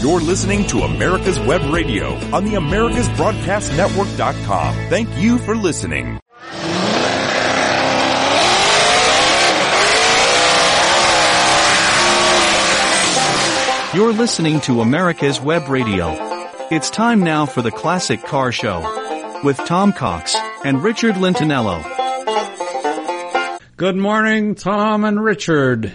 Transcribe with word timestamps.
You're 0.00 0.20
listening 0.20 0.64
to 0.68 0.82
America's 0.82 1.40
Web 1.40 1.60
Radio 1.72 2.14
on 2.32 2.44
the 2.44 2.52
AmericasBroadcastNetwork.com. 2.54 4.74
Thank 4.88 5.08
you 5.18 5.38
for 5.38 5.56
listening. 5.56 6.20
You're 13.94 14.12
listening 14.12 14.60
to 14.60 14.80
America's 14.82 15.40
Web 15.40 15.68
Radio. 15.68 16.14
It's 16.70 16.90
time 16.90 17.24
now 17.24 17.46
for 17.46 17.62
the 17.62 17.70
Classic 17.72 18.22
Car 18.22 18.52
Show 18.52 19.40
with 19.42 19.56
Tom 19.56 19.92
Cox 19.92 20.36
and 20.62 20.84
Richard 20.84 21.14
Lentinello. 21.16 21.82
Good 23.76 23.96
morning, 23.96 24.54
Tom 24.54 25.04
and 25.04 25.24
Richard. 25.24 25.90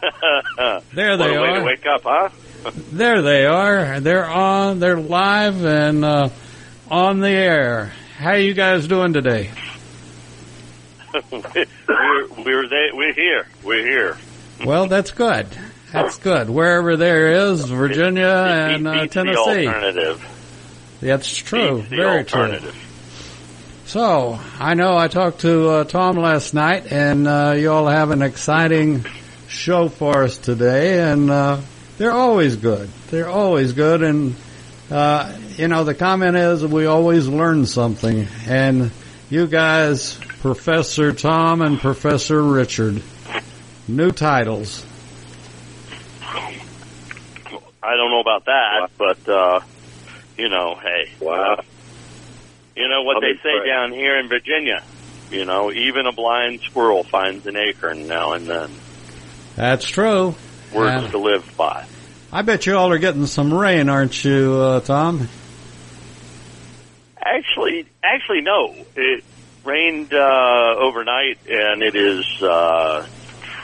there 0.94 1.16
they 1.16 1.18
what 1.30 1.36
a 1.36 1.40
way 1.42 1.48
are. 1.48 1.58
to 1.58 1.64
wake 1.64 1.86
up, 1.86 2.02
huh? 2.04 2.28
There 2.92 3.22
they 3.22 3.44
are. 3.46 4.00
They're 4.00 4.24
on. 4.28 4.80
They're 4.80 4.98
live 5.00 5.64
and 5.64 6.04
uh, 6.04 6.28
on 6.90 7.20
the 7.20 7.28
air. 7.28 7.92
How 8.16 8.32
you 8.34 8.54
guys 8.54 8.86
doing 8.86 9.12
today? 9.12 9.50
we're 11.32 12.26
we're 12.38 12.68
they, 12.68 12.90
we're 12.92 13.12
here. 13.12 13.46
We're 13.62 13.84
here. 13.86 14.16
Well, 14.64 14.86
that's 14.86 15.10
good. 15.10 15.46
That's 15.92 16.18
good. 16.18 16.48
Wherever 16.50 16.96
there 16.96 17.50
is, 17.50 17.64
Virginia 17.66 18.26
and 18.26 18.88
uh, 18.88 19.06
Tennessee. 19.06 19.66
alternative. 19.66 20.96
That's 21.00 21.36
true. 21.36 21.82
The 21.82 21.96
Very 21.96 22.24
true. 22.24 22.40
alternative. 22.40 22.80
So 23.86 24.38
I 24.58 24.74
know 24.74 24.96
I 24.96 25.08
talked 25.08 25.40
to 25.40 25.68
uh, 25.68 25.84
Tom 25.84 26.16
last 26.16 26.54
night, 26.54 26.90
and 26.90 27.28
uh, 27.28 27.54
you 27.56 27.70
all 27.70 27.86
have 27.86 28.10
an 28.10 28.22
exciting 28.22 29.04
show 29.48 29.88
for 29.88 30.24
us 30.24 30.38
today, 30.38 31.00
and 31.12 31.30
uh, 31.30 31.60
they're 31.98 32.12
always 32.12 32.56
good. 32.56 32.88
They're 33.10 33.28
always 33.28 33.72
good, 33.72 34.02
and 34.02 34.34
uh, 34.90 35.36
you 35.56 35.68
know 35.68 35.84
the 35.84 35.94
comment 35.94 36.36
is 36.36 36.64
we 36.66 36.86
always 36.86 37.26
learn 37.28 37.66
something, 37.66 38.26
and 38.46 38.90
you 39.30 39.46
guys, 39.46 40.14
Professor 40.40 41.12
Tom 41.12 41.62
and 41.62 41.78
Professor 41.80 42.42
Richard, 42.42 43.02
new 43.88 44.10
titles. 44.10 44.84
I 47.82 47.96
don't 47.96 48.10
know 48.10 48.20
about 48.20 48.46
that, 48.46 48.90
but 48.98 49.28
uh, 49.28 49.60
you 50.38 50.48
know, 50.48 50.74
hey, 50.82 51.10
Wow. 51.20 51.60
you 52.74 52.88
know 52.88 53.02
what 53.02 53.16
I'm 53.16 53.22
they 53.22 53.34
say 53.42 53.50
impressed. 53.50 53.66
down 53.66 53.92
here 53.92 54.18
in 54.18 54.28
Virginia. 54.28 54.82
You 55.30 55.44
know, 55.44 55.72
even 55.72 56.06
a 56.06 56.12
blind 56.12 56.60
squirrel 56.60 57.02
finds 57.04 57.46
an 57.46 57.56
acorn 57.56 58.06
now 58.06 58.32
and 58.32 58.46
then. 58.46 58.70
That's 59.56 59.86
true. 59.86 60.34
Words 60.74 61.04
Yeah. 61.04 61.10
to 61.10 61.18
live 61.18 61.54
by. 61.56 61.84
I 62.32 62.42
bet 62.42 62.66
you 62.66 62.76
all 62.76 62.90
are 62.90 62.98
getting 62.98 63.26
some 63.26 63.54
rain, 63.54 63.88
aren't 63.88 64.24
you, 64.24 64.54
uh, 64.60 64.80
Tom? 64.80 65.28
Actually, 67.18 67.86
actually, 68.02 68.40
no. 68.42 68.74
It 68.96 69.24
rained 69.64 70.12
uh, 70.12 70.74
overnight, 70.78 71.38
and 71.48 71.82
it 71.82 71.94
is 71.96 72.24
uh, 72.42 73.06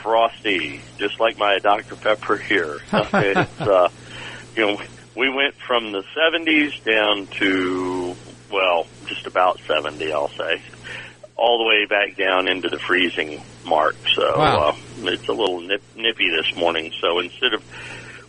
frosty, 0.01 0.81
just 0.97 1.19
like 1.19 1.37
my 1.37 1.59
Dr 1.59 1.95
Pepper 1.95 2.37
here. 2.37 2.79
it's 2.91 3.61
uh, 3.61 3.89
you 4.55 4.65
know, 4.65 4.81
we 5.15 5.29
went 5.29 5.55
from 5.55 5.91
the 5.91 6.03
70s 6.17 6.83
down 6.83 7.27
to 7.39 8.15
well, 8.51 8.85
just 9.05 9.27
about 9.27 9.59
70, 9.67 10.11
I'll 10.11 10.27
say, 10.29 10.61
all 11.35 11.57
the 11.59 11.65
way 11.65 11.85
back 11.85 12.15
down 12.17 12.47
into 12.47 12.69
the 12.69 12.79
freezing 12.79 13.41
mark. 13.65 13.95
So 14.15 14.37
Wow. 14.37 14.69
uh, 14.69 14.75
it's 15.03 15.27
a 15.27 15.33
little 15.33 15.61
nip, 15.61 15.81
nippy 15.95 16.29
this 16.29 16.55
morning. 16.55 16.91
So 16.99 17.19
instead 17.19 17.53
of 17.53 17.63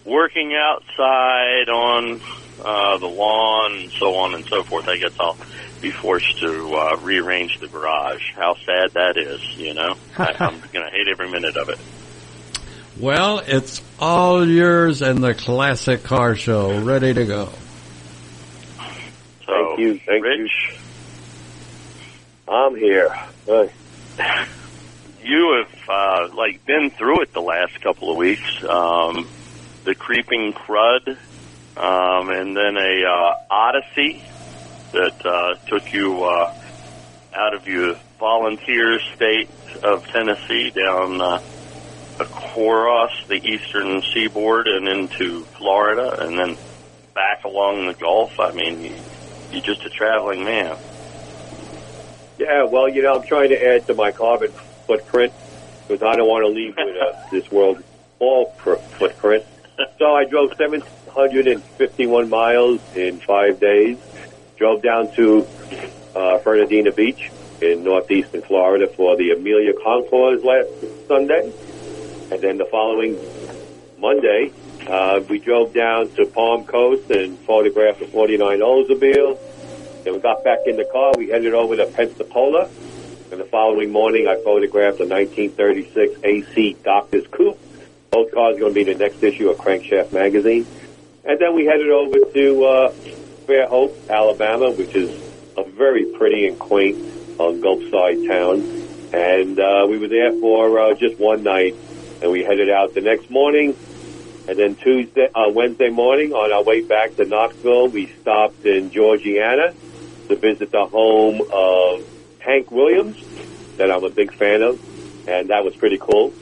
working 0.05 0.55
outside 0.55 1.69
on 1.69 2.20
uh, 2.64 2.98
the 2.98 3.06
lawn 3.06 3.72
and 3.75 3.91
so 3.92 4.14
on 4.17 4.34
and 4.34 4.44
so 4.47 4.62
forth, 4.62 4.89
I 4.89 4.97
guess 4.97 5.12
I'll 5.20 5.36
be 5.81 5.91
forced 5.91 6.39
to 6.39 6.75
uh, 6.75 6.97
rearrange 7.03 7.59
the 7.61 7.69
garage. 7.69 8.22
How 8.34 8.55
sad 8.55 8.92
that 8.92 9.16
is, 9.16 9.43
you 9.56 9.75
know. 9.75 9.97
I, 10.19 10.34
I'm 10.38 10.60
going 10.72 10.84
to 10.84 10.91
hate 10.91 11.09
every 11.09 11.28
minute 11.31 11.56
of 11.56 11.69
it. 11.69 11.78
Well, 13.00 13.41
it's 13.47 13.82
all 13.98 14.47
yours 14.47 15.03
and 15.03 15.25
the 15.25 15.34
classic 15.34 16.04
car 16.04 16.37
show 16.37 16.78
ready 16.82 17.12
to 17.15 17.25
go. 17.25 17.48
So, 19.47 19.77
Thank 19.77 19.78
you, 19.81 19.98
thank 20.06 20.25
you. 20.25 20.48
I'm 22.48 22.76
here. 22.76 23.08
Uh, 23.48 23.66
you 25.22 25.62
have 25.64 25.88
uh, 25.88 26.34
like 26.36 26.64
been 26.66 26.91
through 26.98 27.22
it 27.22 27.32
the 27.32 27.41
last 27.41 27.80
couple 27.82 28.10
of 28.10 28.16
weeks. 28.16 28.48
Um, 28.69 29.28
the 29.84 29.94
creeping 29.94 30.53
crud, 30.53 31.08
um, 31.76 32.30
and 32.30 32.56
then 32.56 32.76
a 32.76 33.04
uh, 33.04 33.34
odyssey 33.50 34.22
that 34.92 35.12
uh, 35.25 35.54
took 35.69 35.92
you 35.92 36.22
uh, 36.25 36.53
out 37.34 37.54
of 37.54 37.66
your 37.66 37.94
volunteer 38.19 39.00
state 39.16 39.48
of 39.82 40.04
Tennessee 40.12 40.70
down 40.70 41.20
uh, 41.20 41.41
across 42.20 43.10
the 43.28 43.36
eastern 43.36 44.03
seaboard 44.14 44.66
and 44.69 44.86
into 44.86 45.44
Florida, 45.59 46.16
and 46.20 46.38
then 46.38 46.56
back 47.14 47.44
along 47.44 47.86
the 47.86 47.94
Gulf. 47.94 48.32
I 48.38 48.53
mean, 48.53 48.84
you- 48.84 49.03
you're 49.50 49.62
just 49.62 49.84
a 49.84 49.91
traveling 49.91 50.44
man. 50.44 50.76
Yeah, 52.38 52.65
well, 52.65 52.88
you 52.88 53.03
know, 53.03 53.16
I'm 53.16 53.26
trying 53.26 53.50
to 53.50 53.65
add 53.65 53.87
to 53.87 53.94
my 53.94 54.12
carbon 54.12 54.50
footprint 54.87 55.32
because 55.87 56.03
I 56.03 56.16
don't 56.16 56.28
want 56.28 56.44
to 56.44 56.48
leave 56.48 56.76
with 56.76 56.97
uh, 56.97 57.28
this 57.31 57.50
world 57.50 57.82
all 58.19 58.47
pr- 58.59 58.75
footprint. 58.98 59.44
So 59.98 60.15
I 60.15 60.25
drove 60.25 60.53
751 60.56 62.28
miles 62.28 62.81
in 62.94 63.19
five 63.21 63.59
days. 63.59 63.98
Drove 64.56 64.82
down 64.82 65.12
to 65.15 65.47
uh, 66.15 66.38
Fernandina 66.38 66.92
Beach 66.92 67.31
in 67.60 67.84
northeastern 67.84 68.42
Florida 68.42 68.87
for 68.87 69.16
the 69.16 69.31
Amelia 69.32 69.72
Concours 69.82 70.44
last 70.44 70.69
Sunday, 71.09 71.53
and 72.31 72.41
then 72.41 72.59
the 72.59 72.65
following 72.66 73.19
Monday 73.98 74.53
uh, 74.87 75.21
we 75.28 75.38
drove 75.38 75.72
down 75.72 76.10
to 76.12 76.26
Palm 76.26 76.65
Coast 76.65 77.10
and 77.10 77.38
photographed 77.41 78.00
the 78.00 78.06
49 78.06 78.59
Oldsmobile. 78.59 79.38
Then 80.05 80.15
we 80.15 80.21
got 80.21 80.43
back 80.43 80.59
in 80.67 80.77
the 80.77 80.85
car. 80.85 81.13
We 81.17 81.29
headed 81.29 81.55
over 81.55 81.77
to 81.77 81.87
Pensacola. 81.87 82.69
And 83.31 83.41
the 83.41 83.45
following 83.45 83.93
morning, 83.93 84.27
I 84.27 84.35
photographed 84.43 85.01
a 85.01 85.07
1936 85.07 86.21
AC 86.25 86.77
Doctor's 86.83 87.27
Coupe. 87.29 87.59
Both 88.11 88.33
cars 88.33 88.59
going 88.59 88.75
to 88.75 88.85
be 88.85 88.85
the 88.85 88.99
next 88.99 89.23
issue 89.23 89.49
of 89.49 89.59
Crankshaft 89.59 90.13
magazine. 90.13 90.67
And 91.25 91.39
then 91.39 91.55
we 91.55 91.65
headed 91.65 91.89
over 91.89 92.19
to 92.19 92.65
uh, 92.65 93.89
Alabama, 94.11 94.73
which 94.73 94.95
is 94.95 95.11
a 95.57 95.63
very 95.65 96.05
pretty 96.05 96.49
and 96.49 96.59
quaint 96.59 96.99
uh, 97.39 97.53
Gulf 97.53 97.83
side 97.91 98.27
town. 98.27 98.61
And 99.13 99.59
uh, 99.61 99.87
we 99.89 99.99
were 99.99 100.09
there 100.09 100.33
for 100.33 100.79
uh, 100.79 100.95
just 100.95 101.19
one 101.19 101.43
night, 101.43 101.77
and 102.21 102.33
we 102.33 102.43
headed 102.43 102.71
out 102.71 102.95
the 102.95 103.01
next 103.03 103.31
morning. 103.31 103.77
And 104.49 104.59
then 104.59 104.75
Tuesday, 104.75 105.29
uh, 105.33 105.49
Wednesday 105.51 105.91
morning, 105.91 106.33
on 106.33 106.53
our 106.53 106.63
way 106.65 106.81
back 106.81 107.15
to 107.17 107.25
Knoxville, 107.25 107.89
we 107.89 108.09
stopped 108.21 108.67
in 108.67 108.91
Georgiana 108.91 109.75
to 110.32 110.41
visit 110.41 110.70
the 110.70 110.87
home 110.87 111.41
of 111.53 112.04
Hank 112.41 112.70
Williams, 112.70 113.16
that 113.76 113.91
I'm 113.91 114.04
a 114.04 114.10
big 114.10 114.32
fan 114.32 114.62
of, 114.62 114.81
and 115.28 115.50
that 115.50 115.65
was 115.65 115.76
pretty 115.76 115.98
cool. 115.98 116.32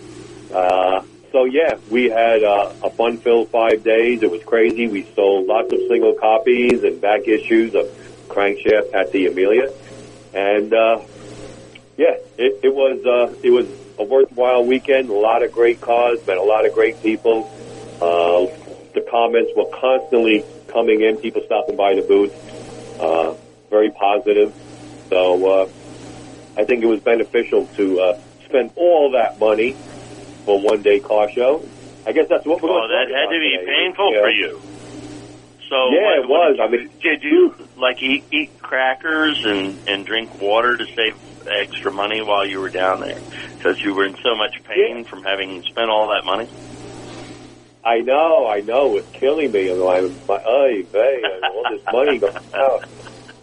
Uh, 0.52 1.02
so 1.32 1.44
yeah, 1.44 1.78
we 1.90 2.08
had 2.08 2.42
uh, 2.42 2.72
a 2.82 2.90
fun-filled 2.90 3.50
five 3.50 3.84
days. 3.84 4.22
It 4.22 4.30
was 4.30 4.42
crazy. 4.44 4.88
We 4.88 5.04
sold 5.14 5.46
lots 5.46 5.72
of 5.72 5.78
single 5.88 6.14
copies 6.14 6.82
and 6.82 7.00
back 7.00 7.28
issues 7.28 7.74
of 7.74 7.86
Crankshaft 8.28 8.94
at 8.94 9.12
the 9.12 9.26
Amelia, 9.26 9.72
and 10.34 10.72
uh, 10.72 11.00
yeah, 11.96 12.16
it, 12.38 12.60
it 12.62 12.74
was 12.74 13.04
uh, 13.04 13.34
it 13.42 13.50
was 13.50 13.66
a 13.98 14.04
worthwhile 14.04 14.64
weekend. 14.64 15.10
A 15.10 15.14
lot 15.14 15.42
of 15.42 15.52
great 15.52 15.80
cars, 15.80 16.24
met 16.26 16.38
a 16.38 16.42
lot 16.42 16.64
of 16.64 16.72
great 16.72 17.02
people. 17.02 17.50
Uh, 18.00 18.46
the 18.94 19.06
comments 19.10 19.50
were 19.56 19.70
constantly 19.78 20.44
coming 20.68 21.00
in. 21.02 21.16
People 21.16 21.42
stopping 21.44 21.76
by 21.76 21.94
the 21.94 22.02
booth, 22.02 22.32
uh, 23.00 23.34
very 23.70 23.90
positive. 23.90 24.52
So 25.08 25.62
uh, 25.62 25.68
I 26.56 26.64
think 26.64 26.82
it 26.82 26.86
was 26.86 27.00
beneficial 27.00 27.66
to 27.76 28.00
uh, 28.00 28.20
spend 28.46 28.72
all 28.76 29.12
that 29.12 29.38
money 29.38 29.76
for 30.44 30.60
one 30.60 30.82
day 30.82 31.00
car 31.00 31.30
show. 31.30 31.64
I 32.06 32.12
guess 32.12 32.26
that's 32.28 32.44
what 32.44 32.62
we're 32.62 32.68
going 32.68 32.90
that 32.90 33.08
had 33.14 33.30
to 33.30 33.38
be 33.38 33.58
painful 33.64 34.12
for 34.12 34.30
you. 34.30 34.60
So 35.68 35.92
Yeah, 35.92 36.20
it 36.20 36.28
was. 36.28 36.56
Did 36.56 36.60
I 36.60 36.68
mean- 36.68 36.90
did 37.00 37.22
you 37.22 37.54
like 37.76 38.02
eat 38.02 38.24
eat 38.32 38.50
crackers 38.60 39.40
and 39.44 39.78
and 39.88 40.04
drink 40.04 40.40
water 40.40 40.76
to 40.76 40.84
save 40.96 41.14
extra 41.48 41.92
money 41.92 42.20
while 42.22 42.46
you 42.46 42.60
were 42.60 42.68
down 42.70 43.00
there 43.00 43.20
because 43.56 43.80
you 43.84 43.94
were 43.94 44.04
in 44.04 44.16
so 44.22 44.34
much 44.34 44.62
pain 44.64 45.04
from 45.04 45.22
having 45.22 45.62
spent 45.62 45.90
all 45.90 46.08
that 46.08 46.24
money? 46.24 46.48
I 47.82 48.00
know, 48.00 48.46
I 48.46 48.60
know, 48.60 48.96
it's 48.98 49.08
killing 49.18 49.52
me. 49.52 49.70
I'm 49.70 49.78
like, 49.78 50.02
my, 50.28 50.38
oy 50.46 50.82
vey, 50.92 51.22
all 51.42 51.64
this 51.70 51.80
money 51.90 52.18
going 52.18 52.36
out. 52.54 52.84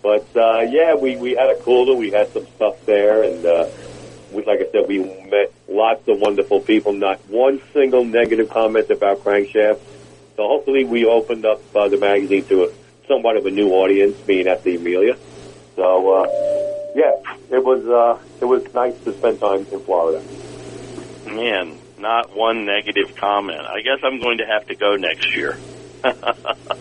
But 0.07 0.37
uh, 0.37 0.61
yeah, 0.61 0.95
we 0.95 1.17
we 1.17 1.35
had 1.35 1.49
a 1.49 1.59
cooler, 1.63 1.93
we 1.93 2.11
had 2.11 2.31
some 2.31 2.47
stuff 2.55 2.77
there, 2.85 3.23
and 3.23 3.45
uh, 3.45 3.67
we, 4.31 4.41
like 4.45 4.61
I 4.61 4.71
said, 4.71 4.87
we 4.87 4.99
met 4.99 5.51
lots 5.67 6.07
of 6.07 6.21
wonderful 6.21 6.61
people. 6.61 6.93
Not 6.93 7.19
one 7.27 7.61
single 7.73 8.05
negative 8.05 8.49
comment 8.49 8.89
about 8.89 9.25
Crankshaft. 9.25 9.81
So 10.37 10.47
hopefully 10.47 10.85
we 10.85 11.03
opened 11.05 11.45
up 11.45 11.59
uh, 11.75 11.89
the 11.89 11.97
magazine 11.97 12.45
to 12.45 12.63
a, 12.63 12.69
somewhat 13.05 13.35
of 13.35 13.47
a 13.47 13.51
new 13.51 13.71
audience, 13.71 14.15
being 14.21 14.47
at 14.47 14.63
the 14.63 14.77
Amelia. 14.77 15.17
So 15.75 16.13
uh, 16.13 16.27
yeah, 16.95 17.11
it 17.51 17.61
was 17.61 17.85
uh, 17.85 18.17
it 18.39 18.45
was 18.45 18.63
nice 18.73 18.97
to 19.03 19.11
spend 19.11 19.41
time 19.41 19.67
in 19.69 19.79
Florida. 19.81 20.23
Man, 21.25 21.77
not 21.99 22.33
one 22.33 22.63
negative 22.63 23.13
comment. 23.17 23.59
I 23.59 23.81
guess 23.81 23.99
I'm 24.03 24.21
going 24.21 24.37
to 24.37 24.45
have 24.45 24.67
to 24.67 24.75
go 24.75 24.95
next 24.95 25.35
year. 25.35 25.59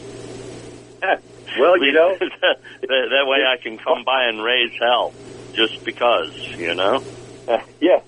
Well, 1.59 1.83
you 1.83 1.93
know, 1.93 2.17
that, 2.21 2.57
that 2.83 3.27
way 3.27 3.39
I 3.47 3.57
can 3.63 3.79
come 3.79 4.05
by 4.05 4.25
and 4.29 4.43
raise 4.43 4.73
hell, 4.81 5.13
just 5.55 5.85
because, 5.85 6.33
you 6.59 6.75
know. 6.75 7.05
Uh, 7.49 7.59
yeah. 7.81 8.01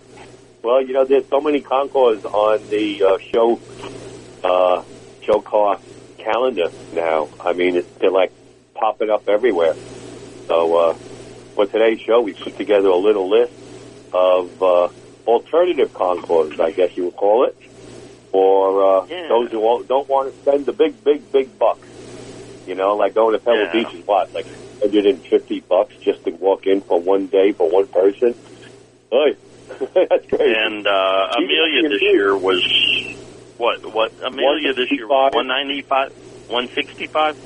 Well, 0.62 0.84
you 0.84 0.92
know, 0.92 1.06
there's 1.08 1.24
so 1.30 1.40
many 1.40 1.62
concours 1.62 2.22
on 2.24 2.68
the 2.68 3.02
uh, 3.06 3.18
show 3.32 3.60
uh, 4.42 4.82
show 5.22 5.40
car 5.40 5.80
calendar 6.18 6.70
now. 6.92 7.30
I 7.40 7.52
mean, 7.52 7.76
it's, 7.76 7.88
they're 8.00 8.10
like 8.10 8.32
popping 8.74 9.08
up 9.10 9.28
everywhere. 9.28 9.74
So 10.48 10.76
uh, 10.76 10.94
for 11.54 11.66
today's 11.66 12.00
show, 12.06 12.20
we 12.20 12.34
put 12.34 12.56
together 12.58 12.88
a 12.88 12.96
little 12.98 13.30
list 13.30 13.52
of 14.12 14.50
uh, 14.60 14.88
alternative 15.26 15.92
concours, 15.94 16.54
I 16.60 16.72
guess 16.72 16.90
you 16.96 17.04
would 17.04 17.16
call 17.16 17.46
it, 17.46 17.56
for 18.32 19.02
uh, 19.02 19.06
Yeah. 19.08 19.28
those 19.28 19.50
who 19.52 19.84
don't 19.88 20.08
want 20.08 20.34
to 20.34 20.40
spend 20.40 20.66
the 20.66 20.72
big, 20.72 21.02
big, 21.04 21.30
big 21.30 21.56
bucks. 21.58 21.86
You 22.68 22.74
know, 22.74 22.96
like 22.96 23.14
going 23.14 23.32
to 23.32 23.38
Pebble 23.38 23.58
Yeah. 23.58 23.72
Beach 23.72 23.94
is 23.94 24.06
what, 24.06 24.32
like 24.34 24.46
150 24.46 25.60
bucks 25.60 25.94
just 25.96 26.24
to 26.24 26.30
walk 26.32 26.66
in 26.66 26.82
for 26.82 27.00
one 27.00 27.26
day 27.26 27.52
for 27.52 27.68
one 27.68 27.86
person. 27.86 28.34
Oy. 29.12 29.36
That's 29.94 30.28
crazy. 30.28 30.54
And 30.54 30.86
uh, 30.86 31.32
Amelia 31.36 31.88
this 31.88 32.02
year 32.02 32.36
was 32.36 32.62
what? 33.56 33.84
What 33.92 34.12
Amelia 34.24 34.74
this 34.74 34.90
year? 34.90 35.08
165. 35.08 35.34
One 35.34 35.46
ninety 35.46 35.82
five, 35.82 36.12
one 36.48 36.68
sixty 36.68 37.06
five. 37.06 37.36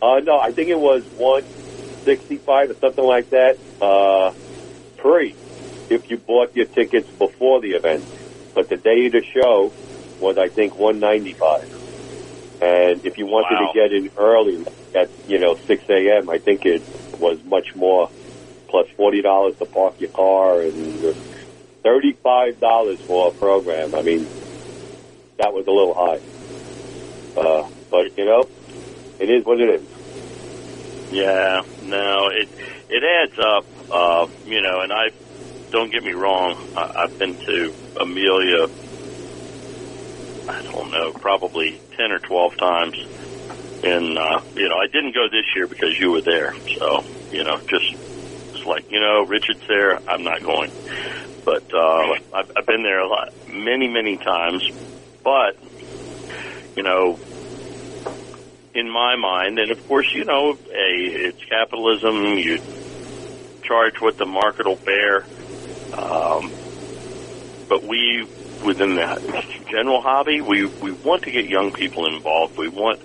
Uh, 0.00 0.20
no, 0.20 0.38
I 0.38 0.52
think 0.52 0.68
it 0.68 0.78
was 0.78 1.04
165 1.16 2.70
or 2.70 2.74
something 2.74 3.04
like 3.04 3.30
that. 3.30 3.58
Uh, 3.80 4.30
free 5.02 5.34
if 5.90 6.10
you 6.10 6.18
bought 6.18 6.54
your 6.54 6.66
tickets 6.66 7.08
before 7.18 7.60
the 7.60 7.72
event. 7.72 8.04
But 8.54 8.68
the 8.68 8.76
day 8.76 9.06
of 9.06 9.12
the 9.12 9.22
show 9.22 9.72
was, 10.20 10.38
I 10.38 10.48
think, 10.48 10.78
195. 10.78 11.77
And 12.60 13.04
if 13.06 13.16
you 13.18 13.26
wanted 13.26 13.54
Wow. 13.60 13.72
to 13.72 13.78
get 13.78 13.92
in 13.92 14.10
early 14.16 14.64
at, 14.94 15.10
you 15.28 15.38
know, 15.38 15.56
6 15.66 15.82
a.m., 15.88 16.28
I 16.28 16.38
think 16.38 16.64
it 16.64 16.82
was 17.18 17.38
much 17.44 17.74
more, 17.76 18.10
plus 18.68 18.86
$40 18.98 19.58
to 19.58 19.64
park 19.66 19.94
your 20.00 20.10
car 20.10 20.60
and 20.62 21.14
$35 21.84 22.98
for 23.06 23.28
a 23.28 23.32
program. 23.32 23.94
I 23.94 24.02
mean, 24.02 24.26
that 25.38 25.52
was 25.54 25.66
a 25.66 25.70
little 25.70 25.94
high. 25.94 26.20
Uh, 27.40 27.68
but, 27.90 28.18
you 28.18 28.24
know, 28.24 28.48
it 29.20 29.30
is 29.30 29.44
what 29.44 29.60
it 29.60 29.70
is. 29.70 29.82
Yeah, 31.12 31.62
no, 31.84 32.28
it 32.28 32.48
it 32.90 33.02
adds 33.02 33.38
up. 33.38 33.64
Uh, 33.90 34.26
you 34.44 34.60
know, 34.60 34.80
and 34.80 34.92
I 34.92 35.08
don't 35.70 35.90
get 35.90 36.02
me 36.04 36.12
wrong. 36.12 36.54
I, 36.76 37.04
I've 37.04 37.18
been 37.18 37.34
to 37.34 37.74
Amelia. 37.98 38.68
I 40.48 40.62
don't 40.62 40.90
know, 40.90 41.12
probably 41.12 41.80
ten 41.98 42.12
or 42.12 42.18
twelve 42.20 42.56
times. 42.56 42.96
And 43.84 44.16
uh, 44.16 44.40
you 44.54 44.68
know, 44.68 44.76
I 44.76 44.86
didn't 44.86 45.14
go 45.14 45.28
this 45.28 45.44
year 45.54 45.66
because 45.66 45.98
you 45.98 46.12
were 46.12 46.22
there. 46.22 46.54
So 46.78 47.04
you 47.30 47.44
know, 47.44 47.58
just 47.66 47.92
it's 47.92 48.64
like 48.64 48.90
you 48.90 49.00
know, 49.00 49.24
Richard's 49.26 49.66
there. 49.68 50.00
I'm 50.08 50.24
not 50.24 50.42
going. 50.42 50.72
But 51.44 51.72
uh, 51.72 52.14
I've, 52.34 52.52
I've 52.56 52.66
been 52.66 52.82
there 52.82 53.00
a 53.00 53.08
lot, 53.08 53.32
many, 53.48 53.88
many 53.88 54.16
times. 54.16 54.68
But 55.22 55.56
you 56.76 56.82
know, 56.82 57.18
in 58.74 58.90
my 58.90 59.16
mind, 59.16 59.58
and 59.58 59.70
of 59.70 59.86
course, 59.88 60.12
you 60.14 60.24
know, 60.24 60.52
a 60.52 60.90
it's 61.28 61.44
capitalism. 61.44 62.38
You 62.38 62.58
charge 63.62 64.00
what 64.00 64.16
the 64.16 64.26
market 64.26 64.66
will 64.66 64.76
bear. 64.76 65.24
Um, 65.92 66.52
but 67.68 67.84
we, 67.84 68.26
within 68.64 68.96
the 68.96 69.44
general 69.70 70.00
hobby, 70.00 70.40
we 70.40 70.66
we 70.66 70.92
want 70.92 71.22
to 71.24 71.30
get 71.30 71.46
young 71.46 71.72
people 71.72 72.06
involved. 72.06 72.56
We 72.58 72.68
want 72.68 73.00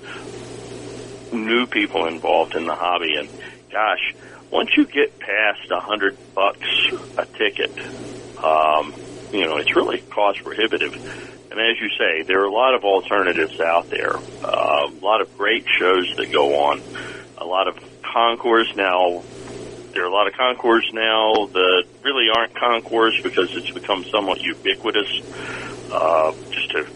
new 1.33 1.65
people 1.65 2.05
involved 2.05 2.55
in 2.55 2.65
the 2.65 2.75
hobby. 2.75 3.15
And 3.17 3.29
gosh, 3.71 4.15
once 4.51 4.75
you 4.77 4.85
get 4.85 5.19
past 5.19 5.69
a 5.71 5.79
hundred 5.79 6.17
bucks 6.33 6.67
a 7.17 7.25
ticket, 7.25 7.71
um, 8.43 8.93
you 9.31 9.45
know, 9.45 9.57
it's 9.57 9.75
really 9.75 9.99
cost 9.99 10.43
prohibitive. 10.43 10.93
And 11.51 11.59
as 11.59 11.79
you 11.79 11.89
say, 11.97 12.23
there 12.23 12.41
are 12.41 12.45
a 12.45 12.51
lot 12.51 12.73
of 12.73 12.83
alternatives 12.83 13.59
out 13.59 13.89
there. 13.89 14.15
Uh, 14.43 14.89
a 14.89 14.99
lot 15.03 15.21
of 15.21 15.37
great 15.37 15.65
shows 15.67 16.15
that 16.17 16.31
go 16.31 16.65
on. 16.65 16.81
A 17.37 17.45
lot 17.45 17.67
of 17.67 17.77
concours 18.01 18.75
now. 18.75 19.23
There 19.93 20.03
are 20.03 20.07
a 20.07 20.11
lot 20.11 20.27
of 20.27 20.33
concours 20.33 20.89
now 20.91 21.45
that 21.45 21.83
really 22.03 22.27
aren't 22.35 22.55
concours 22.55 23.19
because 23.21 23.55
it's 23.55 23.69
become 23.69 24.03
somewhat 24.05 24.41
ubiquitous. 24.41 25.21
Uh, 25.91 26.33
just 26.49 26.71
to 26.71 26.87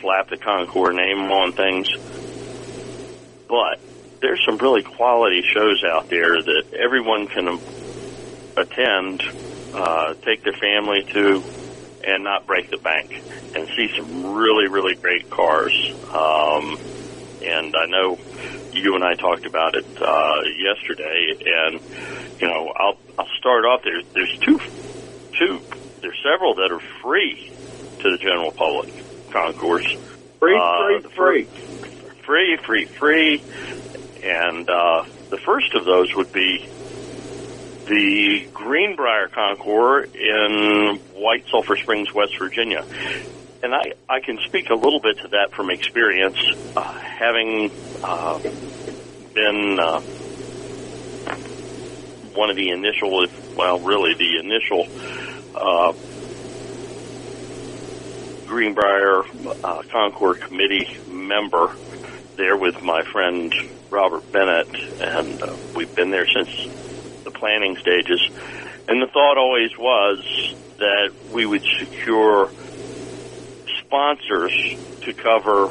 slap 0.00 0.30
the 0.30 0.36
concours 0.36 0.94
name 0.94 1.30
on 1.32 1.50
things. 1.52 1.88
But 3.48 3.80
there's 4.20 4.44
some 4.44 4.58
really 4.58 4.84
quality 4.84 5.42
shows 5.42 5.82
out 5.82 6.08
there 6.08 6.40
that 6.40 6.64
everyone 6.78 7.26
can 7.26 7.58
attend, 8.56 9.22
uh, 9.74 10.14
take 10.14 10.44
their 10.44 10.52
family 10.52 11.02
to, 11.12 11.42
and 12.06 12.22
not 12.22 12.46
break 12.46 12.70
the 12.70 12.76
bank, 12.76 13.20
and 13.56 13.66
see 13.76 13.90
some 13.96 14.34
really, 14.34 14.68
really 14.68 14.94
great 14.94 15.28
cars. 15.30 15.74
Um, 16.12 16.78
and 17.42 17.74
I 17.74 17.86
know 17.86 18.18
you 18.76 18.94
and 18.94 19.04
I 19.04 19.14
talked 19.14 19.46
about 19.46 19.74
it 19.74 19.84
uh, 20.00 20.42
yesterday, 20.58 21.32
and 21.46 21.80
you 22.40 22.46
know, 22.48 22.72
I'll 22.76 22.98
I'll 23.18 23.28
start 23.38 23.64
off. 23.64 23.82
There's 23.82 24.04
there's 24.14 24.38
two 24.38 24.60
two 25.38 25.60
there's 26.00 26.18
several 26.22 26.54
that 26.56 26.70
are 26.70 26.80
free 27.02 27.52
to 28.00 28.10
the 28.10 28.18
general 28.18 28.52
public 28.52 28.92
concourse. 29.30 29.86
Free, 30.38 30.56
Uh, 30.58 30.86
free, 30.86 30.98
the 31.00 31.08
free. 31.10 31.44
free, 32.22 32.56
free, 32.56 32.84
free. 32.84 33.42
And 34.22 34.68
uh, 34.68 35.04
the 35.30 35.38
first 35.38 35.74
of 35.74 35.84
those 35.84 36.14
would 36.14 36.32
be 36.32 36.66
the 37.86 38.46
Greenbrier 38.52 39.28
Concours 39.28 40.12
in 40.14 40.96
White 41.14 41.44
Sulphur 41.48 41.76
Springs, 41.76 42.12
West 42.12 42.36
Virginia. 42.38 42.84
And 43.66 43.74
I, 43.74 43.82
I 44.08 44.20
can 44.20 44.38
speak 44.46 44.70
a 44.70 44.76
little 44.76 45.00
bit 45.00 45.16
to 45.22 45.28
that 45.30 45.52
from 45.56 45.70
experience, 45.70 46.36
uh, 46.76 46.84
having 47.18 47.72
uh, 48.00 48.38
been 49.34 49.78
uh, 49.82 50.00
one 52.36 52.48
of 52.48 52.54
the 52.54 52.70
initial, 52.70 53.24
if- 53.24 53.56
well, 53.56 53.80
really 53.80 54.14
the 54.14 54.38
initial 54.38 54.86
uh, 55.56 55.92
Greenbrier 58.46 59.24
uh, 59.64 59.82
Concours 59.90 60.38
Committee 60.46 60.86
member 61.08 61.74
there 62.36 62.56
with 62.56 62.80
my 62.84 63.02
friend 63.12 63.52
Robert 63.90 64.30
Bennett, 64.30 64.68
and 65.00 65.42
uh, 65.42 65.56
we've 65.74 65.92
been 65.96 66.12
there 66.12 66.28
since 66.32 66.50
the 67.24 67.32
planning 67.32 67.76
stages. 67.80 68.20
And 68.86 69.02
the 69.02 69.08
thought 69.08 69.38
always 69.38 69.76
was 69.76 70.24
that 70.78 71.10
we 71.32 71.46
would 71.46 71.64
secure 71.80 72.52
sponsors 73.86 74.52
to 75.02 75.12
cover 75.12 75.70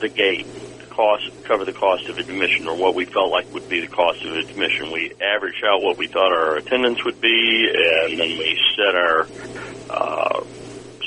the 0.00 0.08
gate, 0.08 0.46
the 0.78 0.86
cost, 0.86 1.24
cover 1.44 1.64
the 1.64 1.72
cost 1.72 2.08
of 2.08 2.18
admission, 2.18 2.68
or 2.68 2.76
what 2.76 2.94
we 2.94 3.04
felt 3.04 3.30
like 3.30 3.52
would 3.52 3.68
be 3.68 3.80
the 3.80 3.88
cost 3.88 4.24
of 4.24 4.36
admission. 4.36 4.92
We 4.92 5.12
averaged 5.20 5.64
out 5.64 5.82
what 5.82 5.96
we 5.96 6.06
thought 6.06 6.32
our 6.32 6.56
attendance 6.56 7.04
would 7.04 7.20
be, 7.20 7.68
and 7.68 8.18
then 8.18 8.38
we 8.38 8.60
set 8.76 8.94
our 8.94 9.26
uh, 9.90 10.44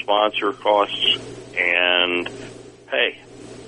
sponsor 0.01 0.51
costs. 0.53 1.17
And 1.57 2.29
hey, 2.89 3.19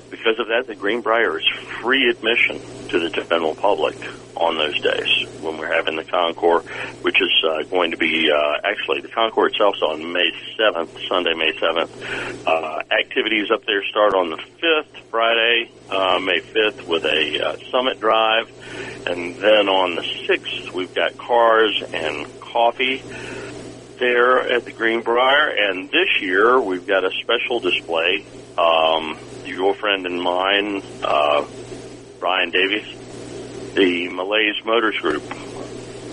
because 0.10 0.40
of 0.40 0.48
that, 0.48 0.68
the 0.68 0.76
Greenbrier 0.76 1.40
is 1.40 1.48
free 1.82 2.10
admission 2.10 2.60
to 2.90 3.00
the 3.00 3.10
general 3.10 3.56
public 3.56 3.96
on 4.36 4.56
those 4.58 4.80
days 4.80 5.28
when 5.42 5.58
we're 5.58 5.74
having 5.74 5.96
the 5.96 6.04
Concours, 6.04 6.66
which 7.02 7.22
is 7.22 7.32
uh, 7.44 7.64
going 7.64 7.92
to 7.92 7.98
be 7.98 8.32
uh, 8.32 8.58
actually 8.64 9.02
the 9.02 9.10
Concours 9.10 9.52
itself 9.52 9.76
is 9.76 9.82
on 9.82 10.14
May 10.14 10.32
7th, 10.58 11.08
Sunday, 11.08 11.34
May 11.34 11.52
7th. 11.54 12.48
Uh, 12.48 12.82
activities 12.92 13.52
up 13.52 13.66
there 13.66 13.84
start 13.86 14.14
on 14.14 14.30
the 14.30 14.38
5th, 14.38 15.04
Friday, 15.10 15.72
uh, 15.90 16.20
May 16.20 16.40
5th, 16.40 16.88
with 16.88 17.06
a 17.06 17.42
uh, 17.42 17.58
summit 17.70 18.00
drive. 18.00 18.50
And 19.08 19.36
then 19.36 19.68
on 19.68 19.96
the 19.96 20.02
6th, 20.02 20.72
we've 20.72 20.94
got 20.94 21.18
cars 21.18 21.84
and 21.94 22.40
coffee 22.40 23.04
there 23.98 24.40
at 24.40 24.66
the 24.66 24.72
Greenbrier. 24.72 25.50
And 25.50 25.90
this 25.90 26.22
year, 26.22 26.60
we've 26.60 26.88
got 26.88 27.04
a 27.04 27.12
special 27.22 27.60
display. 27.60 28.26
Um, 28.58 29.18
your 29.50 29.74
friend 29.74 30.06
and 30.06 30.22
mine, 30.22 30.82
uh, 31.04 31.46
Brian 32.20 32.52
Davies, 32.52 32.86
the 33.76 34.10
Malays 34.10 34.56
Motors 34.66 34.98
Group, 35.00 35.24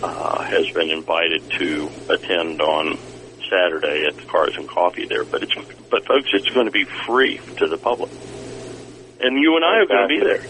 uh, 0.02 0.42
has 0.42 0.70
been 0.70 0.90
invited 0.90 1.48
to 1.52 1.90
attend 2.08 2.60
on 2.60 2.98
Saturday 3.50 4.04
at 4.06 4.16
the 4.16 4.22
Cars 4.26 4.56
and 4.56 4.68
Coffee 4.68 5.06
there. 5.06 5.24
But 5.24 5.42
it's 5.42 5.54
but 5.90 6.04
folks, 6.06 6.30
it's 6.32 6.48
going 6.50 6.66
to 6.66 6.72
be 6.72 6.84
free 6.84 7.40
to 7.58 7.66
the 7.66 7.78
public, 7.78 8.10
and 9.20 9.38
you 9.38 9.56
and 9.56 9.64
I 9.64 9.78
are 9.78 9.86
going 9.86 10.02
to 10.02 10.08
be 10.08 10.20
there. 10.20 10.44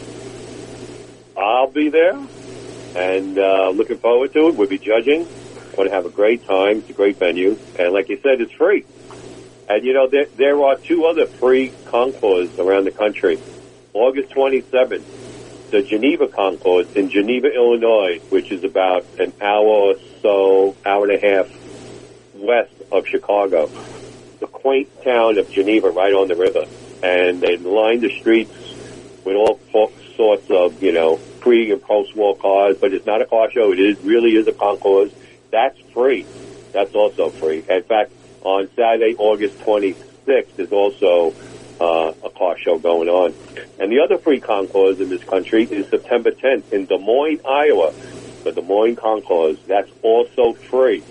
I'll 1.37 1.71
be 1.71 1.91
there, 1.91 2.19
and 2.97 3.39
uh, 3.39 3.71
looking 3.71 3.99
forward 3.99 4.33
to 4.33 4.49
it. 4.49 4.57
We'll 4.57 4.69
be 4.69 4.79
judging. 4.79 5.27
Want 5.77 5.91
to 5.91 5.95
have 5.95 6.07
a 6.07 6.11
great 6.11 6.47
time. 6.47 6.79
It's 6.79 6.91
a 6.91 6.95
great 6.95 7.17
venue, 7.17 7.59
and 7.79 7.93
like 7.93 8.09
you 8.09 8.19
said, 8.23 8.41
it's 8.41 8.53
free. 8.53 8.85
And 9.69 9.85
you 9.85 9.93
know, 9.93 10.07
there, 10.07 10.27
there 10.37 10.63
are 10.63 10.77
two 10.77 11.07
other 11.07 11.27
free 11.27 11.73
concours 11.87 12.59
around 12.59 12.85
the 12.85 12.93
country. 12.93 13.41
August 13.93 14.31
27th, 14.31 15.03
the 15.71 15.83
Geneva 15.83 16.29
Concours 16.29 16.91
in 16.93 17.11
Geneva, 17.11 17.53
Illinois, 17.53 18.21
which 18.29 18.53
is 18.53 18.63
about 18.63 19.05
an 19.19 19.33
hour 19.41 19.67
or 19.67 19.95
so, 20.23 20.77
hour 20.85 21.11
and 21.11 21.23
a 21.23 21.27
half 21.27 21.51
west 22.35 22.73
of 22.93 23.07
Chicago. 23.07 23.67
The 24.39 24.47
quaint 24.47 24.89
town 25.03 25.39
of 25.39 25.51
Geneva, 25.51 25.91
right 25.91 26.13
on 26.13 26.29
the 26.29 26.37
river, 26.37 26.67
and 27.03 27.41
they 27.41 27.57
line 27.57 28.01
the 28.01 28.11
streets 28.21 28.53
with 29.25 29.35
all 29.35 29.59
sorts 30.17 30.49
of, 30.51 30.83
you 30.83 30.93
know, 30.93 31.19
pre 31.41 31.73
and 31.73 31.83
post-war 31.83 32.37
cars. 32.37 32.77
But 32.79 32.93
it's 32.93 33.07
not 33.07 33.23
a 33.23 33.27
car 33.27 33.51
show; 33.51 33.73
it 33.73 33.81
is 33.81 33.99
really 34.03 34.37
is 34.37 34.47
a 34.47 34.53
concours. 34.53 35.11
That's 35.51 35.79
free. 35.93 36.27
That's 36.73 36.95
also 36.95 37.31
free. 37.31 37.65
In 37.69 37.83
fact, 37.83 38.13
on 38.43 38.69
Saturday, 38.77 39.15
August 39.19 39.59
26th, 39.61 40.59
is 40.59 40.73
also 40.73 41.35
uh, 41.81 42.13
a 42.25 42.31
car 42.31 42.57
show 42.59 42.79
going 42.79 43.09
on. 43.09 43.35
And 43.79 43.93
the 43.93 44.01
other 44.01 44.19
free 44.19 44.41
concours 44.41 45.01
in 45.01 45.09
this 45.09 45.23
country 45.25 45.65
is 45.65 45.89
September 45.89 46.31
10th 46.31 46.73
in 46.73 46.87
Des 46.87 46.99
Moines, 46.99 47.41
Iowa. 47.45 47.93
The 48.45 48.53
Des 48.53 48.63
Moines 48.63 48.97
Concours. 48.97 49.59
That's 49.67 49.91
also 50.03 50.53
free. 50.55 51.03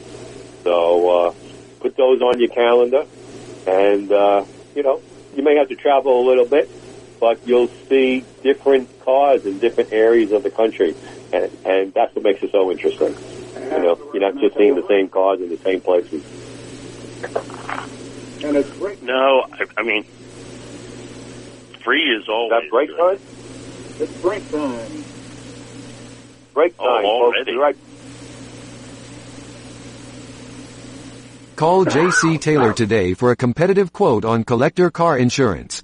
So 0.64 1.10
uh, 1.10 1.34
put 1.80 1.96
those 1.96 2.22
on 2.22 2.40
your 2.40 2.50
calendar. 2.50 3.06
And, 3.68 4.12
uh, 4.12 4.46
you 4.76 4.84
know, 4.84 5.02
you 5.36 5.44
may 5.44 5.56
have 5.58 5.70
to 5.70 5.76
travel 5.76 6.22
a 6.22 6.26
little 6.28 6.46
bit, 6.46 6.70
but 7.20 7.46
you'll 7.46 7.70
see 7.90 8.24
different 8.42 8.90
cars 9.02 9.46
in 9.46 9.60
different 9.60 9.92
areas 9.92 10.32
of 10.32 10.44
the 10.44 10.50
country. 10.50 10.96
And, 11.34 11.52
and 11.66 11.94
that's 11.94 12.16
what 12.16 12.24
makes 12.24 12.42
it 12.42 12.52
so 12.52 12.72
interesting. 12.72 13.16
You 13.56 13.82
know, 13.82 14.12
you're 14.14 14.22
not 14.22 14.40
just 14.40 14.58
seeing 14.58 14.76
the 14.76 14.88
same 14.88 15.10
cars 15.10 15.42
in 15.42 15.50
the 15.50 15.58
same 15.58 15.82
places. 15.82 16.24
And 18.44 18.58
it's 18.58 18.70
great. 18.78 19.02
No, 19.02 19.46
I, 19.52 19.66
I 19.78 19.84
mean, 19.84 20.04
free 21.84 22.04
is 22.16 22.28
always 22.30 22.52
Is 22.64 22.64
that 22.64 22.70
break 22.72 22.90
good. 22.90 22.98
time? 22.98 23.20
It's 24.00 24.22
break 24.22 24.52
time. 24.52 25.04
Break 26.54 26.74
Oh, 26.80 26.86
time, 26.86 27.04
folks. 27.04 27.06
already? 27.06 27.52
Be 27.52 27.58
right 27.58 27.76
Call 31.56 31.86
JC 31.86 32.40
Taylor 32.42 32.74
today 32.74 33.14
for 33.14 33.32
a 33.32 33.36
competitive 33.36 33.94
quote 33.94 34.26
on 34.26 34.44
collector 34.44 34.92
car 34.92 35.18
insurance. 35.18 35.84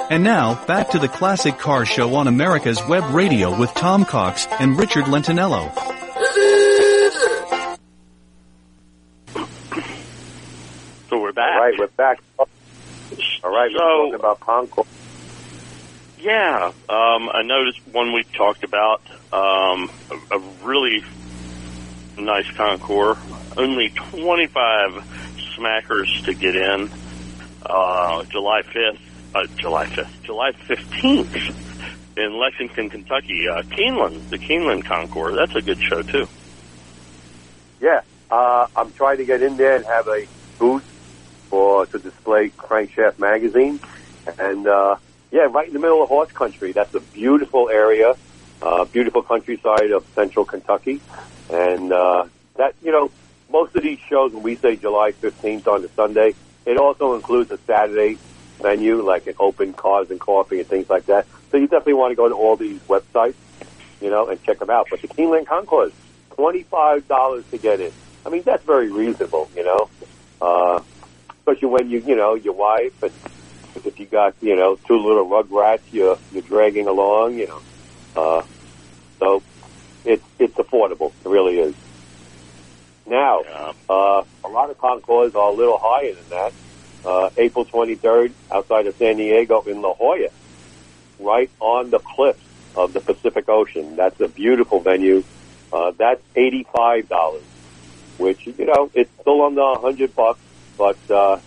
And 0.09 0.23
now, 0.23 0.63
back 0.65 0.91
to 0.91 0.99
the 0.99 1.07
Classic 1.07 1.57
Car 1.57 1.85
Show 1.85 2.15
on 2.15 2.27
America's 2.27 2.79
Web 2.87 3.15
Radio 3.15 3.57
with 3.57 3.73
Tom 3.73 4.05
Cox 4.05 4.45
and 4.59 4.77
Richard 4.77 5.05
Lentinello. 5.05 5.73
So 11.09 11.19
we're 11.21 11.31
back. 11.31 11.53
All 11.53 11.61
right, 11.61 11.79
we're 11.79 11.87
back. 11.87 12.19
All 12.37 12.47
right, 13.43 13.71
we're 13.71 13.79
talking 13.79 14.13
about 14.15 14.39
Concours. 14.39 14.87
Yeah, 16.19 16.71
um, 16.89 17.29
I 17.33 17.41
noticed 17.43 17.79
one 17.91 18.13
we 18.13 18.23
talked 18.23 18.63
about 18.63 19.01
um, 19.31 19.89
a, 20.31 20.35
a 20.35 20.39
really 20.63 21.03
nice 22.17 22.49
Concours. 22.51 23.17
Only 23.57 23.89
25 23.89 25.03
smackers 25.57 26.25
to 26.25 26.33
get 26.33 26.55
in. 26.55 26.89
Uh, 27.65 28.23
July 28.25 28.61
5th, 28.63 28.99
uh, 29.35 29.45
July 29.57 29.85
5th, 29.87 30.23
July 30.23 30.51
15th 30.51 31.63
in 32.17 32.39
Lexington, 32.39 32.89
Kentucky. 32.89 33.47
Uh, 33.47 33.61
Keeneland, 33.63 34.29
the 34.29 34.37
Keeneland 34.37 34.85
Concours. 34.85 35.35
That's 35.35 35.55
a 35.55 35.61
good 35.61 35.81
show 35.81 36.01
too. 36.01 36.27
Yeah, 37.81 38.01
uh, 38.31 38.67
I'm 38.75 38.91
trying 38.93 39.17
to 39.17 39.25
get 39.25 39.41
in 39.41 39.57
there 39.57 39.75
and 39.75 39.85
have 39.85 40.07
a 40.07 40.27
booth 40.59 40.83
for 41.49 41.85
to 41.87 41.99
display 41.99 42.49
Crankshaft 42.49 43.19
magazine, 43.19 43.79
and 44.37 44.67
uh, 44.67 44.97
yeah, 45.31 45.47
right 45.49 45.67
in 45.67 45.73
the 45.73 45.79
middle 45.79 46.01
of 46.01 46.09
horse 46.09 46.31
country. 46.31 46.71
That's 46.71 46.93
a 46.93 46.99
beautiful 46.99 47.69
area, 47.69 48.15
uh, 48.61 48.85
beautiful 48.85 49.23
countryside 49.23 49.91
of 49.91 50.05
central 50.15 50.45
Kentucky, 50.45 51.01
and 51.51 51.91
uh, 51.91 52.25
that 52.55 52.75
you 52.81 52.91
know 52.91 53.11
most 53.51 53.75
of 53.75 53.83
these 53.83 53.99
shows 53.99 54.33
when 54.33 54.43
we 54.43 54.55
say 54.55 54.75
July 54.75 55.11
15th 55.11 55.67
on 55.67 55.81
the 55.81 55.89
Sunday, 55.89 56.33
it 56.65 56.77
also 56.77 57.15
includes 57.15 57.51
a 57.51 57.57
Saturday 57.59 58.17
venue 58.61 59.01
like 59.01 59.27
an 59.27 59.35
open 59.39 59.73
cars 59.73 60.09
and 60.09 60.19
coffee 60.19 60.59
and 60.59 60.67
things 60.67 60.89
like 60.89 61.05
that. 61.07 61.27
So 61.51 61.57
you 61.57 61.67
definitely 61.67 61.93
want 61.95 62.11
to 62.11 62.15
go 62.15 62.27
to 62.29 62.35
all 62.35 62.55
these 62.55 62.79
websites, 62.81 63.35
you 64.01 64.09
know, 64.09 64.27
and 64.27 64.41
check 64.43 64.59
them 64.59 64.69
out. 64.69 64.87
But 64.89 65.01
the 65.01 65.07
Keeneland 65.07 65.47
Concourse, 65.47 65.93
twenty-five 66.31 67.07
dollars 67.07 67.45
to 67.51 67.57
get 67.57 67.79
in. 67.79 67.91
I 68.25 68.29
mean, 68.29 68.43
that's 68.43 68.65
very 68.65 68.89
reasonable, 68.91 69.49
you 69.55 69.63
know. 69.63 69.89
Uh, 70.41 70.81
especially 71.39 71.69
when 71.69 71.89
you, 71.89 71.99
you 71.99 72.15
know, 72.15 72.35
your 72.35 72.53
wife, 72.53 73.01
and 73.03 73.11
if 73.85 73.99
you 73.99 74.05
got, 74.05 74.33
you 74.41 74.55
know, 74.55 74.77
two 74.87 74.97
little 74.97 75.27
rugrats 75.27 75.81
you're 75.91 76.17
you're 76.31 76.41
dragging 76.41 76.87
along, 76.87 77.35
you 77.37 77.47
know. 77.47 77.61
Uh, 78.15 78.43
so 79.19 79.43
it's 80.05 80.23
it's 80.39 80.55
affordable. 80.55 81.11
It 81.25 81.29
really 81.29 81.59
is. 81.59 81.75
Now, 83.05 83.41
Yeah. 83.43 83.73
uh, 83.89 84.23
a 84.45 84.47
lot 84.49 84.69
of 84.69 84.77
concours 84.77 85.35
are 85.35 85.49
a 85.49 85.53
little 85.53 85.77
higher 85.81 86.13
than 86.13 86.29
that. 86.29 86.53
Uh, 87.05 87.29
April 87.37 87.65
23rd, 87.65 88.31
outside 88.51 88.87
of 88.87 88.95
San 88.95 89.17
Diego 89.17 89.61
in 89.63 89.81
La 89.81 89.93
Jolla, 89.93 90.29
right 91.19 91.49
on 91.59 91.89
the 91.89 91.99
cliffs 91.99 92.43
of 92.75 92.93
the 92.93 93.01
Pacific 93.01 93.49
Ocean. 93.49 93.95
That's 93.95 94.19
a 94.21 94.27
beautiful 94.27 94.79
venue. 94.79 95.23
Uh, 95.71 95.91
that's 95.91 96.21
$85, 96.35 97.41
which, 98.17 98.45
you 98.45 98.65
know, 98.65 98.89
it's 98.93 99.11
still 99.19 99.41
under 99.41 99.61
a 99.61 99.73
100 99.79 100.15
bucks, 100.15 100.39
but, 100.77 100.97
uh, 101.09 101.39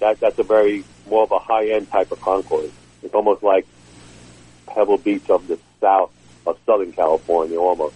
that, 0.00 0.18
that's 0.20 0.38
a 0.38 0.42
very, 0.42 0.84
more 1.08 1.22
of 1.22 1.30
a 1.30 1.38
high-end 1.38 1.90
type 1.90 2.10
of 2.10 2.20
concourse. 2.20 2.70
It's 3.02 3.14
almost 3.14 3.42
like 3.42 3.66
Pebble 4.66 4.98
Beach 4.98 5.28
of 5.30 5.46
the 5.46 5.58
south 5.80 6.10
of 6.46 6.58
Southern 6.66 6.92
California, 6.92 7.58
almost. 7.58 7.94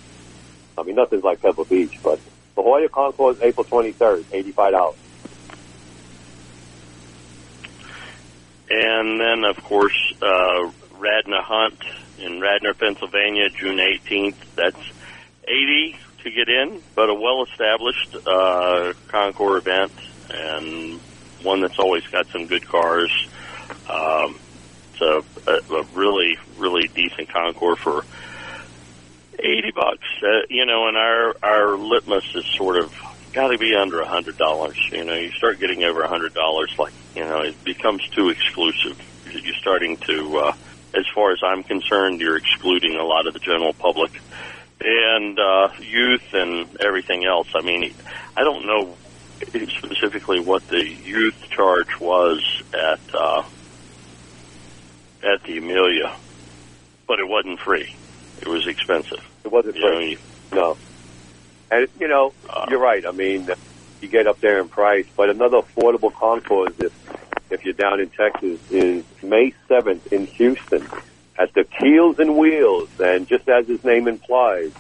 I 0.79 0.83
mean, 0.83 0.97
nothing's 0.97 1.25
like 1.25 1.43
Pebble 1.43 1.65
Beach, 1.65 1.99
but 2.03 2.21
La 2.57 2.63
Jolla 2.63 2.89
Concourse, 2.89 3.39
April 3.43 3.65
23rd, 3.65 4.25
$85. 4.25 4.95
And 8.71 9.21
then 9.21 9.45
of 9.45 9.63
course 9.65 10.15
uh, 10.23 10.71
Radnor 10.99 11.43
Hunt 11.43 11.83
in 12.19 12.41
Radnor, 12.41 12.75
Pennsylvania, 12.75 13.49
June 13.49 13.79
18th. 13.79 14.37
That's 14.55 14.93
80 15.45 15.99
to 16.23 16.31
get 16.31 16.49
in, 16.49 16.83
but 16.95 17.09
a 17.09 17.15
well-established 17.15 18.17
uh, 18.27 18.93
Concours 19.09 19.63
event 19.63 19.93
and 20.33 21.01
one 21.43 21.61
that's 21.61 21.79
always 21.79 22.07
got 22.09 22.27
some 22.29 22.47
good 22.47 22.67
cars. 22.67 23.11
Um, 23.89 24.39
it's 24.93 25.01
a, 25.01 25.25
a, 25.51 25.81
a 25.81 25.83
really, 25.95 26.37
really 26.59 26.89
decent 26.89 27.31
Concours 27.31 27.79
for 27.79 28.05
80 29.39 29.71
bucks. 29.73 30.07
Uh, 30.23 30.43
you 30.49 30.67
know, 30.67 30.89
and 30.89 30.97
our 30.97 31.37
our 31.43 31.77
litmus 31.77 32.35
is 32.35 32.45
sort 32.57 32.77
of 32.77 32.93
got 33.33 33.49
to 33.49 33.59
be 33.59 33.75
under 33.75 34.01
a 34.01 34.07
hundred 34.09 34.37
dollars. 34.37 34.77
You 34.93 35.05
know, 35.05 35.15
you 35.15 35.31
start 35.33 35.61
getting 35.61 35.85
over 35.85 36.03
a 36.03 36.09
hundred 36.09 36.35
dollars, 36.35 36.73
like 36.79 36.93
you 37.15 37.25
know, 37.25 37.41
it 37.41 37.63
becomes 37.65 38.07
too 38.09 38.29
exclusive. 38.31 38.99
You're 39.33 39.55
starting 39.61 39.97
to, 40.09 40.39
uh, 40.39 40.53
as 40.95 41.05
far 41.15 41.33
as 41.33 41.39
I'm 41.43 41.63
concerned, 41.63 42.21
you're 42.21 42.37
excluding 42.37 42.97
a 42.97 43.05
lot 43.05 43.27
of 43.27 43.33
the 43.35 43.39
general 43.39 43.73
public 43.75 44.11
and 44.81 45.39
uh, 45.39 45.69
youth 45.79 46.23
and 46.33 46.69
everything 46.81 47.25
else. 47.25 47.49
I 47.55 47.61
mean, 47.63 47.95
I 48.37 48.43
don't 48.43 48.67
know 48.67 48.97
specifically 49.79 50.41
what 50.41 50.67
the 50.69 50.85
youth 50.85 51.37
charge 51.51 51.99
was 52.01 52.43
at 52.75 53.01
uh, 53.15 53.43
at 55.23 55.43
the 55.45 55.59
Amelia, 55.59 56.15
but 57.07 57.21
it 57.21 57.29
wasn't 57.29 57.61
free. 57.61 57.95
It 58.41 58.49
was 58.49 58.67
expensive. 58.67 59.23
It 59.45 59.53
wasn't 59.53 59.77
You 59.77 59.83
know, 59.83 59.97
free. 59.97 60.11
you- 60.11 60.19
No. 60.53 60.77
And, 61.71 61.89
you 61.99 62.09
know, 62.09 62.33
you're 62.69 62.81
right. 62.81 63.05
I 63.07 63.13
mean, 63.13 63.49
you 64.01 64.09
get 64.09 64.27
up 64.27 64.41
there 64.41 64.61
in 64.61 64.69
price, 64.69 65.07
but 65.17 65.31
another 65.31 65.59
affordable 65.59 66.13
concourse, 66.13 66.75
if, 66.79 66.93
if 67.51 67.65
you're 67.65 67.75
down 67.75 68.01
in 68.01 68.11
Texas, 68.11 68.59
is 68.71 69.05
May 69.23 69.53
7th 69.69 70.13
in 70.13 70.27
Houston 70.27 70.87
at 71.39 71.53
the 71.55 71.65
Keels 71.65 72.19
and 72.19 72.37
Wheels. 72.37 72.89
And 72.99 73.29
just 73.29 73.49
as 73.49 73.69
its 73.69 73.85
name 73.85 74.09
implies, 74.09 74.73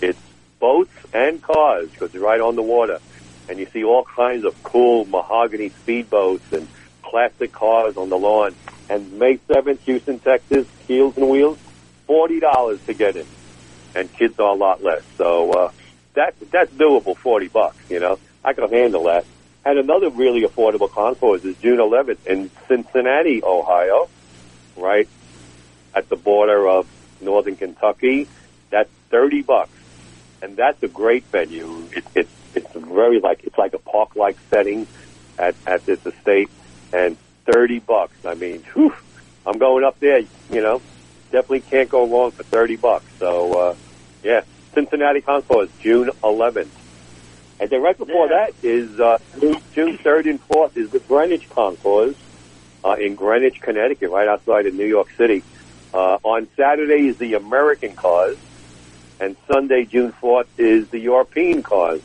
it's 0.00 0.18
boats 0.60 0.94
and 1.12 1.42
cars 1.42 1.90
because 1.90 2.14
it's 2.14 2.22
right 2.22 2.40
on 2.40 2.56
the 2.56 2.62
water. 2.62 3.00
And 3.48 3.58
you 3.58 3.66
see 3.66 3.84
all 3.84 4.04
kinds 4.04 4.44
of 4.44 4.60
cool 4.62 5.04
mahogany 5.04 5.70
speedboats 5.70 6.52
and 6.52 6.68
classic 7.02 7.52
cars 7.52 7.96
on 7.96 8.08
the 8.08 8.18
lawn. 8.18 8.54
And 8.88 9.18
May 9.18 9.38
7th, 9.38 9.80
Houston, 9.80 10.20
Texas, 10.20 10.66
Keels 10.86 11.16
and 11.16 11.28
Wheels, 11.28 11.58
$40 12.08 12.86
to 12.86 12.94
get 12.94 13.16
in 13.16 13.26
and 13.96 14.12
kids 14.12 14.38
are 14.38 14.50
a 14.50 14.54
lot 14.54 14.84
less. 14.84 15.02
So 15.16 15.50
uh, 15.52 15.72
that 16.16 16.34
that's 16.50 16.72
doable, 16.72 17.16
forty 17.16 17.48
bucks. 17.48 17.78
You 17.88 18.00
know, 18.00 18.18
I 18.44 18.52
can 18.52 18.68
handle 18.68 19.04
that. 19.04 19.24
And 19.64 19.78
another 19.78 20.10
really 20.10 20.42
affordable 20.42 20.90
concourse 20.90 21.44
is 21.44 21.56
June 21.56 21.78
11th 21.78 22.24
in 22.26 22.50
Cincinnati, 22.68 23.42
Ohio, 23.42 24.08
right 24.76 25.08
at 25.92 26.08
the 26.08 26.14
border 26.14 26.68
of 26.68 26.86
northern 27.20 27.56
Kentucky. 27.56 28.28
That's 28.70 28.90
thirty 29.10 29.42
bucks, 29.42 29.72
and 30.42 30.56
that's 30.56 30.82
a 30.82 30.88
great 30.88 31.24
venue. 31.24 31.88
It, 31.92 32.04
it, 32.14 32.28
it's 32.54 32.72
very 32.72 33.20
like 33.20 33.44
it's 33.44 33.58
like 33.58 33.74
a 33.74 33.78
park-like 33.78 34.36
setting 34.50 34.86
at 35.38 35.54
at 35.66 35.86
this 35.86 36.04
estate, 36.04 36.50
and 36.92 37.16
thirty 37.44 37.78
bucks. 37.78 38.16
I 38.24 38.34
mean, 38.34 38.64
whew, 38.74 38.94
I'm 39.46 39.58
going 39.58 39.84
up 39.84 40.00
there. 40.00 40.20
You 40.50 40.60
know, 40.62 40.80
definitely 41.30 41.60
can't 41.60 41.88
go 41.88 42.06
wrong 42.06 42.30
for 42.30 42.42
30 42.42 42.76
bucks. 42.76 43.06
So, 43.18 43.52
uh, 43.52 43.74
yeah, 44.22 44.42
Cincinnati 44.80 45.22
Concourse, 45.22 45.70
June 45.80 46.10
11th. 46.22 46.68
And 47.58 47.70
then 47.70 47.80
right 47.80 47.96
before 47.96 48.26
Yeah. 48.28 48.46
that 48.46 48.54
is, 48.62 49.00
uh, 49.00 49.16
June 49.74 49.96
3rd 50.04 50.26
and 50.28 50.38
4th 50.48 50.76
is 50.76 50.90
the 50.90 50.98
Greenwich 50.98 51.48
Concourse, 51.48 52.14
uh, 52.84 52.96
in 53.00 53.14
Greenwich, 53.14 53.58
Connecticut, 53.62 54.10
right 54.10 54.28
outside 54.28 54.66
of 54.66 54.74
New 54.74 54.84
York 54.84 55.08
City. 55.16 55.42
Uh, 55.94 56.18
on 56.22 56.46
Saturday 56.56 57.08
is 57.08 57.16
the 57.16 57.32
American 57.34 57.94
cause, 57.94 58.36
and 59.18 59.34
Sunday, 59.50 59.86
June 59.86 60.12
4th, 60.20 60.46
is 60.58 60.86
the 60.88 60.98
European 60.98 61.62
cause. 61.62 62.02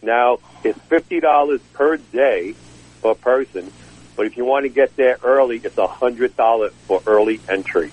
Now, 0.00 0.38
it's 0.62 0.78
$50 0.88 1.60
per 1.74 1.96
day 1.96 2.54
per 3.02 3.14
person, 3.14 3.72
but 4.14 4.26
if 4.26 4.36
you 4.36 4.44
want 4.44 4.62
to 4.64 4.68
get 4.68 4.94
there 4.94 5.18
early, 5.24 5.60
it's 5.64 5.76
$100 5.76 6.72
for 6.86 7.02
early 7.04 7.40
entry. 7.48 7.90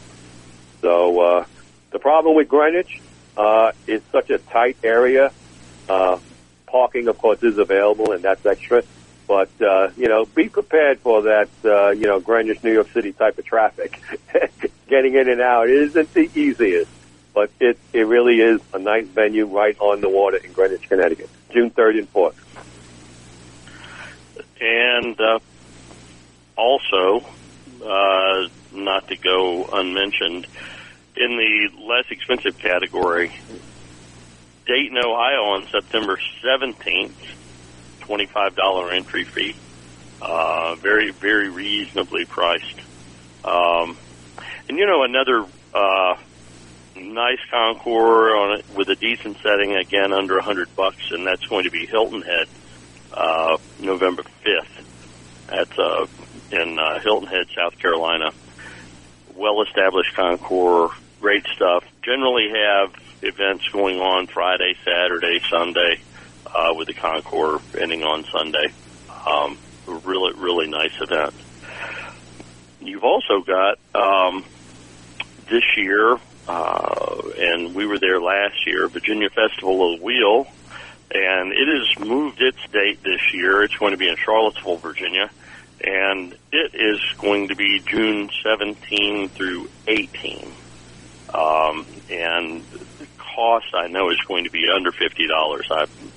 So 0.81 1.19
uh, 1.19 1.45
the 1.89 1.97
problem 1.97 2.35
with 2.35 2.47
Greenwich 2.47 3.01
uh, 3.37 3.71
is 3.87 4.01
such 4.11 4.29
a 4.29 4.37
tight 4.37 4.77
area. 4.83 5.31
Uh, 5.87 6.19
parking, 6.67 7.07
of 7.07 7.17
course, 7.17 7.41
is 7.43 7.57
available, 7.57 8.11
and 8.11 8.23
that's 8.23 8.45
extra. 8.45 8.83
But 9.27 9.49
uh, 9.61 9.89
you 9.95 10.07
know, 10.07 10.25
be 10.25 10.49
prepared 10.49 10.99
for 10.99 11.23
that. 11.23 11.49
Uh, 11.63 11.89
you 11.89 12.07
know, 12.07 12.19
Greenwich, 12.19 12.63
New 12.63 12.73
York 12.73 12.89
City 12.91 13.13
type 13.13 13.37
of 13.37 13.45
traffic. 13.45 14.01
Getting 14.87 15.13
in 15.13 15.29
and 15.29 15.41
out 15.41 15.69
isn't 15.69 16.13
the 16.13 16.29
easiest, 16.33 16.91
but 17.33 17.51
it 17.59 17.77
it 17.93 18.07
really 18.07 18.41
is 18.41 18.59
a 18.73 18.79
nice 18.79 19.05
venue 19.05 19.45
right 19.45 19.77
on 19.79 20.01
the 20.01 20.09
water 20.09 20.37
in 20.37 20.51
Greenwich, 20.51 20.87
Connecticut. 20.89 21.29
June 21.51 21.69
third 21.69 21.95
and 21.95 22.09
fourth. 22.09 22.37
And 24.61 25.19
uh, 25.21 25.39
also, 26.57 27.25
uh, 27.85 28.47
not 28.73 29.07
to 29.07 29.15
go 29.15 29.65
unmentioned, 29.71 30.47
in 31.19 31.36
the 31.36 31.69
less 31.86 32.05
expensive 32.10 32.58
category, 32.58 33.32
Dayton, 34.65 34.97
Ohio 34.97 35.43
on 35.55 35.67
September 35.67 36.17
17th, 36.41 37.12
$25 38.01 38.93
entry 38.93 39.25
fee. 39.25 39.55
Uh, 40.21 40.75
very, 40.75 41.12
very 41.12 41.49
reasonably 41.49 42.25
priced. 42.25 42.79
Um, 43.43 43.97
and 44.67 44.77
you 44.77 44.86
know, 44.86 45.03
another, 45.03 45.45
uh, 45.73 46.15
nice 46.95 47.39
Concours 47.49 48.34
on 48.34 48.60
it 48.60 48.65
with 48.75 48.89
a 48.89 48.95
decent 48.95 49.38
setting, 49.41 49.75
again, 49.75 50.13
under 50.13 50.38
a 50.38 50.43
hundred 50.43 50.73
bucks, 50.75 51.12
and 51.12 51.25
that's 51.25 51.45
going 51.45 51.65
to 51.65 51.71
be 51.71 51.86
Hilton 51.86 52.21
Head, 52.21 52.47
uh, 53.13 53.58
November 53.79 54.23
5th 54.45 54.86
at, 55.49 55.79
uh, 55.79 56.05
in, 56.51 56.79
uh, 56.79 56.99
Hilton 56.99 57.27
Head, 57.27 57.47
South 57.55 57.77
Carolina. 57.79 58.32
Well-established 59.36 60.13
Concours, 60.15 60.91
great 61.19 61.45
stuff. 61.55 61.84
Generally 62.01 62.49
have 62.49 62.93
events 63.21 63.67
going 63.69 63.99
on 63.99 64.27
Friday, 64.27 64.75
Saturday, 64.84 65.39
Sunday, 65.49 66.01
uh, 66.45 66.73
with 66.75 66.88
the 66.88 66.93
Concours 66.93 67.62
ending 67.77 68.03
on 68.03 68.23
Sunday. 68.25 68.67
Um, 69.25 69.58
really, 69.88 70.34
really 70.38 70.67
nice 70.67 70.99
event. 71.01 71.34
You've 72.82 73.03
also 73.03 73.41
got, 73.41 73.77
um, 73.93 74.45
this 75.49 75.63
year, 75.77 76.17
uh, 76.47 77.21
and 77.38 77.75
we 77.75 77.86
were 77.86 77.99
there 77.99 78.21
last 78.21 78.65
year, 78.65 78.88
Virginia 78.88 79.29
Festival 79.29 79.93
of 79.93 79.99
the 79.99 80.05
Wheel, 80.05 80.47
and 81.12 81.51
it 81.51 81.67
has 81.67 82.08
moved 82.08 82.41
its 82.41 82.60
date 82.71 83.03
this 83.03 83.34
year. 83.34 83.63
It's 83.63 83.75
going 83.75 83.91
to 83.91 83.97
be 83.97 84.08
in 84.08 84.15
Charlottesville, 84.15 84.77
Virginia, 84.77 85.29
and 85.84 86.34
it 86.51 86.75
is 86.75 87.01
going 87.17 87.49
to 87.49 87.55
be 87.55 87.79
June 87.79 88.29
17 88.43 89.29
through 89.29 89.69
18. 89.88 90.51
Um, 91.33 92.01
and 92.09 92.65
the 92.99 93.07
cost 93.35 93.67
I 93.73 93.87
know 93.87 94.09
is 94.09 94.17
going 94.27 94.45
to 94.45 94.51
be 94.51 94.65
under 94.73 94.91
fifty 94.91 95.27
dollars. 95.27 95.67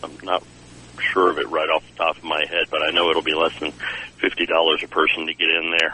I'm 0.02 0.16
not 0.22 0.42
sure 1.12 1.30
of 1.30 1.38
it 1.38 1.50
right 1.50 1.68
off 1.68 1.82
the 1.96 2.04
top 2.04 2.16
of 2.16 2.24
my 2.24 2.40
head, 2.50 2.66
but 2.70 2.80
I 2.82 2.92
know 2.94 3.10
it'll 3.10 3.24
be 3.24 3.36
less 3.36 3.52
than 3.60 3.72
fifty 4.20 4.46
dollars 4.46 4.80
a 4.84 4.88
person 4.88 5.26
to 5.26 5.34
get 5.34 5.50
in 5.50 5.74
there. 5.78 5.92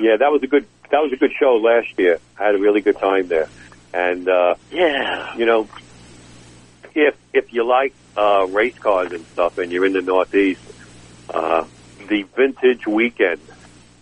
Yeah, 0.00 0.16
that 0.18 0.30
was 0.30 0.40
a 0.44 0.46
good 0.46 0.66
that 0.90 1.00
was 1.00 1.12
a 1.12 1.16
good 1.16 1.32
show 1.38 1.56
last 1.56 1.88
year. 1.98 2.20
I 2.38 2.46
had 2.46 2.54
a 2.54 2.58
really 2.58 2.80
good 2.82 2.98
time 3.00 3.28
there, 3.28 3.50
and 3.92 4.28
uh, 4.28 4.54
Yeah, 4.70 5.36
you 5.38 5.46
know, 5.46 5.68
if 6.94 7.14
if 7.32 7.46
you 7.52 7.66
like 7.66 7.94
uh, 8.16 8.46
race 8.46 8.74
cars 8.82 9.08
and 9.12 9.26
stuff, 9.32 9.54
and 9.58 9.72
you're 9.72 9.86
in 9.86 9.92
the 9.92 10.02
Northeast, 10.02 10.60
uh, 11.32 11.64
the 11.98 12.24
Vintage 12.36 12.86
Weekend, 12.88 13.42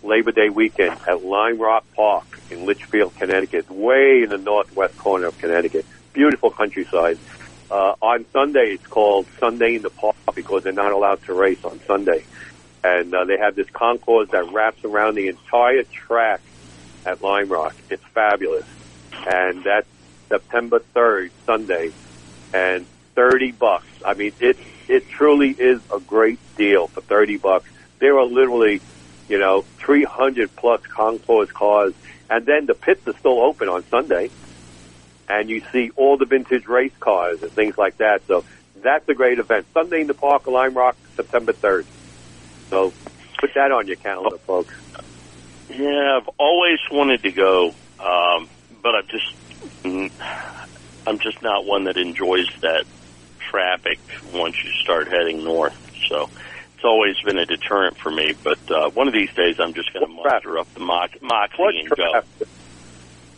Labor 0.04 0.32
Day 0.32 0.48
weekend 0.48 0.98
at 1.08 1.24
Lime 1.24 1.58
Rock 1.58 1.84
Park 1.94 2.24
in 2.50 2.66
Litchfield, 2.66 3.14
Connecticut, 3.16 3.70
way 3.70 4.22
in 4.22 4.28
the 4.30 4.38
northwest 4.38 4.96
corner 4.98 5.26
of 5.26 5.38
Connecticut. 5.38 5.86
Beautiful 6.12 6.50
countryside. 6.50 7.18
Uh, 7.70 7.94
on 8.00 8.24
Sunday, 8.32 8.74
it's 8.74 8.86
called 8.86 9.26
Sunday 9.40 9.76
in 9.76 9.82
the 9.82 9.90
Park 9.90 10.16
because 10.34 10.62
they're 10.62 10.72
not 10.72 10.92
allowed 10.92 11.22
to 11.24 11.34
race 11.34 11.64
on 11.64 11.80
Sunday. 11.86 12.24
And 12.84 13.14
uh, 13.14 13.24
they 13.24 13.38
have 13.38 13.56
this 13.56 13.68
concourse 13.70 14.28
that 14.30 14.52
wraps 14.52 14.84
around 14.84 15.14
the 15.14 15.28
entire 15.28 15.84
track 15.84 16.40
at 17.06 17.22
Lime 17.22 17.48
Rock. 17.48 17.74
It's 17.90 18.04
fabulous. 18.12 18.66
And 19.26 19.64
that's 19.64 19.88
September 20.28 20.80
3rd, 20.94 21.30
Sunday, 21.46 21.92
and 22.52 22.86
30 23.14 23.52
bucks. 23.52 23.86
I 24.04 24.14
mean, 24.14 24.32
it, 24.40 24.58
it 24.88 25.08
truly 25.08 25.50
is 25.50 25.80
a 25.92 26.00
great 26.00 26.38
deal 26.56 26.88
for 26.88 27.00
30 27.00 27.38
bucks. 27.38 27.68
There 27.98 28.18
are 28.18 28.26
literally, 28.26 28.80
you 29.34 29.40
know, 29.40 29.66
300 29.84 30.54
plus 30.54 30.80
concourse 30.96 31.48
cars, 31.58 31.92
and 32.30 32.46
then 32.46 32.66
the 32.66 32.74
pits 32.74 33.00
are 33.08 33.14
still 33.18 33.42
open 33.42 33.66
on 33.68 33.82
Sunday, 33.90 34.30
and 35.28 35.50
you 35.50 35.60
see 35.72 35.90
all 35.96 36.16
the 36.16 36.24
vintage 36.24 36.66
race 36.68 36.92
cars 37.00 37.38
and 37.42 37.52
things 37.52 37.74
like 37.76 37.98
that. 37.98 38.20
So 38.28 38.44
that's 38.76 39.08
a 39.08 39.14
great 39.14 39.40
event. 39.40 39.66
Sunday 39.74 40.02
in 40.02 40.06
the 40.06 40.14
Park, 40.14 40.46
Lime 40.46 40.76
Rock, 40.76 40.96
September 41.16 41.52
3rd. 41.52 41.86
So 42.70 42.94
Put 43.40 43.50
that 43.56 43.72
on 43.72 43.86
your 43.88 43.96
calendar, 43.96 44.38
folks. 44.46 44.72
Yeah, 45.68 46.18
I've 46.20 46.28
always 46.38 46.78
wanted 46.90 47.22
to 47.24 47.32
go, 47.32 47.72
um, 47.98 48.48
but 48.82 48.94
I'm 48.94 49.08
just 49.10 49.28
I'm 51.06 51.18
just 51.18 51.42
not 51.42 51.66
one 51.66 51.84
that 51.84 51.96
enjoys 51.96 52.48
that 52.62 52.84
traffic 53.50 53.98
once 54.24 54.54
you 54.64 54.70
start 54.82 55.08
heading 55.08 55.44
north. 55.44 55.74
So 56.08 56.30
it's 56.84 56.90
always 56.90 57.16
been 57.24 57.38
a 57.38 57.46
deterrent 57.46 57.96
for 58.02 58.12
me. 58.12 58.36
But 58.44 58.60
uh, 58.68 58.90
one 58.92 59.08
of 59.08 59.14
these 59.14 59.32
days, 59.34 59.56
I'm 59.58 59.72
just 59.72 59.92
going 59.94 60.04
to 60.04 60.12
muster 60.12 60.58
up 60.58 60.68
the 60.76 60.84
mock, 60.84 61.10
moxie 61.22 61.56
What 61.58 61.74
and 61.74 61.88
go. 61.96 62.12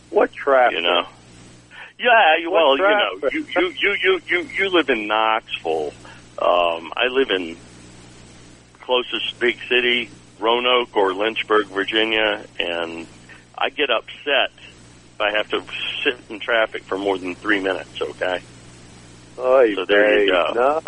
What 0.09 0.29
traffic? 0.35 0.75
You 0.75 0.81
know. 0.83 1.03
Yeah, 1.97 2.35
you- 2.41 2.51
well, 2.51 2.75
What 2.75 2.79
you 2.79 2.91
know, 2.91 3.29
you 3.31 3.45
you 3.55 3.73
you 3.81 3.91
you 4.03 4.19
you, 4.29 4.39
you 4.59 4.69
live 4.75 4.89
in 4.89 5.07
Knoxville. 5.07 5.91
Um, 6.41 6.91
I 6.95 7.07
live 7.09 7.29
in 7.31 7.57
closest 8.85 9.39
big 9.39 9.55
city, 9.71 10.11
Roanoke 10.39 10.95
or 10.95 11.13
Lynchburg, 11.15 11.71
Virginia, 11.73 12.45
and 12.59 13.07
I 13.57 13.69
get 13.69 13.89
upset 13.89 14.51
if 15.15 15.19
I 15.21 15.31
have 15.35 15.47
to 15.49 15.61
sit 16.03 16.19
in 16.29 16.39
traffic 16.39 16.83
for 16.87 16.97
more 16.97 17.17
than 17.17 17.35
three 17.41 17.61
minutes. 17.61 17.95
Okay. 18.01 18.43
Oy 19.39 19.73
So 19.75 19.85
there 19.87 20.23
you 20.23 20.31
go. 20.31 20.43
No. 20.53 20.81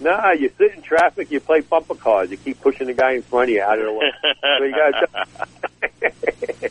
Nah, 0.00 0.32
you 0.32 0.50
sit 0.58 0.74
in 0.74 0.82
traffic, 0.82 1.30
you 1.30 1.40
play 1.40 1.60
bumper 1.60 1.94
cars, 1.94 2.30
you 2.30 2.36
keep 2.36 2.60
pushing 2.60 2.86
the 2.86 2.92
guy 2.92 3.12
in 3.12 3.22
front 3.22 3.50
of 3.50 3.54
you 3.54 3.62
out 3.62 3.78
of 3.78 3.86
the 3.86 3.92
way. 3.92 4.12
So 4.42 4.64
you 4.64 4.72
gotta 4.72 5.26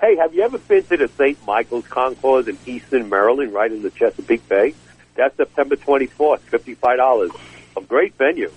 hey, 0.00 0.16
have 0.16 0.34
you 0.34 0.42
ever 0.42 0.58
been 0.58 0.84
to 0.84 0.96
the 0.96 1.08
St. 1.08 1.44
Michael's 1.44 1.86
Concourse 1.88 2.46
in 2.46 2.58
Easton, 2.66 3.08
Maryland, 3.08 3.52
right 3.52 3.70
in 3.70 3.82
the 3.82 3.90
Chesapeake 3.90 4.48
Bay? 4.48 4.74
That's 5.14 5.36
September 5.36 5.76
24th, 5.76 6.40
$55. 6.50 7.40
A 7.76 7.80
great 7.82 8.14
venue. 8.14 8.50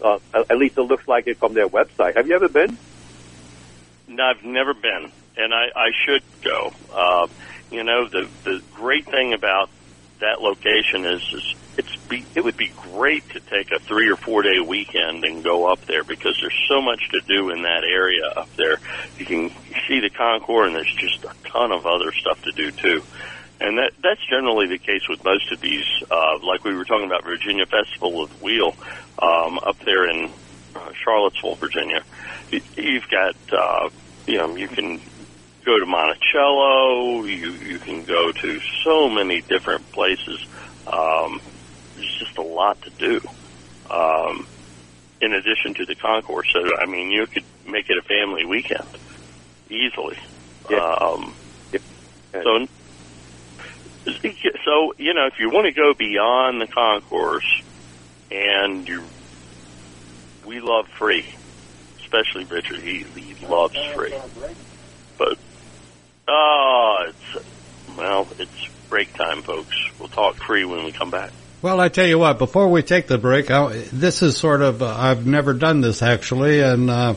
Uh, 0.00 0.18
at 0.32 0.50
at 0.50 0.58
least 0.58 0.78
it 0.78 0.82
looks 0.82 1.08
like 1.08 1.26
it 1.26 1.38
from 1.38 1.54
their 1.54 1.68
website. 1.68 2.16
Have 2.16 2.28
you 2.28 2.34
ever 2.34 2.48
been? 2.48 2.78
No, 4.06 4.24
I've 4.24 4.44
never 4.44 4.74
been, 4.74 5.10
and 5.36 5.52
I, 5.52 5.66
I 5.74 5.90
should 6.04 6.22
go. 6.42 6.72
Uh, 6.92 7.26
you 7.70 7.82
know, 7.82 8.06
the 8.06 8.28
the 8.44 8.62
great 8.74 9.06
thing 9.06 9.32
about 9.32 9.70
that 10.20 10.40
location 10.40 11.04
is, 11.04 11.22
is 11.32 11.54
it's 11.76 11.96
be, 12.08 12.24
it 12.34 12.42
would 12.42 12.56
be 12.56 12.72
great 12.92 13.28
to 13.30 13.40
take 13.40 13.70
a 13.70 13.78
three 13.78 14.10
or 14.10 14.16
four 14.16 14.42
day 14.42 14.58
weekend 14.60 15.24
and 15.24 15.44
go 15.44 15.66
up 15.66 15.84
there 15.86 16.02
because 16.04 16.36
there's 16.40 16.64
so 16.68 16.80
much 16.82 17.08
to 17.10 17.20
do 17.20 17.50
in 17.50 17.62
that 17.62 17.84
area 17.84 18.26
up 18.36 18.48
there. 18.56 18.78
You 19.18 19.24
can 19.26 19.50
see 19.86 20.00
the 20.00 20.10
Concours, 20.10 20.66
and 20.68 20.76
there's 20.76 20.92
just 20.94 21.24
a 21.24 21.32
ton 21.48 21.70
of 21.72 21.86
other 21.86 22.10
stuff 22.12 22.42
to 22.42 22.52
do 22.52 22.70
too. 22.72 23.02
And 23.60 23.78
that 23.78 23.92
that's 24.02 24.24
generally 24.28 24.66
the 24.68 24.78
case 24.78 25.08
with 25.08 25.22
most 25.24 25.50
of 25.52 25.60
these. 25.60 25.84
Uh, 26.10 26.38
like 26.42 26.64
we 26.64 26.74
were 26.74 26.84
talking 26.84 27.06
about 27.06 27.24
Virginia 27.24 27.66
Festival 27.66 28.22
of 28.22 28.38
the 28.38 28.44
Wheel 28.44 28.74
um, 29.20 29.58
up 29.58 29.78
there 29.80 30.08
in 30.08 30.30
uh, 30.76 30.92
Charlottesville, 31.04 31.56
Virginia. 31.56 32.02
You- 32.50 32.60
You've 32.76 33.08
got 33.08 33.34
uh, 33.52 33.88
you 34.26 34.38
know 34.38 34.54
you 34.56 34.68
can 34.68 35.00
go 35.68 35.78
to 35.78 35.86
Monticello. 35.86 37.24
You 37.28 37.52
you 37.60 37.78
can 37.84 38.04
go 38.04 38.32
to 38.32 38.58
so 38.84 39.08
many 39.08 39.42
different 39.48 39.84
places. 39.92 40.40
Um, 40.86 41.40
there's 41.94 42.16
just 42.18 42.38
a 42.38 42.42
lot 42.42 42.78
to 42.82 42.90
do. 42.98 43.20
Um, 43.92 44.46
in 45.20 45.32
addition 45.32 45.74
to 45.76 45.84
the 45.86 45.96
concourse, 46.00 46.46
so 46.52 46.60
I 46.80 46.86
mean, 46.86 47.10
you 47.10 47.26
could 47.32 47.44
make 47.66 47.86
it 47.88 47.98
a 47.98 48.06
family 48.08 48.44
weekend 48.46 48.96
easily. 49.68 50.16
Yeah. 50.70 50.94
Um, 51.00 51.34
Yeah. 52.34 52.42
so, 52.44 52.66
so 54.64 54.92
you 54.98 55.12
know, 55.14 55.26
if 55.26 55.34
you 55.38 55.50
want 55.50 55.66
to 55.66 55.72
go 55.72 55.92
beyond 55.98 56.60
the 56.60 56.68
concourse, 56.72 57.48
and 58.30 58.86
you, 58.86 59.10
we 60.46 60.60
love 60.60 60.86
free, 60.98 61.24
especially 62.04 62.44
Richard. 62.48 62.80
He 62.82 63.04
he 63.16 63.34
loves 63.46 63.74
free, 63.94 64.14
but 65.18 65.36
oh, 66.28 67.06
it's 67.08 67.46
well, 67.96 68.28
it's 68.38 68.68
break 68.88 69.12
time, 69.14 69.42
folks. 69.42 69.76
We'll 69.98 70.08
talk 70.08 70.36
free 70.36 70.64
when 70.64 70.84
we 70.84 70.92
come 70.92 71.10
back. 71.10 71.32
Well, 71.60 71.80
I 71.80 71.88
tell 71.88 72.06
you 72.06 72.20
what, 72.20 72.38
before 72.38 72.68
we 72.68 72.82
take 72.82 73.08
the 73.08 73.18
break, 73.18 73.50
I, 73.50 73.72
this 73.92 74.22
is 74.22 74.36
sort 74.36 74.62
of, 74.62 74.80
uh, 74.80 74.94
I've 74.96 75.26
never 75.26 75.54
done 75.54 75.80
this 75.80 76.02
actually, 76.02 76.60
and, 76.60 76.88
uh, 76.88 77.14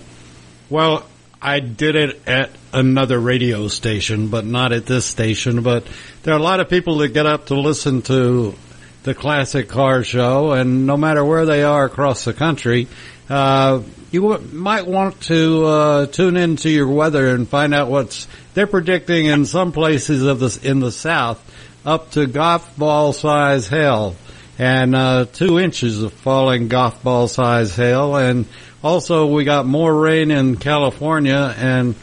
well, 0.67 1.06
I 1.39 1.60
did 1.60 1.95
it 1.95 2.28
at 2.28 2.50
another 2.74 3.19
radio 3.19 3.67
station, 3.67 4.30
but 4.30 4.43
not 4.43 4.74
at 4.74 4.88
this 4.88 5.06
station, 5.06 5.62
but 5.62 5.86
there 6.24 6.34
are 6.34 6.39
a 6.39 6.43
lot 6.43 6.60
of 6.60 6.69
people 6.69 6.97
that 7.00 7.10
get 7.10 7.28
up 7.28 7.47
to 7.47 7.56
listen 7.56 8.02
to 8.04 8.56
the 9.04 9.13
classic 9.13 9.69
car 9.69 10.04
show, 10.04 10.54
and 10.54 10.88
no 10.88 10.97
matter 10.97 11.24
where 11.24 11.45
they 11.45 11.63
are 11.63 11.86
across 11.86 12.26
the 12.26 12.34
country, 12.34 12.88
uh, 13.32 13.82
you 14.12 14.22
w- 14.22 14.48
might 14.54 14.86
want 14.86 15.22
to 15.22 15.65
uh, 15.65 16.06
tune 16.08 16.36
into 16.38 16.70
your 16.70 16.88
weather 16.88 17.34
and 17.34 17.48
find 17.48 17.74
out 17.74 17.89
what's 17.89 18.28
they're 18.54 18.67
predicting 18.67 19.26
in 19.26 19.46
some 19.46 19.72
places 19.72 20.24
of 20.24 20.39
this 20.39 20.58
in 20.58 20.80
the 20.80 20.91
south 20.91 21.39
up 21.86 22.12
to 22.12 22.28
golf 22.28 22.78
ball 22.78 23.13
size 23.13 23.67
hail 23.67 24.15
and 24.60 24.96
uh, 24.96 25.26
two 25.26 25.60
inches 25.60 26.04
of 26.04 26.13
falling 26.13 26.67
golf 26.67 27.02
ball 27.02 27.28
size 27.28 27.76
hail, 27.76 28.15
and 28.15 28.46
also 28.84 29.26
we 29.26 29.44
got 29.44 29.65
more 29.65 29.94
rain 29.94 30.30
in 30.30 30.56
California 30.56 31.56
and 31.58 31.96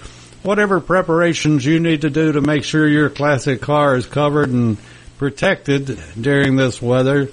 whatever 0.42 0.80
preparations 0.80 1.64
you 1.64 1.78
need 1.78 2.00
to 2.00 2.10
do 2.10 2.32
to 2.32 2.40
make 2.40 2.64
sure 2.64 2.88
your 2.88 3.10
classic 3.10 3.60
car 3.60 3.94
is 3.94 4.06
covered 4.06 4.48
and 4.48 4.76
protected 5.18 6.00
during 6.20 6.56
this 6.56 6.82
weather. 6.82 7.28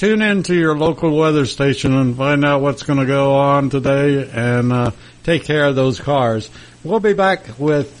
Tune 0.00 0.22
in 0.22 0.42
to 0.44 0.54
your 0.54 0.74
local 0.78 1.14
weather 1.14 1.44
station 1.44 1.92
and 1.92 2.16
find 2.16 2.42
out 2.42 2.62
what's 2.62 2.84
going 2.84 3.00
to 3.00 3.04
go 3.04 3.34
on 3.34 3.68
today 3.68 4.30
and 4.32 4.72
uh, 4.72 4.92
take 5.24 5.44
care 5.44 5.66
of 5.66 5.76
those 5.76 6.00
cars. 6.00 6.48
We'll 6.82 7.00
be 7.00 7.12
back 7.12 7.58
with 7.58 7.92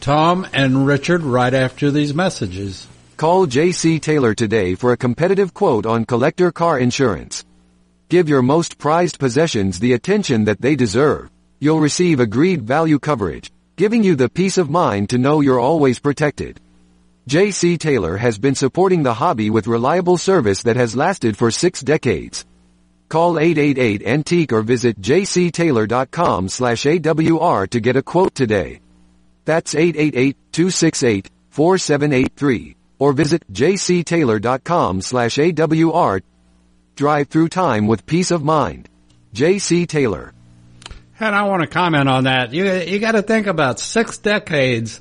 Tom 0.00 0.46
and 0.54 0.86
Richard 0.86 1.20
right 1.24 1.52
after 1.52 1.90
these 1.90 2.14
messages. 2.14 2.86
Call 3.18 3.46
JC 3.46 4.00
Taylor 4.00 4.32
today 4.32 4.76
for 4.76 4.92
a 4.92 4.96
competitive 4.96 5.52
quote 5.52 5.84
on 5.84 6.06
collector 6.06 6.50
car 6.50 6.78
insurance. 6.78 7.44
Give 8.08 8.26
your 8.26 8.40
most 8.40 8.78
prized 8.78 9.18
possessions 9.18 9.78
the 9.78 9.92
attention 9.92 10.46
that 10.46 10.62
they 10.62 10.74
deserve. 10.74 11.28
You'll 11.58 11.80
receive 11.80 12.18
agreed 12.18 12.62
value 12.62 12.98
coverage, 12.98 13.52
giving 13.76 14.02
you 14.02 14.14
the 14.14 14.30
peace 14.30 14.56
of 14.56 14.70
mind 14.70 15.10
to 15.10 15.18
know 15.18 15.42
you're 15.42 15.60
always 15.60 15.98
protected. 15.98 16.62
JC 17.28 17.78
Taylor 17.78 18.16
has 18.16 18.38
been 18.38 18.54
supporting 18.54 19.02
the 19.02 19.14
hobby 19.14 19.50
with 19.50 19.66
reliable 19.66 20.16
service 20.16 20.62
that 20.64 20.76
has 20.76 20.96
lasted 20.96 21.36
for 21.36 21.50
six 21.50 21.80
decades. 21.80 22.44
Call 23.08 23.38
888 23.38 24.06
Antique 24.06 24.52
or 24.52 24.62
visit 24.62 25.00
jctaylor.com 25.00 26.48
slash 26.48 26.84
AWR 26.84 27.68
to 27.70 27.80
get 27.80 27.96
a 27.96 28.02
quote 28.02 28.34
today. 28.34 28.80
That's 29.44 29.74
888-268-4783 29.74 32.74
or 32.98 33.12
visit 33.12 33.52
jctaylor.com 33.52 35.00
slash 35.00 35.36
AWR. 35.36 36.22
Drive 36.94 37.28
through 37.28 37.48
time 37.48 37.86
with 37.86 38.06
peace 38.06 38.30
of 38.30 38.44
mind. 38.44 38.88
JC 39.34 39.88
Taylor. 39.88 40.32
And 41.18 41.34
I 41.34 41.42
want 41.42 41.62
to 41.62 41.68
comment 41.68 42.08
on 42.08 42.24
that. 42.24 42.54
You 42.54 42.70
you 42.72 42.98
got 42.98 43.12
to 43.12 43.22
think 43.22 43.46
about 43.46 43.78
six 43.78 44.18
decades. 44.18 45.00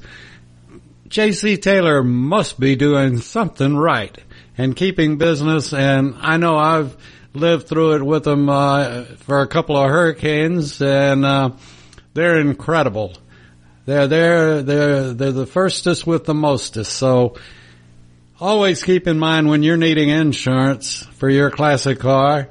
J.C. 1.10 1.58
Taylor 1.58 2.04
must 2.04 2.60
be 2.60 2.76
doing 2.76 3.18
something 3.18 3.76
right 3.76 4.16
and 4.58 4.76
keeping 4.76 5.18
business. 5.18 5.74
And 5.74 6.16
I 6.20 6.38
know 6.38 6.56
I've 6.56 6.96
lived 7.34 7.68
through 7.68 7.96
it 7.96 8.04
with 8.04 8.24
them 8.26 8.48
uh, 8.48 9.06
for 9.18 9.42
a 9.42 9.48
couple 9.48 9.76
of 9.76 9.90
hurricanes, 9.90 10.82
and 10.82 11.26
uh, 11.26 11.52
they're 12.14 12.40
incredible. 12.40 13.14
They're 13.86 14.08
they're 14.08 14.62
they're 14.62 15.14
they're 15.14 15.32
the 15.32 15.48
firstest 15.48 16.06
with 16.06 16.26
the 16.26 16.36
mostest. 16.36 16.94
So 16.94 17.38
always 18.40 18.84
keep 18.84 19.08
in 19.08 19.18
mind 19.18 19.50
when 19.50 19.64
you're 19.64 19.78
needing 19.78 20.10
insurance 20.10 21.08
for 21.14 21.28
your 21.28 21.50
classic 21.50 22.00
car, 22.00 22.50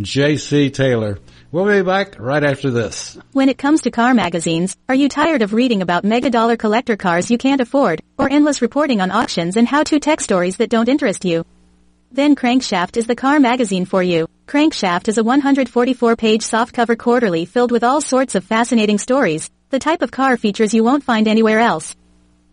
J.C. 0.00 0.70
Taylor. 0.70 1.18
We'll 1.50 1.64
be 1.64 1.80
back 1.80 2.18
right 2.18 2.44
after 2.44 2.70
this. 2.70 3.16
When 3.32 3.48
it 3.48 3.56
comes 3.56 3.80
to 3.82 3.90
car 3.90 4.12
magazines, 4.12 4.76
are 4.86 4.94
you 4.94 5.08
tired 5.08 5.40
of 5.40 5.54
reading 5.54 5.80
about 5.80 6.04
mega 6.04 6.28
dollar 6.28 6.58
collector 6.58 6.94
cars 6.94 7.30
you 7.30 7.38
can't 7.38 7.62
afford, 7.62 8.02
or 8.18 8.30
endless 8.30 8.60
reporting 8.60 9.00
on 9.00 9.10
auctions 9.10 9.56
and 9.56 9.66
how-to 9.66 9.98
tech 9.98 10.20
stories 10.20 10.58
that 10.58 10.68
don't 10.68 10.90
interest 10.90 11.24
you? 11.24 11.46
Then 12.12 12.36
Crankshaft 12.36 12.98
is 12.98 13.06
the 13.06 13.16
car 13.16 13.40
magazine 13.40 13.86
for 13.86 14.02
you. 14.02 14.28
Crankshaft 14.46 15.08
is 15.08 15.16
a 15.16 15.22
144-page 15.22 16.42
softcover 16.42 16.98
quarterly 16.98 17.46
filled 17.46 17.72
with 17.72 17.82
all 17.82 18.02
sorts 18.02 18.34
of 18.34 18.44
fascinating 18.44 18.98
stories, 18.98 19.50
the 19.70 19.78
type 19.78 20.02
of 20.02 20.10
car 20.10 20.36
features 20.36 20.74
you 20.74 20.84
won't 20.84 21.04
find 21.04 21.26
anywhere 21.26 21.60
else. 21.60 21.96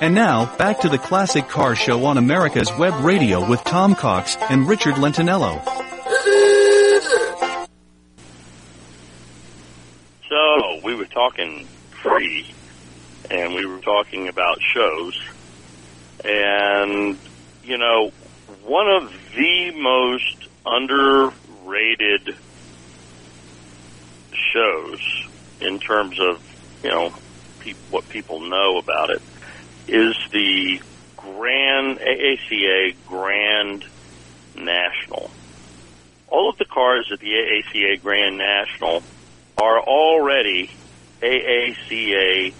And 0.00 0.14
now, 0.14 0.54
back 0.58 0.82
to 0.82 0.88
the 0.88 0.96
Classic 0.96 1.48
Car 1.48 1.74
Show 1.74 2.04
on 2.04 2.18
America's 2.18 2.72
Web 2.78 3.02
Radio 3.02 3.44
with 3.44 3.64
Tom 3.64 3.96
Cox 3.96 4.36
and 4.48 4.68
Richard 4.68 4.94
Lentinello. 4.94 5.60
So 10.28 10.80
we 10.84 10.94
were 10.94 11.04
talking 11.06 11.66
free, 11.90 12.46
and 13.28 13.54
we 13.54 13.66
were 13.66 13.80
talking 13.80 14.28
about 14.28 14.60
shows, 14.62 15.20
and 16.24 17.18
you 17.64 17.76
know, 17.76 18.12
one 18.64 18.88
of 18.88 19.12
the 19.34 19.72
most 19.72 20.48
underrated 20.64 22.36
shows 24.52 25.26
in 25.60 25.80
terms 25.80 26.20
of 26.20 26.40
you 26.84 26.90
know 26.90 27.12
pe- 27.58 27.74
what 27.90 28.08
people 28.08 28.38
know 28.40 28.78
about 28.78 29.10
it 29.10 29.20
is 29.88 30.16
the 30.30 30.80
Grand 31.16 31.98
AACA 31.98 32.94
Grand 33.06 33.84
National. 34.56 35.30
All 36.28 36.50
of 36.50 36.58
the 36.58 36.66
cars 36.66 37.10
at 37.12 37.20
the 37.20 37.32
AACA 37.32 38.02
Grand 38.02 38.36
National 38.36 39.02
are 39.56 39.80
already 39.80 40.70
AACA 41.22 42.52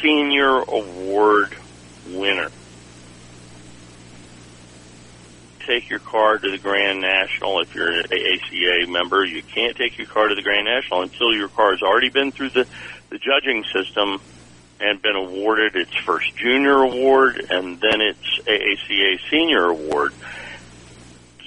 Senior 0.00 0.62
Award 0.62 1.56
winner. 2.08 2.50
Take 5.66 5.90
your 5.90 6.00
car 6.00 6.38
to 6.38 6.50
the 6.50 6.58
Grand 6.58 7.00
National 7.00 7.60
if 7.60 7.74
you're 7.74 7.90
an 7.90 8.04
AACA 8.04 8.88
member. 8.88 9.24
You 9.24 9.42
can't 9.42 9.76
take 9.76 9.98
your 9.98 10.06
car 10.06 10.28
to 10.28 10.34
the 10.34 10.42
Grand 10.42 10.64
National 10.64 11.02
until 11.02 11.34
your 11.34 11.48
car 11.48 11.70
has 11.70 11.82
already 11.82 12.08
been 12.08 12.32
through 12.32 12.50
the, 12.50 12.66
the 13.10 13.18
judging 13.18 13.64
system 13.72 14.20
and 14.82 15.00
been 15.00 15.14
awarded 15.14 15.76
its 15.76 15.94
first 16.04 16.34
junior 16.36 16.82
award 16.82 17.46
and 17.48 17.80
then 17.80 18.00
its 18.00 18.40
AACA 18.46 19.20
senior 19.30 19.66
award. 19.66 20.12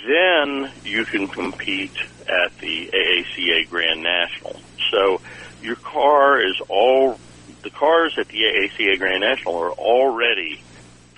Then 0.08 0.72
you 0.86 1.04
can 1.04 1.28
compete 1.28 1.96
at 2.22 2.58
the 2.60 2.90
AACA 2.94 3.70
Grand 3.70 4.04
National. 4.04 4.60
So 4.90 5.20
your 5.62 5.76
car 5.76 6.42
is 6.42 6.62
all, 6.70 7.20
the 7.64 7.72
cars 7.72 8.16
at 8.18 8.30
the 8.30 8.44
AACA 8.44 9.00
Grand 9.00 9.22
National 9.22 9.58
are 9.58 9.72
already 9.72 10.62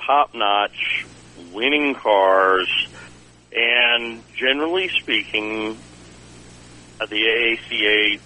top 0.04 0.34
notch, 0.34 1.06
winning 1.54 1.94
cars, 1.94 2.88
and 3.56 4.24
generally 4.36 4.90
speaking, 4.90 5.78
the 7.00 7.06
AACA 7.06 8.20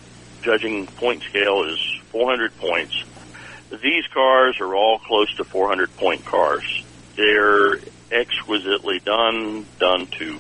judging 0.44 0.88
point 0.88 1.24
scale 1.24 1.64
is 1.64 1.80
400 2.12 2.56
points. 2.58 3.04
These 3.72 4.06
cars 4.08 4.60
are 4.60 4.76
all 4.76 5.00
close 5.00 5.34
to 5.36 5.46
400 5.46 5.96
point 5.96 6.26
cars. 6.26 6.84
They're 7.16 7.80
exquisitely 8.12 9.00
done, 9.00 9.66
done 9.80 10.08
to 10.08 10.40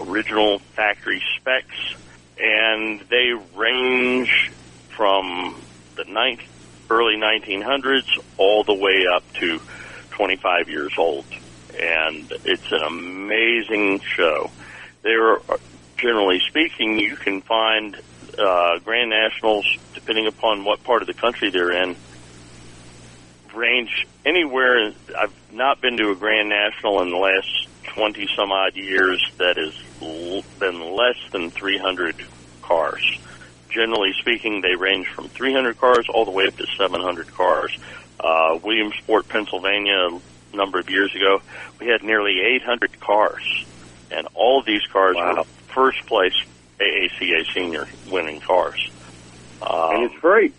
original 0.00 0.58
factory 0.58 1.22
specs, 1.36 1.94
and 2.40 3.00
they 3.10 3.32
range 3.54 4.50
from 4.96 5.60
the 5.96 6.04
ninth, 6.04 6.42
early 6.90 7.16
1900s 7.16 8.22
all 8.38 8.64
the 8.64 8.74
way 8.74 9.06
up 9.12 9.22
to 9.34 9.60
25 10.10 10.68
years 10.68 10.92
old. 10.96 11.26
And 11.78 12.32
it's 12.44 12.70
an 12.72 12.82
amazing 12.82 14.00
show. 14.00 14.50
There, 15.02 15.32
are, 15.32 15.60
generally 15.96 16.40
speaking, 16.48 16.98
you 16.98 17.16
can 17.16 17.42
find 17.42 17.96
uh, 18.38 18.78
Grand 18.80 19.10
Nationals, 19.10 19.66
depending 19.94 20.26
upon 20.26 20.64
what 20.64 20.82
part 20.84 21.02
of 21.02 21.06
the 21.06 21.14
country 21.14 21.50
they're 21.50 21.72
in, 21.72 21.96
range 23.54 24.06
anywhere. 24.24 24.92
I've 25.18 25.32
not 25.52 25.80
been 25.80 25.96
to 25.98 26.10
a 26.10 26.14
Grand 26.14 26.48
National 26.48 27.00
in 27.02 27.10
the 27.10 27.16
last 27.16 27.68
20 27.94 28.28
some 28.36 28.52
odd 28.52 28.74
years 28.76 29.24
that 29.38 29.56
has 29.56 29.74
been 30.58 30.94
less 30.94 31.16
than 31.32 31.50
300 31.50 32.16
cars. 32.62 33.18
Generally 33.70 34.12
speaking, 34.20 34.60
they 34.60 34.74
range 34.74 35.06
from 35.08 35.28
300 35.28 35.78
cars 35.78 36.06
all 36.12 36.24
the 36.24 36.30
way 36.30 36.46
up 36.46 36.56
to 36.56 36.66
700 36.78 37.32
cars. 37.32 37.76
Uh, 38.20 38.58
Williamsport, 38.62 39.28
Pennsylvania, 39.28 40.08
a 40.52 40.56
number 40.56 40.78
of 40.78 40.88
years 40.90 41.14
ago, 41.14 41.40
we 41.80 41.86
had 41.88 42.02
nearly 42.02 42.40
800 42.40 43.00
cars, 43.00 43.64
and 44.10 44.28
all 44.34 44.60
of 44.60 44.66
these 44.66 44.84
cars 44.92 45.16
Wow. 45.16 45.34
were 45.36 45.44
first 45.74 46.04
place 46.06 46.34
AACA 46.78 47.52
senior 47.54 47.88
winning 48.10 48.40
cars. 48.40 48.90
Um, 49.62 49.96
and 49.96 50.02
it's 50.04 50.14
free. 50.16 50.52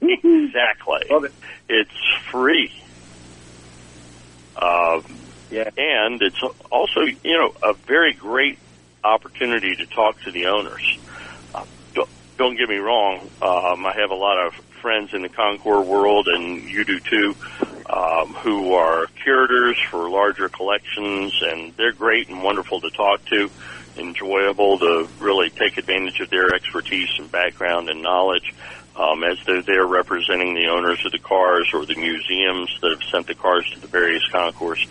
Exactly. 0.00 1.00
Love 1.10 1.24
it. 1.24 1.34
It's 1.68 1.90
free. 2.32 2.70
Um, 4.60 5.32
Yeah. 5.50 5.70
and 5.76 6.20
it's 6.22 6.40
also, 6.70 7.00
you 7.22 7.38
know, 7.38 7.52
a 7.62 7.74
very 7.86 8.12
great 8.14 8.58
opportunity 9.04 9.74
to 9.76 9.86
talk 9.94 10.16
to 10.24 10.32
the 10.32 10.46
owners. 10.46 10.82
Uh, 11.54 11.64
don't, 11.94 12.08
don't 12.36 12.56
get 12.58 12.68
me 12.68 12.76
wrong. 12.76 13.30
Um, 13.40 13.86
I 13.86 13.94
have 13.98 14.10
a 14.10 14.14
lot 14.14 14.38
of 14.44 14.52
friends 14.82 15.10
in 15.14 15.22
the 15.22 15.28
Concours 15.28 15.86
world, 15.86 16.28
and 16.28 16.68
you 16.68 16.84
do 16.84 16.98
too, 17.10 17.34
um, 17.88 18.34
who 18.44 18.74
are 18.74 19.06
curators 19.24 19.76
for 19.90 20.10
larger 20.10 20.48
collections, 20.50 21.32
and 21.40 21.74
they're 21.78 21.94
great 21.94 22.28
and 22.28 22.42
wonderful 22.42 22.80
to 22.80 22.90
talk 22.96 23.20
to, 23.32 23.48
enjoyable 23.96 24.78
to 24.78 25.08
really 25.18 25.50
take 25.58 25.78
advantage 25.78 26.20
of 26.20 26.28
their 26.30 26.54
expertise 26.54 27.08
and 27.18 27.30
background 27.30 27.88
and 27.88 28.02
knowledge. 28.02 28.52
Um, 28.98 29.22
as 29.22 29.38
they're 29.46 29.62
there 29.62 29.86
representing 29.86 30.54
the 30.54 30.66
owners 30.66 31.06
of 31.06 31.12
the 31.12 31.20
cars 31.20 31.70
or 31.72 31.86
the 31.86 31.94
museums 31.94 32.76
that 32.80 32.90
have 32.90 33.08
sent 33.08 33.28
the 33.28 33.34
cars 33.34 33.70
to 33.70 33.78
the 33.78 33.86
various 33.86 34.26
concourse. 34.28 34.84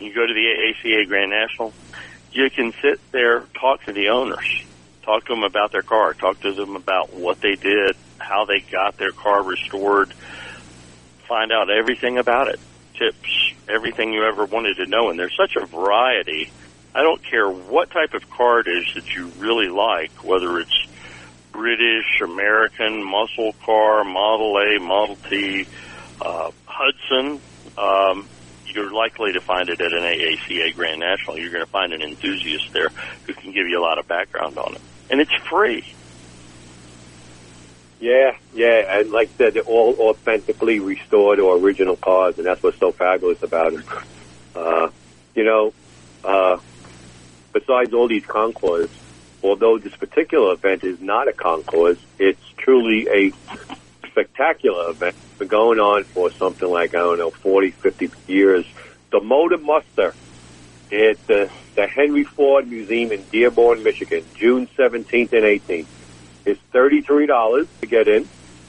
You 0.00 0.14
go 0.14 0.26
to 0.26 0.32
the 0.32 0.40
AACA 0.40 1.06
Grand 1.06 1.30
National, 1.30 1.74
you 2.32 2.48
can 2.48 2.72
sit 2.80 2.98
there, 3.12 3.40
talk 3.60 3.84
to 3.84 3.92
the 3.92 4.08
owners, 4.08 4.62
talk 5.02 5.26
to 5.26 5.34
them 5.34 5.42
about 5.42 5.70
their 5.70 5.82
car, 5.82 6.14
talk 6.14 6.40
to 6.40 6.52
them 6.52 6.76
about 6.76 7.12
what 7.12 7.40
they 7.42 7.56
did, 7.56 7.94
how 8.18 8.46
they 8.46 8.60
got 8.60 8.96
their 8.96 9.12
car 9.12 9.42
restored, 9.42 10.12
find 11.28 11.52
out 11.52 11.70
everything 11.70 12.16
about 12.16 12.48
it, 12.48 12.60
tips, 12.94 13.52
everything 13.68 14.12
you 14.12 14.24
ever 14.24 14.46
wanted 14.46 14.76
to 14.76 14.86
know. 14.86 15.10
And 15.10 15.18
there's 15.18 15.36
such 15.36 15.56
a 15.56 15.66
variety. 15.66 16.50
I 16.94 17.02
don't 17.02 17.22
care 17.22 17.50
what 17.50 17.90
type 17.90 18.14
of 18.14 18.30
car 18.30 18.60
it 18.60 18.66
is 18.66 18.94
that 18.94 19.14
you 19.14 19.26
really 19.38 19.68
like, 19.68 20.12
whether 20.24 20.58
it's 20.58 20.86
British, 21.56 22.20
American, 22.22 23.02
muscle 23.02 23.54
car, 23.64 24.04
Model 24.04 24.58
A, 24.58 24.78
Model 24.78 25.16
T, 25.28 25.66
uh, 26.20 26.50
Hudson. 26.66 27.40
Um, 27.78 28.28
you're 28.66 28.92
likely 28.92 29.32
to 29.32 29.40
find 29.40 29.70
it 29.70 29.80
at 29.80 29.92
an 29.92 30.02
AACA 30.02 30.74
Grand 30.74 31.00
National. 31.00 31.38
You're 31.38 31.50
going 31.50 31.64
to 31.64 31.70
find 31.70 31.94
an 31.94 32.02
enthusiast 32.02 32.72
there 32.74 32.90
who 33.26 33.32
can 33.32 33.52
give 33.52 33.66
you 33.66 33.80
a 33.80 33.82
lot 33.82 33.98
of 33.98 34.06
background 34.06 34.58
on 34.58 34.74
it. 34.74 34.80
And 35.10 35.20
it's 35.20 35.32
free. 35.48 35.84
Yeah, 37.98 38.36
yeah, 38.54 38.98
and 38.98 39.10
like 39.10 39.30
I 39.34 39.36
said, 39.38 39.54
they're 39.54 39.62
all 39.62 39.94
authentically 39.98 40.80
restored 40.80 41.40
or 41.40 41.56
original 41.56 41.96
cars, 41.96 42.36
and 42.36 42.46
that's 42.46 42.62
what's 42.62 42.78
so 42.78 42.92
fabulous 42.92 43.42
about 43.42 43.72
it. 43.72 43.84
Uh, 44.54 44.90
you 45.34 45.44
know, 45.44 45.72
uh, 46.22 46.58
besides 47.54 47.94
all 47.94 48.08
these 48.08 48.26
concours, 48.26 48.90
although 49.46 49.78
this 49.78 49.94
particular 49.96 50.52
event 50.52 50.84
is 50.84 51.00
not 51.00 51.28
a 51.28 51.32
concourse, 51.32 51.98
it's 52.18 52.40
truly 52.56 53.08
a 53.08 53.32
spectacular 54.08 54.90
event. 54.90 55.14
It's 55.30 55.38
been 55.38 55.48
going 55.48 55.78
on 55.78 56.04
for 56.04 56.30
something 56.32 56.68
like, 56.68 56.94
I 56.94 56.98
don't 56.98 57.18
know, 57.18 57.30
40, 57.30 57.70
50 57.70 58.10
years. 58.26 58.66
The 59.10 59.20
Motor 59.20 59.58
Muster 59.58 60.14
at 60.92 61.26
the, 61.26 61.50
the 61.74 61.86
Henry 61.86 62.24
Ford 62.24 62.68
Museum 62.68 63.12
in 63.12 63.22
Dearborn, 63.30 63.82
Michigan, 63.82 64.24
June 64.34 64.66
17th 64.76 65.32
and 65.32 65.44
18th. 65.44 65.86
It's 66.44 66.60
$33 66.72 67.66
to 67.80 67.86
get 67.86 68.08
in, 68.08 68.28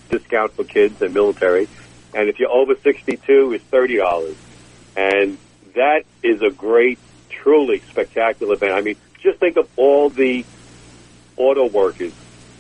discount 0.10 0.54
for 0.54 0.64
kids 0.64 1.02
and 1.02 1.14
military. 1.14 1.68
And 2.14 2.30
if 2.30 2.40
you're 2.40 2.52
over 2.52 2.76
62, 2.76 3.54
it's 3.54 3.64
$30. 3.66 4.36
And 4.96 5.38
that 5.76 6.04
is 6.24 6.42
a 6.42 6.50
great, 6.50 6.98
truly 7.30 7.82
spectacular 7.90 8.56
event. 8.56 8.74
I 8.74 8.82
mean, 8.82 8.96
just 9.22 9.40
think 9.40 9.58
of 9.58 9.70
all 9.78 10.10
the 10.10 10.46
auto 11.38 11.68
workers 11.68 12.14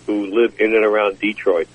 who 0.06 0.28
live 0.28 0.60
in 0.60 0.74
and 0.74 0.86
around 0.86 1.20
Detroit, 1.20 1.68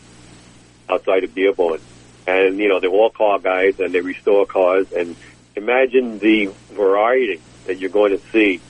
outside 0.88 1.24
of 1.24 1.34
Dearborn. 1.34 1.80
And, 2.26 2.58
you 2.58 2.68
know, 2.68 2.80
they're 2.80 2.90
all 2.90 3.10
car 3.10 3.38
guys 3.38 3.80
and 3.80 3.92
they 3.92 4.00
restore 4.00 4.46
cars. 4.46 4.92
And 4.92 5.16
imagine 5.56 6.18
the 6.18 6.46
variety 6.70 7.40
that 7.66 7.78
you're 7.78 7.90
going 7.90 8.12
to 8.12 8.24
see 8.30 8.60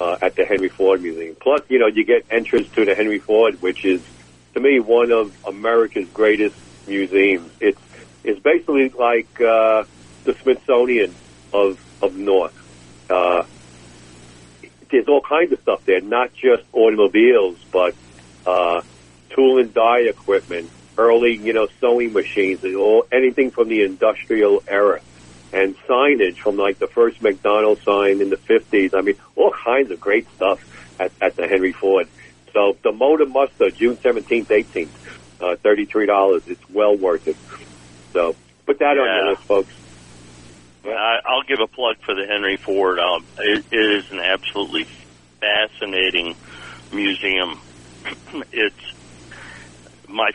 uh, 0.00 0.16
at 0.20 0.34
the 0.36 0.44
Henry 0.44 0.68
Ford 0.68 1.02
Museum. 1.02 1.36
Plus, 1.38 1.60
you 1.68 1.78
know, 1.78 1.86
you 1.86 2.04
get 2.04 2.26
entrance 2.30 2.68
to 2.70 2.84
the 2.84 2.94
Henry 2.94 3.18
Ford, 3.18 3.60
which 3.62 3.84
is, 3.84 4.02
to 4.54 4.60
me, 4.60 4.80
one 4.80 5.12
of 5.12 5.36
America's 5.46 6.08
greatest 6.08 6.56
museums. 6.86 7.50
It's 7.60 7.80
it's 8.22 8.40
basically 8.40 8.88
like 8.88 9.40
uh, 9.40 9.84
the 10.24 10.34
Smithsonian 10.34 11.14
of 11.52 11.78
of 12.02 12.16
North. 12.16 12.54
Uh, 13.10 13.44
there's 14.94 15.08
all 15.08 15.20
kinds 15.20 15.52
of 15.52 15.60
stuff 15.60 15.84
there, 15.84 16.00
not 16.00 16.32
just 16.34 16.62
automobiles, 16.72 17.58
but 17.72 17.94
uh, 18.46 18.80
tool 19.30 19.58
and 19.58 19.72
die 19.74 20.00
equipment, 20.08 20.70
early, 20.96 21.36
you 21.36 21.52
know, 21.52 21.66
sewing 21.80 22.12
machines, 22.12 22.64
all 22.64 23.06
anything 23.10 23.50
from 23.50 23.68
the 23.68 23.82
industrial 23.82 24.62
era, 24.68 25.00
and 25.52 25.76
signage 25.88 26.36
from 26.38 26.56
like 26.56 26.78
the 26.78 26.86
first 26.86 27.20
McDonald's 27.22 27.82
sign 27.82 28.20
in 28.20 28.30
the 28.30 28.36
50s. 28.36 28.94
I 28.94 29.00
mean, 29.00 29.16
all 29.36 29.50
kinds 29.52 29.90
of 29.90 30.00
great 30.00 30.26
stuff 30.36 30.60
at, 31.00 31.10
at 31.20 31.36
the 31.36 31.46
Henry 31.48 31.72
Ford. 31.72 32.08
So 32.52 32.76
the 32.82 32.92
Motor 32.92 33.26
Muster, 33.26 33.70
June 33.70 33.96
17th, 33.96 34.46
18th, 34.46 34.88
uh, 35.40 35.56
$33. 35.56 36.42
It's 36.46 36.70
well 36.70 36.96
worth 36.96 37.26
it. 37.26 37.36
So 38.12 38.36
put 38.64 38.78
that 38.78 38.96
on 38.96 39.06
Yeah. 39.06 39.16
your 39.16 39.30
list, 39.30 39.42
folks. 39.42 39.72
I, 40.84 41.20
I'll 41.24 41.42
give 41.42 41.60
a 41.60 41.66
plug 41.66 41.96
for 41.98 42.14
the 42.14 42.26
Henry 42.26 42.56
Ford. 42.56 42.98
Um, 42.98 43.24
it, 43.38 43.64
it 43.70 43.78
is 43.78 44.10
an 44.10 44.20
absolutely 44.20 44.86
fascinating 45.40 46.36
museum. 46.92 47.60
it's 48.52 48.92
my. 50.08 50.30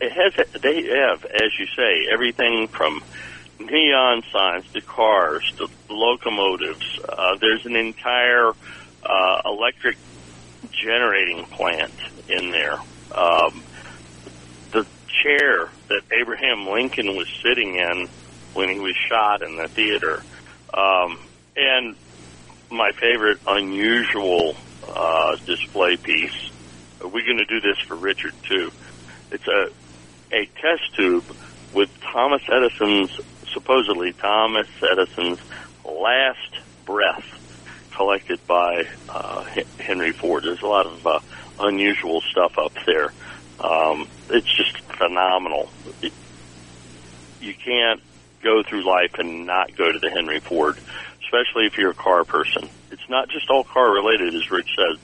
It 0.00 0.12
has. 0.12 0.60
They 0.62 0.82
have, 0.84 1.24
as 1.24 1.58
you 1.58 1.66
say, 1.76 2.06
everything 2.10 2.68
from 2.68 3.02
neon 3.60 4.22
signs 4.32 4.66
to 4.72 4.80
cars 4.80 5.52
to 5.58 5.68
locomotives. 5.90 6.98
Uh, 7.08 7.36
there's 7.40 7.66
an 7.66 7.76
entire 7.76 8.52
uh, 9.04 9.42
electric 9.44 9.96
generating 10.70 11.44
plant 11.44 11.94
in 12.28 12.50
there. 12.50 12.78
Um, 13.14 13.62
the 14.70 14.86
chair 15.22 15.68
that 15.88 16.02
Abraham 16.12 16.68
Lincoln 16.68 17.16
was 17.16 17.28
sitting 17.42 17.76
in 17.76 18.08
when 18.58 18.68
he 18.68 18.80
was 18.80 18.96
shot 18.96 19.40
in 19.42 19.54
the 19.54 19.68
theater. 19.68 20.20
Um, 20.74 21.16
and 21.56 21.94
my 22.72 22.90
favorite 22.90 23.38
unusual 23.46 24.56
uh, 24.88 25.36
display 25.46 25.96
piece. 25.96 26.50
We're 27.00 27.24
going 27.24 27.38
to 27.38 27.44
do 27.44 27.60
this 27.60 27.78
for 27.86 27.94
Richard 27.94 28.34
too. 28.42 28.72
It's 29.30 29.46
a 29.46 29.70
a 30.32 30.46
test 30.60 30.92
tube 30.96 31.24
with 31.72 31.88
Thomas 32.00 32.42
Edison's 32.50 33.12
supposedly 33.52 34.12
Thomas 34.14 34.66
Edison's 34.82 35.38
last 35.84 36.58
breath 36.84 37.24
collected 37.94 38.44
by 38.48 38.88
uh, 39.08 39.44
Henry 39.78 40.10
Ford. 40.10 40.42
There's 40.42 40.62
a 40.62 40.66
lot 40.66 40.86
of 40.86 41.06
uh, 41.06 41.20
unusual 41.60 42.22
stuff 42.22 42.58
up 42.58 42.72
there. 42.86 43.12
Um, 43.60 44.08
it's 44.30 44.52
just 44.52 44.76
phenomenal. 44.80 45.70
It, 46.02 46.12
you 47.40 47.54
can't 47.54 48.00
go 48.42 48.62
through 48.62 48.84
life 48.84 49.14
and 49.18 49.46
not 49.46 49.74
go 49.76 49.90
to 49.90 49.98
the 49.98 50.10
Henry 50.10 50.40
Ford, 50.40 50.78
especially 51.22 51.66
if 51.66 51.78
you're 51.78 51.90
a 51.90 51.94
car 51.94 52.24
person. 52.24 52.68
It's 52.90 53.08
not 53.08 53.28
just 53.28 53.50
all 53.50 53.64
car 53.64 53.92
related, 53.92 54.34
as 54.34 54.50
Rich 54.50 54.74
said, 54.76 54.98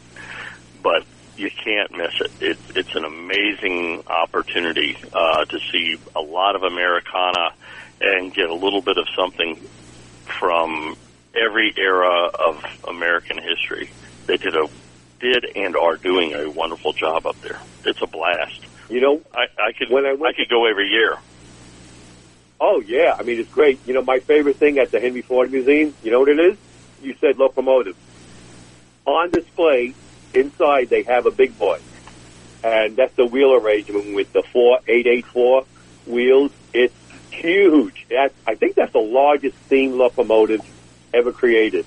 but 0.82 1.04
you 1.36 1.50
can't 1.50 1.96
miss 1.96 2.20
it. 2.20 2.30
it 2.40 2.58
it's 2.76 2.94
an 2.94 3.04
amazing 3.04 4.04
opportunity 4.06 4.96
uh, 5.12 5.44
to 5.46 5.58
see 5.72 5.98
a 6.14 6.20
lot 6.20 6.56
of 6.56 6.62
Americana 6.62 7.52
and 8.00 8.32
get 8.32 8.50
a 8.50 8.54
little 8.54 8.82
bit 8.82 8.98
of 8.98 9.06
something 9.16 9.56
from 10.26 10.96
every 11.34 11.74
era 11.76 12.26
of 12.26 12.64
American 12.86 13.38
history. 13.38 13.90
They 14.26 14.36
did 14.36 14.56
a 14.56 14.68
did 15.20 15.46
and 15.56 15.76
are 15.76 15.96
doing 15.96 16.34
a 16.34 16.50
wonderful 16.50 16.92
job 16.92 17.26
up 17.26 17.40
there. 17.40 17.60
It's 17.84 18.02
a 18.02 18.06
blast. 18.06 18.60
You 18.90 19.00
know, 19.00 19.22
I, 19.34 19.46
I 19.58 19.72
could 19.72 19.90
When 19.90 20.04
I 20.04 20.12
went, 20.12 20.34
I, 20.34 20.38
could 20.38 20.50
go 20.50 20.66
every 20.66 20.88
year. 20.88 21.16
Oh 22.60 22.80
yeah, 22.80 23.16
I 23.18 23.22
mean 23.22 23.38
it's 23.40 23.50
great. 23.50 23.80
You 23.86 23.94
know, 23.94 24.02
my 24.02 24.20
favorite 24.20 24.56
thing 24.56 24.78
at 24.78 24.90
the 24.90 25.00
Henry 25.00 25.22
Ford 25.22 25.50
Museum, 25.50 25.94
you 26.02 26.10
know 26.10 26.20
what 26.20 26.28
it 26.28 26.38
is? 26.38 26.56
You 27.02 27.14
said 27.20 27.38
locomotive. 27.38 27.96
On 29.06 29.30
display 29.30 29.94
inside, 30.32 30.88
they 30.88 31.02
have 31.02 31.26
a 31.26 31.30
big 31.30 31.58
boy, 31.58 31.78
and 32.62 32.96
that's 32.96 33.14
the 33.16 33.26
wheel 33.26 33.52
arrangement 33.54 34.14
with 34.14 34.32
the 34.32 34.42
four 34.42 34.80
eight 34.88 35.06
eight 35.06 35.26
four 35.26 35.64
wheels. 36.06 36.52
It's 36.72 36.94
huge. 37.30 38.06
That, 38.08 38.32
I 38.46 38.54
think 38.54 38.76
that's 38.76 38.92
the 38.92 39.00
largest 39.00 39.56
steam 39.66 39.98
locomotive 39.98 40.62
ever 41.12 41.32
created. 41.32 41.84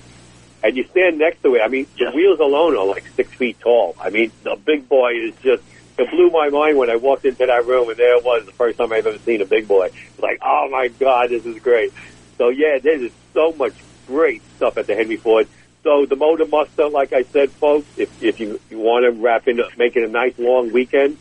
And 0.62 0.76
you 0.76 0.84
stand 0.84 1.18
next 1.18 1.42
to 1.42 1.54
it. 1.54 1.62
I 1.62 1.68
mean, 1.68 1.86
the 1.98 2.10
wheels 2.10 2.40
alone 2.40 2.76
are 2.76 2.84
like 2.84 3.06
six 3.16 3.32
feet 3.32 3.58
tall. 3.60 3.96
I 4.00 4.10
mean, 4.10 4.32
the 4.42 4.56
big 4.56 4.88
boy 4.88 5.12
is 5.14 5.34
just. 5.42 5.62
It 5.98 6.10
blew 6.10 6.30
my 6.30 6.48
mind 6.48 6.78
when 6.78 6.90
I 6.90 6.96
walked 6.96 7.24
into 7.24 7.44
that 7.44 7.66
room, 7.66 7.88
and 7.90 7.98
there 7.98 8.16
it 8.16 8.24
was, 8.24 8.46
the 8.46 8.52
first 8.52 8.78
time 8.78 8.92
I've 8.92 9.06
ever 9.06 9.18
seen 9.18 9.42
a 9.42 9.44
big 9.44 9.66
boy. 9.66 9.90
Like, 10.18 10.38
oh 10.42 10.68
my 10.70 10.88
god, 10.88 11.30
this 11.30 11.44
is 11.44 11.60
great. 11.60 11.92
So 12.36 12.50
yeah, 12.50 12.78
there's 12.78 13.10
so 13.34 13.52
much 13.52 13.74
great 14.06 14.42
stuff 14.56 14.78
at 14.78 14.86
the 14.86 14.94
Henry 14.94 15.16
Ford. 15.16 15.48
So 15.82 16.06
the 16.06 16.16
Motor 16.16 16.46
Muster, 16.46 16.88
like 16.88 17.12
I 17.12 17.22
said, 17.24 17.50
folks, 17.50 17.88
if 17.96 18.22
if 18.22 18.38
you, 18.38 18.60
you 18.70 18.78
want 18.78 19.04
to 19.04 19.10
wrap 19.10 19.48
into 19.48 19.68
make 19.76 19.96
it 19.96 20.04
a 20.04 20.08
nice 20.08 20.38
long 20.38 20.72
weekend, 20.72 21.18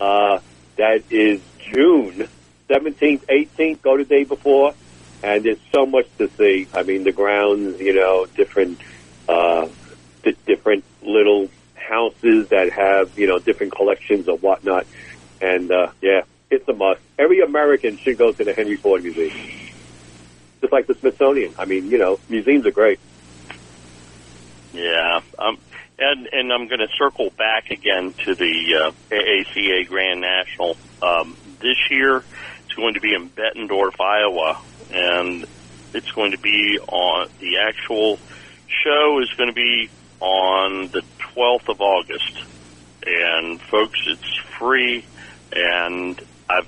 uh, 0.00 0.38
that 0.76 1.02
is 1.10 1.40
June 1.72 2.28
seventeenth, 2.68 3.24
eighteenth. 3.28 3.82
Go 3.82 3.98
the 3.98 4.04
day 4.04 4.24
before, 4.24 4.74
and 5.22 5.44
there's 5.44 5.60
so 5.74 5.84
much 5.84 6.06
to 6.18 6.30
see. 6.38 6.66
I 6.72 6.82
mean, 6.82 7.04
the 7.04 7.12
grounds, 7.12 7.80
you 7.80 7.94
know, 7.94 8.26
different, 8.34 8.80
uh, 9.28 9.68
di- 10.22 10.36
different 10.46 10.84
little 11.02 11.48
houses 11.88 12.48
that 12.48 12.72
have 12.72 13.18
you 13.18 13.26
know 13.26 13.38
different 13.38 13.74
collections 13.74 14.28
of 14.28 14.42
whatnot, 14.42 14.86
and 15.40 15.70
uh, 15.70 15.90
yeah, 16.00 16.22
it's 16.50 16.68
a 16.68 16.72
must. 16.72 17.00
Every 17.18 17.40
American 17.40 17.96
should 17.98 18.18
go 18.18 18.32
to 18.32 18.44
the 18.44 18.52
Henry 18.52 18.76
Ford 18.76 19.02
Museum, 19.02 19.32
just 20.60 20.72
like 20.72 20.86
the 20.86 20.94
Smithsonian. 20.94 21.54
I 21.58 21.64
mean, 21.64 21.90
you 21.90 21.98
know, 21.98 22.18
museums 22.28 22.66
are 22.66 22.72
great. 22.72 22.98
Yeah, 24.72 25.20
um, 25.38 25.58
and 25.98 26.28
and 26.32 26.52
I'm 26.52 26.66
going 26.66 26.80
to 26.80 26.88
circle 26.98 27.30
back 27.30 27.70
again 27.70 28.14
to 28.24 28.34
the 28.34 28.74
uh, 28.74 29.14
AACA 29.14 29.86
Grand 29.88 30.20
National. 30.20 30.76
Um, 31.02 31.36
this 31.60 31.90
year, 31.90 32.24
it's 32.64 32.74
going 32.74 32.94
to 32.94 33.00
be 33.00 33.14
in 33.14 33.30
Bettendorf, 33.30 34.00
Iowa, 34.00 34.60
and 34.92 35.46
it's 35.92 36.10
going 36.10 36.32
to 36.32 36.38
be 36.38 36.78
on 36.80 37.28
the 37.38 37.58
actual 37.58 38.18
show 38.82 39.20
is 39.20 39.32
going 39.36 39.48
to 39.48 39.54
be 39.54 39.88
on 40.20 40.88
the 40.88 41.02
12th 41.34 41.68
of 41.68 41.80
August. 41.80 42.44
And 43.06 43.60
folks, 43.60 44.00
it's 44.06 44.36
free, 44.58 45.04
and 45.52 46.20
I've 46.48 46.66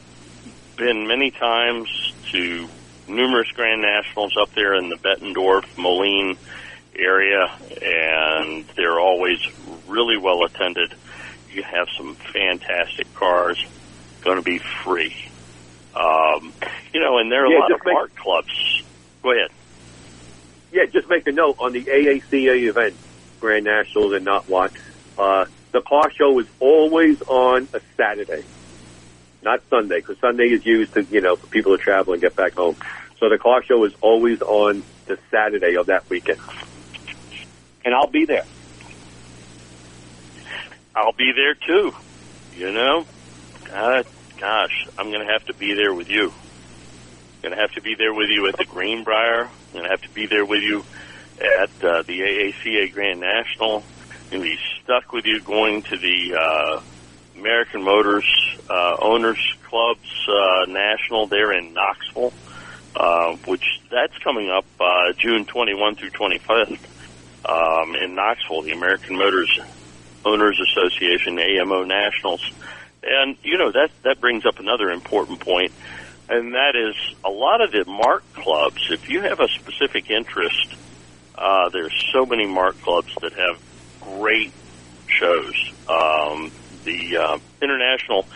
been 0.76 1.06
many 1.06 1.30
times 1.30 1.88
to 2.32 2.68
numerous 3.08 3.50
Grand 3.52 3.80
Nationals 3.82 4.36
up 4.36 4.52
there 4.54 4.74
in 4.74 4.90
the 4.90 4.96
Bettendorf, 4.96 5.64
Moline 5.78 6.36
area, 6.94 7.50
and 7.82 8.66
they're 8.76 9.00
always 9.00 9.38
really 9.86 10.16
well 10.16 10.44
attended. 10.44 10.92
You 11.52 11.62
have 11.62 11.88
some 11.96 12.14
fantastic 12.16 13.12
cars, 13.14 13.64
going 14.22 14.36
to 14.36 14.42
be 14.42 14.58
free. 14.58 15.14
Um, 15.94 16.52
you 16.92 17.00
know, 17.00 17.18
and 17.18 17.32
there 17.32 17.44
are 17.44 17.46
a 17.46 17.58
lot 17.58 17.72
of 17.72 17.80
make- 17.84 17.96
art 17.96 18.14
clubs. 18.16 18.82
Go 19.22 19.32
ahead. 19.32 19.50
Yeah, 20.72 20.84
just 20.84 21.08
make 21.08 21.26
a 21.26 21.32
note 21.32 21.56
on 21.58 21.72
the 21.72 21.82
AACA 21.82 22.68
event, 22.68 22.94
Grand 23.40 23.64
Nationals 23.64 24.12
and 24.14 24.24
not 24.24 24.48
what. 24.48 24.72
Uh, 25.18 25.44
the 25.72 25.82
car 25.82 26.10
show 26.16 26.38
is 26.40 26.46
always 26.60 27.18
on 27.28 27.68
a 27.74 27.80
Saturday, 27.96 28.44
not 29.42 29.60
Sunday, 29.68 29.96
because 29.96 30.16
Sunday 30.20 30.44
is 30.44 30.64
used 30.64 30.92
to, 30.94 31.06
you 31.10 31.20
know, 31.20 31.36
for 31.36 31.46
people 31.48 31.76
to 31.76 31.82
travel 31.82 32.12
and 32.12 32.22
get 32.22 32.36
back 32.36 32.54
home. 32.54 32.76
So 33.20 33.28
the 33.28 33.38
car 33.38 33.62
show 33.66 33.84
is 33.84 33.92
always 34.00 34.40
on 34.40 34.84
the 35.06 35.18
Saturday 35.30 35.76
of 35.78 35.86
that 35.86 36.04
weekend. 36.08 36.38
And 37.84 37.94
I'll 37.94 38.10
be 38.10 38.24
there. 38.26 38.46
I'll 40.94 41.12
be 41.12 41.32
there 41.36 41.54
too. 41.54 41.92
You 42.52 42.72
know, 42.72 43.04
uh, 43.72 44.02
gosh, 44.40 44.86
I'm 44.96 45.10
going 45.10 45.26
to 45.26 45.32
have 45.32 45.44
to 45.44 45.54
be 45.54 45.74
there 45.74 45.92
with 45.94 46.08
you. 46.08 46.32
Going 47.42 47.54
to 47.54 47.60
have 47.60 47.72
to 47.72 47.82
be 47.82 47.94
there 47.96 48.14
with 48.14 48.28
you 48.30 48.48
at 48.48 48.56
the 48.56 48.64
Greenbrier. 48.64 49.50
Going 49.72 49.84
to 49.84 49.90
have 49.90 50.00
to 50.00 50.10
be 50.14 50.26
there 50.26 50.44
with 50.44 50.62
you 50.62 50.84
at 51.40 51.70
uh, 51.84 52.02
the 52.02 52.20
AACA 52.20 52.92
Grand 52.92 53.20
National. 53.20 53.82
Going 54.30 54.42
to 54.42 54.48
be 54.48 54.58
stuck 54.82 55.12
with 55.12 55.24
you 55.24 55.40
going 55.40 55.82
to 55.82 55.96
the 55.96 56.34
uh, 56.34 56.80
American 57.38 57.82
Motors 57.82 58.26
uh, 58.68 58.96
Owners 59.00 59.54
Club's 59.64 60.28
uh, 60.28 60.64
National 60.66 61.26
there 61.26 61.52
in 61.52 61.74
Knoxville, 61.74 62.32
uh, 62.96 63.36
which 63.46 63.80
that's 63.90 64.16
coming 64.18 64.50
up 64.50 64.64
uh, 64.80 65.12
June 65.16 65.44
21 65.44 65.96
through 65.96 66.10
25th 66.10 66.78
um, 67.48 67.94
in 67.94 68.14
Knoxville. 68.14 68.62
The 68.62 68.72
American 68.72 69.16
Motors 69.16 69.60
Owners 70.26 70.60
Association, 70.60 71.38
AMO 71.38 71.84
Nationals. 71.84 72.50
And, 73.02 73.36
you 73.44 73.56
know, 73.56 73.70
that, 73.70 73.90
that 74.02 74.20
brings 74.20 74.44
up 74.44 74.58
another 74.58 74.90
important 74.90 75.38
point, 75.38 75.72
and 76.28 76.54
that 76.54 76.74
is 76.74 76.96
a 77.24 77.30
lot 77.30 77.60
of 77.60 77.70
the 77.70 77.84
mark 77.88 78.24
clubs, 78.34 78.88
if 78.90 79.08
you 79.08 79.20
have 79.22 79.38
a 79.38 79.46
specific 79.46 80.10
interest, 80.10 80.74
uh, 81.38 81.68
there's 81.70 81.92
so 82.12 82.26
many 82.26 82.46
mark 82.46 82.80
clubs 82.82 83.12
that 83.20 83.32
have 83.32 83.60
great 84.00 84.52
shows. 85.08 85.72
Um, 85.88 86.50
the 86.84 87.16
uh, 87.16 87.38
International 87.62 88.26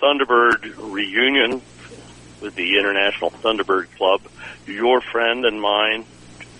Thunderbird 0.00 0.74
reunion 0.92 1.62
with 2.40 2.54
the 2.54 2.78
International 2.78 3.30
Thunderbird 3.30 3.86
Club, 3.96 4.20
your 4.66 5.00
friend 5.00 5.44
and 5.44 5.60
mine, 5.60 6.04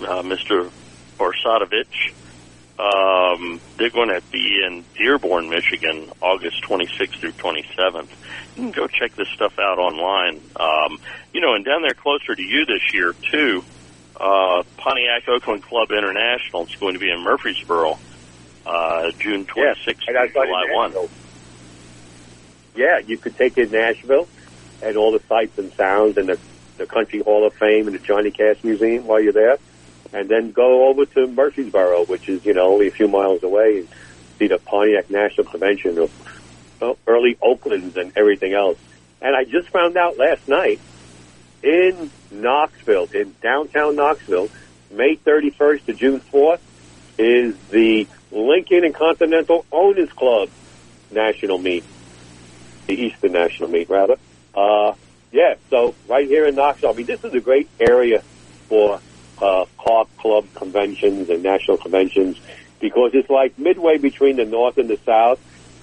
uh, 0.00 0.22
Mr. 0.22 0.70
Barsadovich, 1.18 2.12
Um, 2.78 3.60
they're 3.76 3.90
going 3.90 4.08
to 4.08 4.22
be 4.30 4.62
in 4.64 4.84
Dearborn, 4.96 5.48
Michigan, 5.50 6.10
August 6.20 6.62
26th 6.62 7.18
through 7.20 7.32
27th. 7.32 8.08
You 8.56 8.62
can 8.62 8.70
go 8.72 8.86
check 8.86 9.14
this 9.16 9.28
stuff 9.28 9.58
out 9.58 9.78
online. 9.78 10.40
Um, 10.56 10.98
you 11.32 11.40
know, 11.40 11.54
and 11.54 11.64
down 11.64 11.82
there 11.82 11.94
closer 11.94 12.34
to 12.34 12.42
you 12.42 12.64
this 12.66 12.92
year 12.92 13.14
too, 13.30 13.64
uh, 14.18 14.62
Pontiac 14.76 15.28
Oakland 15.28 15.62
Club 15.62 15.90
International 15.90 16.64
is 16.64 16.74
going 16.76 16.94
to 16.94 17.00
be 17.00 17.10
in 17.10 17.20
Murfreesboro, 17.22 17.98
uh, 18.66 19.10
June 19.18 19.46
26th 19.46 19.86
right 19.86 19.96
through 20.04 20.16
outside 20.16 20.26
of 20.26 20.32
July 20.32 20.66
1. 20.70 21.08
Yeah, 22.74 22.98
you 22.98 23.18
could 23.18 23.36
take 23.36 23.56
it 23.58 23.72
in 23.72 23.80
Nashville 23.80 24.28
and 24.82 24.96
all 24.96 25.12
the 25.12 25.22
sights 25.28 25.58
and 25.58 25.72
sounds 25.72 26.16
and 26.16 26.28
the, 26.28 26.38
the 26.76 26.86
Country 26.86 27.20
Hall 27.20 27.46
of 27.46 27.54
Fame 27.54 27.86
and 27.86 27.94
the 27.94 28.00
Johnny 28.00 28.30
Cash 28.30 28.62
Museum 28.62 29.06
while 29.06 29.20
you're 29.20 29.32
there. 29.32 29.58
And 30.12 30.28
then 30.28 30.52
go 30.52 30.88
over 30.88 31.04
to 31.04 31.26
Murfreesboro, 31.26 32.06
which 32.06 32.28
is, 32.28 32.44
you 32.44 32.54
know, 32.54 32.72
only 32.72 32.88
a 32.88 32.90
few 32.90 33.08
miles 33.08 33.42
away 33.42 33.80
and 33.80 33.88
see 34.38 34.46
the 34.46 34.58
Pontiac 34.58 35.10
National 35.10 35.46
Convention 35.46 35.98
of 35.98 36.98
early 37.06 37.36
Oaklands 37.42 37.96
and 37.96 38.12
everything 38.16 38.54
else. 38.54 38.78
And 39.20 39.36
I 39.36 39.44
just 39.44 39.68
found 39.68 39.96
out 39.96 40.16
last 40.16 40.46
night 40.48 40.80
in 41.62 42.10
Knoxville, 42.30 43.08
in 43.12 43.34
downtown 43.42 43.96
Knoxville, 43.96 44.48
May 44.90 45.16
31st 45.16 45.86
to 45.86 45.92
June 45.94 46.20
4th 46.20 46.60
is 47.18 47.56
the 47.70 48.06
Lincoln 48.30 48.84
and 48.84 48.94
Continental 48.94 49.66
Owners 49.72 50.12
Club 50.12 50.48
National 51.10 51.58
Meet, 51.58 51.84
the 52.86 52.94
Eastern 52.94 53.32
National 53.32 53.68
Meet, 53.68 53.88
rather. 53.88 54.16
Uh, 54.54 54.94
yeah, 55.32 55.54
so 55.68 55.94
right 56.08 56.26
here 56.26 56.46
in 56.46 56.54
Knoxville, 56.54 56.90
I 56.90 56.94
mean, 56.94 57.06
this 57.06 57.22
is 57.24 57.34
a 57.34 57.40
great 57.40 57.68
area 57.80 58.22
for 58.68 59.00
uh, 59.40 59.66
car 59.78 60.06
club 60.18 60.46
conventions 60.54 61.28
and 61.28 61.42
national 61.42 61.76
conventions 61.76 62.40
because 62.80 63.10
it's 63.14 63.30
like 63.30 63.58
midway 63.58 63.98
between 63.98 64.36
the 64.36 64.44
north 64.44 64.78
and 64.78 64.88
the 64.88 64.98
south, 65.04 65.40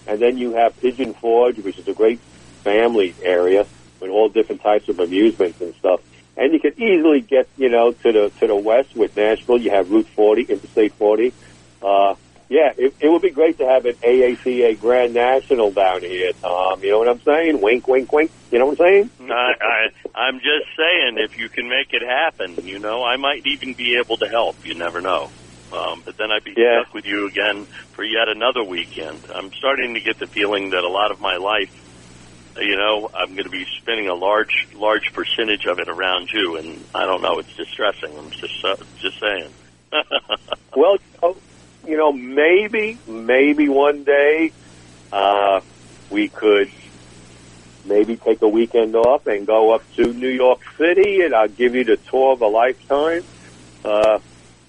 and 0.07 0.19
then 0.19 0.37
you 0.37 0.53
have 0.53 0.79
Pigeon 0.79 1.13
Forge, 1.13 1.57
which 1.59 1.77
is 1.77 1.87
a 1.87 1.93
great 1.93 2.19
family 2.63 3.13
area 3.21 3.65
with 4.01 4.09
all 4.09 4.29
different 4.29 4.61
types 4.61 4.85
of 4.89 4.99
amusements 4.99 5.59
and 5.61 5.73
stuff. 5.79 6.01
And 6.37 6.53
you 6.53 6.59
can 6.59 6.73
easily 6.77 7.21
get, 7.21 7.49
you 7.55 7.69
know, 7.69 7.93
to 8.03 8.11
the 8.11 8.31
to 8.39 8.47
the 8.47 8.55
west 8.55 8.89
with 8.95 9.11
Nashville. 9.15 9.59
You 9.61 9.71
have 9.71 9.89
Route 9.89 10.07
40, 10.15 10.45
Interstate 10.49 10.93
40. 10.97 11.33
Uh, 11.81 12.15
yeah, 12.49 12.69
it, 12.77 12.93
it 12.99 13.09
would 13.09 13.21
be 13.23 13.31
great 13.31 13.57
to 13.57 13.65
have 13.65 13.85
an 13.85 13.95
AACA 14.05 14.77
Grand 14.77 15.13
National 15.13 15.71
down 15.71 16.01
here, 16.01 16.33
Tom. 16.41 16.83
You 16.83 16.91
know 16.91 16.99
what 16.99 17.09
I'm 17.09 17.21
saying? 17.25 17.59
Wink, 17.61 17.87
wink, 17.87 18.11
wink. 18.11 18.31
You 18.51 18.59
know 18.59 18.67
what 18.67 18.77
I'm 18.79 18.85
saying? 18.85 19.09
I, 19.31 19.51
I, 19.57 20.19
I'm 20.19 20.37
just 20.37 20.69
saying, 20.77 21.17
if 21.17 21.31
you 21.37 21.49
can 21.49 21.65
make 21.69 21.89
it 21.91 22.03
happen, 22.05 22.59
you 22.67 22.77
know, 22.79 23.03
I 23.03 23.17
might 23.17 23.41
even 23.47 23.73
be 23.75 23.97
able 23.97 24.17
to 24.17 24.27
help. 24.29 24.57
You 24.63 24.75
never 24.77 25.01
know. 25.01 25.31
Um, 25.73 26.03
but 26.05 26.15
then 26.19 26.29
I'd 26.31 26.43
be 26.45 26.53
Yeah. 26.55 26.83
stuck 26.85 26.93
with 26.93 27.05
you 27.05 27.27
again 27.27 27.65
for 27.95 28.03
yet 28.05 28.29
another 28.29 28.63
weekend. 28.63 29.25
I'm 29.33 29.49
starting 29.57 29.95
to 29.95 30.01
get 30.01 30.19
the 30.19 30.27
feeling 30.31 30.69
that 30.71 30.85
a 30.85 30.91
lot 30.91 31.11
of 31.11 31.19
my 31.19 31.37
life, 31.37 31.71
you 32.57 32.75
know, 32.75 33.09
I'm 33.13 33.31
going 33.33 33.43
to 33.45 33.49
be 33.49 33.65
spending 33.79 34.07
a 34.07 34.13
large, 34.15 34.67
large 34.75 35.11
percentage 35.13 35.65
of 35.65 35.79
it 35.79 35.87
around 35.89 36.31
you, 36.31 36.57
and 36.57 36.83
I 36.93 37.05
don't 37.05 37.21
know. 37.21 37.39
It's 37.39 37.55
distressing. 37.55 38.17
I'm 38.17 38.29
just, 38.31 38.63
uh, 38.63 38.75
just 38.99 39.19
saying. 39.19 39.49
Well, 40.75 40.97
you 41.87 41.95
know, 41.95 42.11
maybe, 42.11 42.97
maybe 43.07 43.69
one 43.69 44.03
day, 44.03 44.51
uh, 45.13 45.61
we 46.09 46.27
could 46.27 46.69
maybe 47.85 48.17
take 48.17 48.41
a 48.41 48.47
weekend 48.49 48.93
off 48.95 49.25
and 49.27 49.47
go 49.47 49.73
up 49.73 49.83
to 49.95 50.11
New 50.13 50.27
York 50.27 50.59
City 50.77 51.21
and 51.21 51.33
I'll 51.33 51.47
give 51.47 51.75
you 51.75 51.85
the 51.85 51.95
tour 51.95 52.33
of 52.33 52.41
a 52.41 52.47
lifetime. 52.47 53.23
Uh, 53.85 54.19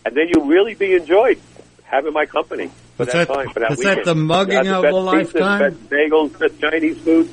and 0.04 0.16
then 0.16 0.28
you'll 0.32 0.46
really 0.46 0.74
be 0.74 0.94
enjoyed 0.94 1.40
having 1.82 2.12
my 2.12 2.26
company 2.26 2.70
for 2.96 3.02
Is 3.02 3.12
that, 3.12 3.26
that- 3.26 3.34
time, 3.34 3.48
for 3.50 3.60
that 3.60 3.72
is 3.72 3.78
that 3.80 4.04
the 4.04 4.14
mugging 4.14 4.64
You 4.64 4.74
of 4.74 4.82
the 4.82 4.88
a 4.88 4.92
best 4.92 4.94
pizzas, 4.94 5.40
lifetime? 5.40 5.60
Best 5.74 5.90
bagels, 5.90 6.38
best 6.38 6.60
Chinese 6.60 6.98
food. 6.98 7.30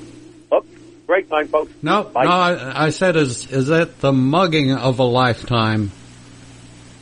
Great 1.07 1.29
time, 1.29 1.47
folks. 1.47 1.71
No, 1.81 2.03
Bye. 2.03 2.23
no, 2.23 2.31
I, 2.31 2.85
I 2.85 2.89
said, 2.91 3.15
is 3.15 3.51
is 3.51 3.67
that 3.67 3.99
the 3.99 4.13
mugging 4.13 4.71
of 4.71 4.99
a 4.99 5.03
lifetime 5.03 5.91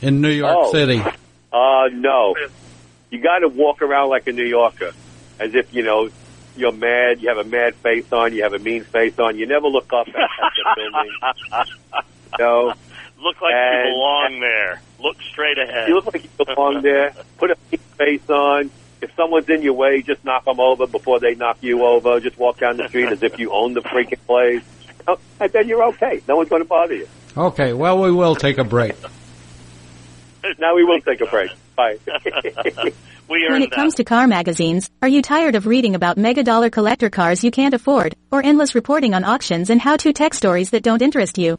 in 0.00 0.20
New 0.20 0.30
York 0.30 0.56
Oh. 0.58 0.72
City? 0.72 1.00
Uh, 1.52 1.88
no. 1.92 2.34
You 3.10 3.20
got 3.20 3.40
to 3.40 3.48
walk 3.48 3.82
around 3.82 4.08
like 4.08 4.26
a 4.26 4.32
New 4.32 4.44
Yorker, 4.46 4.92
as 5.38 5.54
if 5.54 5.72
you 5.72 5.82
know 5.82 6.08
you're 6.56 6.72
mad. 6.72 7.20
You 7.22 7.28
have 7.28 7.38
a 7.38 7.44
mad 7.48 7.74
face 7.76 8.10
on. 8.12 8.34
You 8.34 8.42
have 8.42 8.54
a 8.54 8.58
mean 8.58 8.84
face 8.84 9.18
on. 9.18 9.38
You 9.38 9.46
never 9.46 9.68
look 9.68 9.92
up 9.92 10.08
at, 10.08 10.14
at 10.16 10.28
the 10.56 10.74
building. 10.76 11.66
No, 12.38 12.74
Look 13.22 13.40
like 13.40 13.54
And- 13.54 13.88
you 13.88 13.92
belong 13.94 14.40
there. 14.40 14.80
Look 14.98 15.16
straight 15.22 15.58
ahead. 15.58 15.88
you 15.88 15.94
look 15.94 16.06
like 16.12 16.24
you 16.24 16.44
belong 16.44 16.82
there. 16.82 17.12
Put 17.38 17.50
a 17.52 17.56
mean 17.70 17.80
face 17.96 18.28
on. 18.30 18.70
If 19.02 19.14
someone's 19.16 19.48
in 19.48 19.62
your 19.62 19.74
way, 19.74 20.00
just 20.00 20.24
knock 20.24 20.44
them 20.44 20.60
over 20.60 20.86
before 20.86 21.20
they 21.20 21.34
knock 21.34 21.58
you 21.60 21.84
over. 21.84 22.20
Just 22.20 22.38
walk 22.38 22.60
down 22.60 22.76
the 22.78 22.88
street 22.88 23.08
as 23.08 23.22
if 23.22 23.38
you 23.38 23.52
own 23.52 23.74
the 23.74 23.82
freaking 23.82 24.24
place, 24.26 24.62
Oh, 25.08 25.18
and 25.40 25.52
then 25.52 25.68
you're 25.68 25.82
okay. 25.84 26.22
No 26.28 26.36
one's 26.36 26.48
going 26.48 26.62
to 26.62 26.68
bother 26.68 26.94
you. 26.94 27.08
Okay, 27.36 27.72
well, 27.72 28.00
we 28.00 28.12
will 28.12 28.36
take 28.36 28.58
a 28.58 28.64
break. 28.64 28.94
Now 30.58 30.74
we 30.74 30.84
will 30.84 31.00
take 31.00 31.20
a 31.20 31.26
break. 31.26 31.50
Bye. 31.76 31.98
When 33.28 33.40
earned 33.48 33.64
it 33.64 33.70
comes 33.70 33.94
to 33.94 34.04
car 34.04 34.26
magazines, 34.26 34.90
are 35.00 35.08
you 35.08 35.22
tired 35.22 35.54
of 35.54 35.66
reading 35.66 35.94
about 35.94 36.18
mega 36.18 36.42
dollar 36.42 36.68
collector 36.68 37.08
cars 37.08 37.42
you 37.42 37.50
can't 37.50 37.72
afford, 37.72 38.14
or 38.30 38.44
endless 38.44 38.74
reporting 38.74 39.14
on 39.14 39.24
auctions 39.24 39.70
and 39.70 39.80
how-to 39.80 40.12
tech 40.12 40.34
stories 40.34 40.70
that 40.70 40.82
don't 40.82 41.00
interest 41.00 41.38
you? 41.38 41.58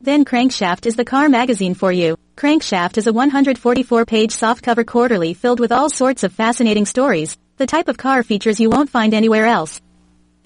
Then 0.00 0.24
Crankshaft 0.24 0.86
is 0.86 0.94
the 0.94 1.04
car 1.04 1.28
magazine 1.28 1.74
for 1.74 1.90
you. 1.90 2.16
Crankshaft 2.36 2.98
is 2.98 3.08
a 3.08 3.12
144-page 3.12 4.30
softcover 4.30 4.86
quarterly 4.86 5.34
filled 5.34 5.58
with 5.58 5.72
all 5.72 5.90
sorts 5.90 6.22
of 6.22 6.32
fascinating 6.32 6.86
stories, 6.86 7.36
the 7.56 7.66
type 7.66 7.88
of 7.88 7.96
car 7.96 8.22
features 8.22 8.60
you 8.60 8.70
won't 8.70 8.90
find 8.90 9.12
anywhere 9.12 9.46
else. 9.46 9.80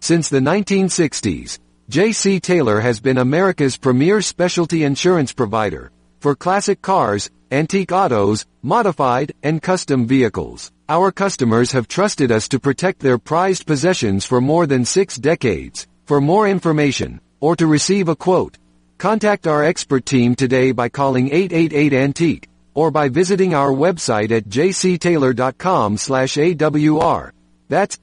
Since 0.00 0.28
the 0.28 0.40
1960s, 0.40 1.58
J.C. 1.88 2.40
Taylor 2.40 2.80
has 2.80 3.00
been 3.00 3.18
America's 3.18 3.76
premier 3.76 4.20
specialty 4.22 4.84
insurance 4.84 5.32
provider 5.32 5.90
for 6.20 6.34
classic 6.34 6.82
cars, 6.82 7.30
antique 7.50 7.92
autos, 7.92 8.46
modified, 8.62 9.32
and 9.42 9.62
custom 9.62 10.06
vehicles. 10.06 10.72
Our 10.88 11.12
customers 11.12 11.72
have 11.72 11.88
trusted 11.88 12.32
us 12.32 12.48
to 12.48 12.58
protect 12.60 13.00
their 13.00 13.18
prized 13.18 13.66
possessions 13.66 14.24
for 14.24 14.40
more 14.40 14.66
than 14.66 14.84
six 14.84 15.16
decades. 15.16 15.86
For 16.06 16.20
more 16.20 16.48
information, 16.48 17.20
or 17.40 17.56
to 17.56 17.66
receive 17.66 18.08
a 18.08 18.16
quote, 18.16 18.56
contact 18.96 19.46
our 19.46 19.64
expert 19.64 20.06
team 20.06 20.34
today 20.34 20.72
by 20.72 20.88
calling 20.88 21.28
888-ANTIQUE, 21.30 22.46
or 22.74 22.90
by 22.90 23.08
visiting 23.08 23.54
our 23.54 23.70
website 23.70 24.30
at 24.30 24.48
jctaylor.com 24.48 25.96
slash 25.98 26.34
AWR. 26.36 27.32
That's 27.68 27.98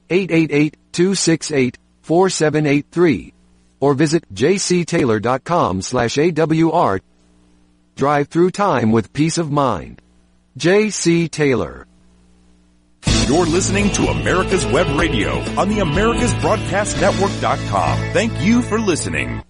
888-268-4783. 2.06 3.32
Or 3.80 3.94
visit 3.94 4.32
jctaylor.com 4.34 5.82
slash 5.82 6.16
AWR. 6.16 7.00
Drive 7.94 8.28
through 8.28 8.50
time 8.50 8.90
with 8.92 9.12
peace 9.12 9.36
of 9.38 9.50
mind. 9.50 10.00
J.C. 10.56 11.28
Taylor. 11.28 11.86
You're 13.26 13.46
listening 13.46 13.90
to 13.92 14.08
America's 14.08 14.66
Web 14.66 14.98
Radio 14.98 15.38
on 15.58 15.68
the 15.68 15.78
AmericasBroadcastNetwork.com. 15.78 17.98
Thank 18.12 18.40
you 18.40 18.62
for 18.62 18.78
listening. 18.80 19.42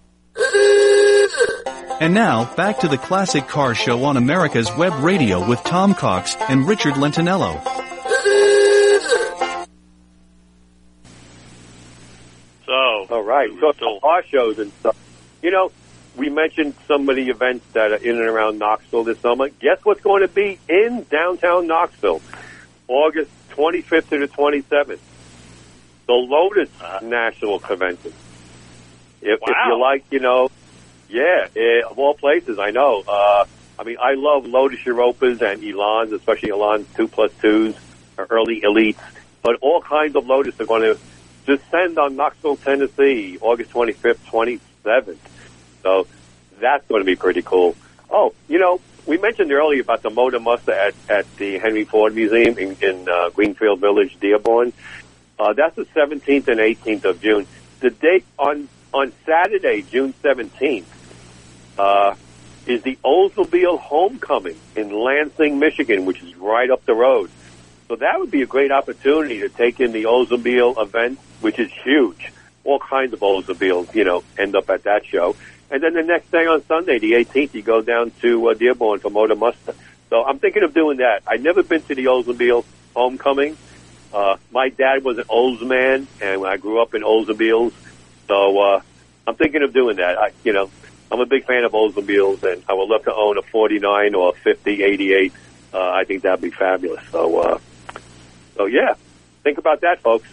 And 1.99 2.13
now, 2.13 2.53
back 2.55 2.79
to 2.79 2.87
the 2.87 2.97
Classic 2.97 3.47
Car 3.47 3.73
Show 3.73 4.03
on 4.03 4.17
America's 4.17 4.69
Web 4.77 4.93
Radio 5.03 5.47
with 5.47 5.63
Tom 5.63 5.95
Cox 5.95 6.35
and 6.47 6.67
Richard 6.67 6.93
Lentinello. 6.95 7.86
So, 12.67 12.73
All 13.09 13.23
right. 13.23 13.49
So 13.59 13.71
So- 13.79 13.99
car 14.01 14.23
shows 14.23 14.59
and 14.59 14.71
stuff. 14.81 14.95
You 15.41 15.51
know, 15.51 15.71
we 16.15 16.29
mentioned 16.29 16.73
some 16.87 17.07
of 17.09 17.15
the 17.15 17.29
events 17.29 17.65
that 17.73 17.91
are 17.91 17.95
in 17.95 18.17
and 18.17 18.27
around 18.27 18.59
Knoxville 18.59 19.03
this 19.05 19.19
summer. 19.19 19.49
Guess 19.49 19.79
what's 19.83 20.01
going 20.01 20.21
to 20.21 20.27
be 20.27 20.59
in 20.67 21.05
downtown 21.09 21.67
Knoxville, 21.67 22.21
August 22.87 23.31
25th 23.55 24.09
to 24.09 24.19
the 24.19 24.27
27th? 24.27 24.99
The 26.07 26.13
Lotus 26.13 26.69
Uh-huh. 26.81 26.99
National 27.05 27.59
Convention. 27.59 28.13
If, 29.21 29.39
if 29.41 29.55
you 29.67 29.79
like, 29.79 30.03
you 30.11 30.19
know, 30.19 30.49
yeah, 31.09 31.47
eh, 31.55 31.81
of 31.89 31.97
all 31.97 32.13
places, 32.15 32.59
I 32.59 32.71
know. 32.71 33.03
Uh, 33.07 33.45
I 33.79 33.83
mean, 33.83 33.97
I 34.01 34.13
love 34.15 34.45
Lotus 34.45 34.79
Europas 34.81 35.41
and 35.41 35.61
Elans, 35.61 36.11
especially 36.13 36.49
Elans 36.49 36.85
two 36.95 37.07
plus 37.07 37.31
twos. 37.41 37.75
early 38.17 38.61
elites, 38.61 38.97
but 39.43 39.57
all 39.61 39.79
kinds 39.79 40.15
of 40.15 40.25
Lotus 40.25 40.59
are 40.59 40.65
going 40.65 40.81
to 40.81 40.97
descend 41.47 41.97
on 41.97 42.15
Knoxville, 42.15 42.57
Tennessee, 42.57 43.39
August 43.41 43.71
25th, 43.71 44.19
27th. 44.83 45.17
So 45.81 46.05
that's 46.59 46.87
going 46.87 47.01
to 47.01 47.05
be 47.05 47.15
pretty 47.15 47.41
cool. 47.41 47.75
Oh, 48.11 48.33
you 48.47 48.59
know, 48.59 48.79
we 49.07 49.17
mentioned 49.17 49.51
earlier 49.51 49.81
about 49.81 50.03
the 50.03 50.09
Motor 50.09 50.39
Muster 50.39 50.73
at, 50.73 50.93
at 51.09 51.37
the 51.37 51.57
Henry 51.57 51.85
Ford 51.85 52.13
Museum 52.13 52.57
in, 52.57 52.77
in 52.81 53.09
uh, 53.09 53.29
Greenfield 53.29 53.79
Village, 53.79 54.19
Dearborn. 54.19 54.73
Uh, 55.39 55.53
that's 55.53 55.75
the 55.75 55.85
17th 55.85 56.47
and 56.47 56.59
18th 56.59 57.05
of 57.05 57.21
June. 57.21 57.47
The 57.79 57.89
date 57.89 58.25
on 58.37 58.67
on 58.93 59.11
Saturday, 59.25 59.83
June 59.83 60.13
17th, 60.23 60.85
uh, 61.77 62.15
is 62.65 62.81
the 62.83 62.97
Oldsmobile 63.03 63.79
Homecoming 63.79 64.57
in 64.75 64.91
Lansing, 64.91 65.59
Michigan, 65.59 66.05
which 66.05 66.23
is 66.23 66.35
right 66.37 66.69
up 66.71 66.85
the 66.85 66.95
road. 66.95 67.29
So 67.87 67.95
that 67.97 68.19
would 68.19 68.31
be 68.31 68.41
a 68.41 68.45
great 68.45 68.71
opportunity 68.71 69.39
to 69.39 69.49
take 69.49 69.79
in 69.79 69.91
the 69.91 70.03
Oldsmobile 70.05 70.81
event, 70.81 71.19
which 71.41 71.59
is 71.59 71.71
huge. 71.83 72.31
All 72.63 72.79
kinds 72.79 73.13
of 73.13 73.19
Oldsmobiles, 73.19 73.93
you 73.95 74.03
know, 74.03 74.23
end 74.37 74.55
up 74.55 74.69
at 74.69 74.83
that 74.83 75.05
show. 75.05 75.35
And 75.69 75.83
then 75.83 75.93
the 75.93 76.03
next 76.03 76.31
day 76.31 76.45
on 76.45 76.63
Sunday, 76.65 76.99
the 76.99 77.13
18th, 77.13 77.53
you 77.53 77.61
go 77.61 77.81
down 77.81 78.11
to 78.21 78.49
uh, 78.49 78.53
Dearborn 78.53 78.99
for 78.99 79.09
Motor 79.09 79.35
Muster. 79.35 79.75
So 80.09 80.23
I'm 80.23 80.39
thinking 80.39 80.63
of 80.63 80.73
doing 80.73 80.97
that. 80.97 81.23
I've 81.27 81.41
never 81.41 81.63
been 81.63 81.81
to 81.83 81.95
the 81.95 82.05
Oldsmobile 82.05 82.63
Homecoming. 82.95 83.57
Uh, 84.13 84.37
my 84.51 84.69
dad 84.69 85.03
was 85.03 85.17
an 85.17 85.25
Olds 85.27 85.61
man, 85.61 86.07
and 86.21 86.45
I 86.45 86.57
grew 86.57 86.81
up 86.81 86.93
in 86.93 87.01
Oldsmobiles. 87.01 87.73
So 88.27 88.59
uh, 88.59 88.81
I'm 89.27 89.35
thinking 89.35 89.63
of 89.63 89.73
doing 89.73 89.97
that. 89.97 90.17
I, 90.17 90.31
you 90.43 90.53
know, 90.53 90.69
I'm 91.11 91.19
a 91.19 91.25
big 91.25 91.45
fan 91.45 91.65
of 91.65 91.73
Oldsmobiles, 91.73 92.43
and 92.43 92.63
I 92.69 92.73
would 92.73 92.87
love 92.87 93.03
to 93.03 93.13
own 93.13 93.37
a 93.37 93.41
49 93.41 94.15
or 94.15 94.29
a 94.29 94.33
50, 94.33 94.83
88. 94.83 95.33
Uh, 95.73 95.91
I 95.91 96.05
think 96.05 96.23
that'd 96.23 96.41
be 96.41 96.49
fabulous. 96.49 97.03
So, 97.11 97.39
uh, 97.39 97.59
so 98.55 98.65
yeah, 98.65 98.95
think 99.43 99.57
about 99.57 99.81
that, 99.81 99.99
folks. 100.01 100.27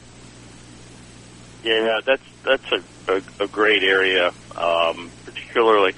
Yeah, 1.65 2.01
that's 2.07 2.29
that's 2.45 2.69
a, 2.77 3.13
a, 3.13 3.47
a 3.47 3.49
great 3.49 3.83
area, 3.83 4.31
um, 4.55 5.13
particularly 5.25 5.93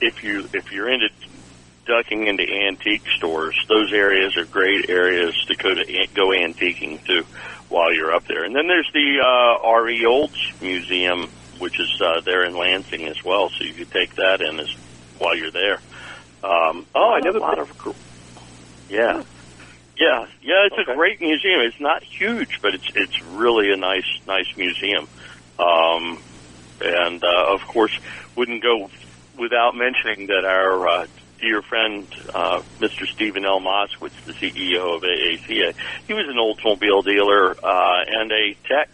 if 0.00 0.14
you 0.22 0.46
if 0.52 0.64
you're 0.70 0.88
into 0.92 1.08
ducking 1.86 2.28
into 2.28 2.44
antique 2.44 3.02
stores. 3.16 3.56
Those 3.68 3.90
areas 3.92 4.36
are 4.38 4.46
great 4.46 4.86
areas 4.88 5.34
to 5.48 5.56
go 5.56 5.70
to 5.74 5.82
go 6.14 6.28
antiquing 6.30 7.02
to 7.10 7.22
while 7.68 7.92
you're 7.92 8.14
up 8.14 8.22
there. 8.28 8.44
And 8.44 8.54
then 8.54 8.68
there's 8.68 8.88
the 8.94 9.18
uh, 9.18 9.66
R.E. 9.66 10.04
Olds 10.06 10.38
Museum, 10.60 11.26
which 11.60 11.74
is 11.80 11.90
uh, 12.04 12.20
there 12.24 12.46
in 12.46 12.54
Lansing 12.54 13.08
as 13.08 13.16
well. 13.24 13.48
So 13.58 13.64
you 13.66 13.74
could 13.74 13.90
take 13.90 14.14
that 14.16 14.38
in 14.46 14.60
as 14.60 14.68
while 15.18 15.36
you're 15.36 15.52
there. 15.52 15.82
Um, 16.44 16.86
Oh, 16.94 17.14
I 17.16 17.18
a 17.18 17.22
never 17.24 17.40
lot 17.40 17.58
of 17.58 17.66
cool- 17.82 17.96
yeah. 18.88 19.22
Yeah, 19.98 20.26
yeah, 20.42 20.66
it's 20.66 20.78
Okay. 20.78 20.92
a 20.92 20.94
great 20.94 21.20
museum. 21.20 21.60
It's 21.60 21.80
not 21.80 22.02
huge, 22.04 22.60
but 22.62 22.74
it's 22.74 22.88
it's 22.94 23.20
really 23.22 23.72
a 23.72 23.76
nice 23.76 24.06
nice 24.26 24.46
museum. 24.56 25.08
Um, 25.58 26.22
and 26.80 27.22
uh, 27.24 27.54
of 27.54 27.60
course, 27.66 27.98
wouldn't 28.36 28.62
go 28.62 28.90
without 29.36 29.74
mentioning 29.76 30.28
that 30.28 30.44
our 30.44 30.86
uh, 30.86 31.06
dear 31.40 31.62
friend, 31.62 32.06
uh, 32.32 32.62
Mr. 32.80 33.06
Stephen 33.06 33.44
L. 33.44 33.60
Moskowitz, 33.60 34.12
the 34.24 34.32
CEO 34.34 34.96
of 34.96 35.02
AACA, 35.02 35.74
he 36.06 36.14
was 36.14 36.26
an 36.28 36.36
Oldsmobile 36.36 37.04
dealer 37.04 37.56
uh, 37.64 38.04
and 38.06 38.30
a 38.32 38.54
tech 38.68 38.88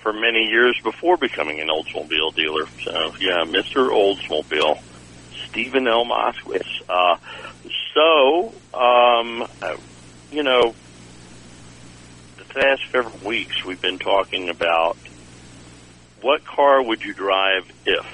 for 0.00 0.12
many 0.12 0.46
years 0.46 0.78
before 0.82 1.16
becoming 1.16 1.60
an 1.60 1.68
Oldsmobile 1.68 2.34
dealer. 2.34 2.66
So, 2.84 3.14
yeah, 3.20 3.44
Mr. 3.44 3.90
Oldsmobile, 3.90 4.80
Stephen 5.48 5.86
L. 5.88 6.04
Moskowitz. 6.04 6.82
Uh, 6.88 7.16
so, 7.94 8.52
um, 8.74 9.42
uh, 9.62 9.76
you 10.30 10.42
know, 10.42 10.74
the 12.38 12.44
past 12.54 12.80
several 12.92 13.18
weeks 13.26 13.54
we've 13.66 13.80
been 13.80 13.98
talking 13.98 14.48
about 14.50 14.96
what 16.22 16.40
car 16.44 16.82
would 16.82 17.00
you 17.04 17.14
drive 17.14 17.62
if? 17.86 18.06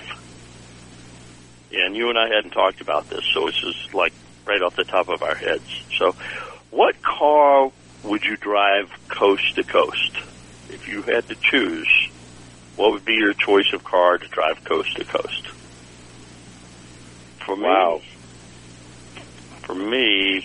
And 1.72 1.96
you 1.96 2.08
and 2.08 2.18
I 2.18 2.28
hadn't 2.34 2.52
talked 2.52 2.80
about 2.80 3.08
this, 3.08 3.22
so 3.34 3.48
it's 3.48 3.60
just 3.60 3.94
like 3.94 4.12
right 4.46 4.62
off 4.62 4.74
the 4.76 4.84
top 4.84 5.08
of 5.08 5.22
our 5.22 5.34
heads. 5.34 5.66
So, 5.98 6.12
what 6.70 6.94
car 7.02 7.70
would 8.04 8.22
you 8.24 8.36
drive 8.36 8.86
coast 9.18 9.42
to 9.56 9.64
coast? 9.64 10.12
If 10.68 10.82
you 10.86 11.02
had 11.02 11.26
to 11.28 11.36
choose, 11.50 11.88
what 12.76 12.92
would 12.92 13.04
be 13.04 13.14
your 13.14 13.34
choice 13.34 13.70
of 13.74 13.82
car 13.84 14.18
to 14.18 14.28
drive 14.28 14.56
coast 14.68 14.88
to 14.96 15.04
coast? 15.04 15.48
For 17.46 17.56
me, 17.56 17.64
Wow. 17.64 18.00
for 19.66 19.74
me, 19.74 20.42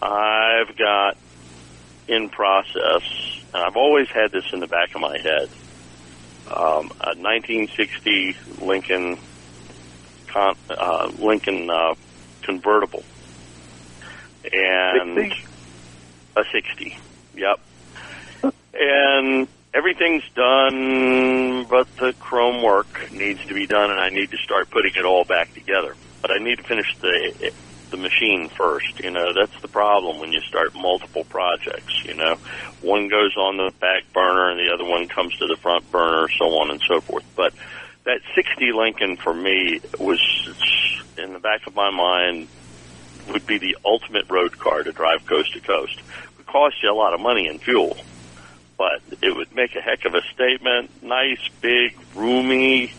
I've 0.00 0.76
got 0.76 1.16
in 2.06 2.28
process, 2.30 3.02
and 3.52 3.62
I've 3.62 3.76
always 3.76 4.08
had 4.08 4.32
this 4.32 4.44
in 4.52 4.60
the 4.60 4.66
back 4.66 4.94
of 4.94 5.00
my 5.00 5.18
head, 5.18 5.48
um, 6.48 6.90
a 7.00 7.14
1960 7.16 8.36
Lincoln 8.62 9.18
con, 10.28 10.56
uh, 10.70 11.10
Lincoln 11.18 11.68
uh, 11.70 11.94
convertible, 12.42 13.04
and 14.52 15.16
60? 15.16 15.46
a 16.36 16.44
60. 16.52 16.98
Yep. 17.34 17.60
And 18.80 19.48
everything's 19.74 20.24
done, 20.34 21.66
but 21.68 21.88
the 21.96 22.14
chrome 22.18 22.62
work 22.62 23.10
needs 23.10 23.44
to 23.46 23.54
be 23.54 23.66
done, 23.66 23.90
and 23.90 24.00
I 24.00 24.10
need 24.10 24.30
to 24.30 24.38
start 24.38 24.70
putting 24.70 24.92
it 24.96 25.04
all 25.04 25.24
back 25.24 25.52
together. 25.54 25.94
But 26.22 26.30
I 26.30 26.38
need 26.38 26.56
to 26.56 26.64
finish 26.64 26.96
the 27.00 27.52
the 27.90 27.96
machine 27.96 28.48
first. 28.48 29.00
You 29.00 29.10
know, 29.10 29.32
that's 29.32 29.60
the 29.60 29.68
problem 29.68 30.18
when 30.18 30.32
you 30.32 30.40
start 30.40 30.74
multiple 30.74 31.24
projects. 31.24 32.04
You 32.04 32.14
know, 32.14 32.36
one 32.82 33.08
goes 33.08 33.36
on 33.36 33.56
the 33.56 33.72
back 33.80 34.12
burner, 34.12 34.50
and 34.50 34.58
the 34.58 34.72
other 34.72 34.84
one 34.84 35.08
comes 35.08 35.36
to 35.38 35.46
the 35.46 35.56
front 35.56 35.90
burner, 35.90 36.28
so 36.38 36.46
on 36.58 36.70
and 36.70 36.80
so 36.86 37.00
forth. 37.00 37.24
But 37.36 37.52
that 38.04 38.20
60 38.34 38.72
Lincoln 38.72 39.16
for 39.16 39.34
me 39.34 39.80
was 39.98 40.20
in 41.18 41.32
the 41.32 41.38
back 41.38 41.66
of 41.66 41.74
my 41.74 41.90
mind 41.90 42.48
would 43.30 43.46
be 43.46 43.58
the 43.58 43.76
ultimate 43.84 44.24
road 44.30 44.58
car 44.58 44.82
to 44.82 44.92
drive 44.92 45.26
coast 45.26 45.52
to 45.52 45.60
coast. 45.60 45.98
It 45.98 46.38
would 46.38 46.46
cost 46.46 46.76
you 46.82 46.90
a 46.90 46.94
lot 46.94 47.12
of 47.12 47.20
money 47.20 47.48
in 47.48 47.58
fuel, 47.58 47.96
but 48.78 49.02
it 49.20 49.34
would 49.36 49.54
make 49.54 49.76
a 49.76 49.80
heck 49.80 50.04
of 50.04 50.14
a 50.14 50.22
statement. 50.32 51.02
Nice, 51.02 51.40
big, 51.60 51.96
roomy, 52.14 52.94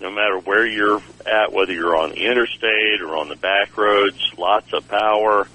no 0.00 0.10
matter 0.10 0.38
where 0.38 0.66
you're 0.66 1.02
at, 1.26 1.52
whether 1.52 1.72
you're 1.72 1.96
on 1.96 2.10
the 2.10 2.24
interstate 2.26 3.00
or 3.02 3.16
on 3.16 3.28
the 3.28 3.36
back 3.36 3.76
roads, 3.76 4.18
lots 4.38 4.72
of 4.72 4.88
power. 4.88 5.46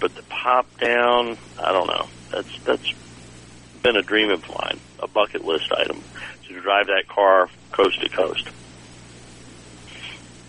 But 0.00 0.14
the 0.14 0.22
pop 0.22 0.66
down, 0.78 1.38
I 1.62 1.72
don't 1.72 1.86
know. 1.86 2.08
That's 2.32 2.58
that's 2.64 2.92
been 3.82 3.96
a 3.96 4.02
dream 4.02 4.30
of 4.30 4.46
mine, 4.48 4.80
a 4.98 5.06
bucket 5.06 5.44
list 5.44 5.72
item, 5.72 6.02
to 6.48 6.60
drive 6.60 6.88
that 6.88 7.06
car 7.06 7.48
coast 7.70 8.00
to 8.00 8.08
coast. 8.08 8.48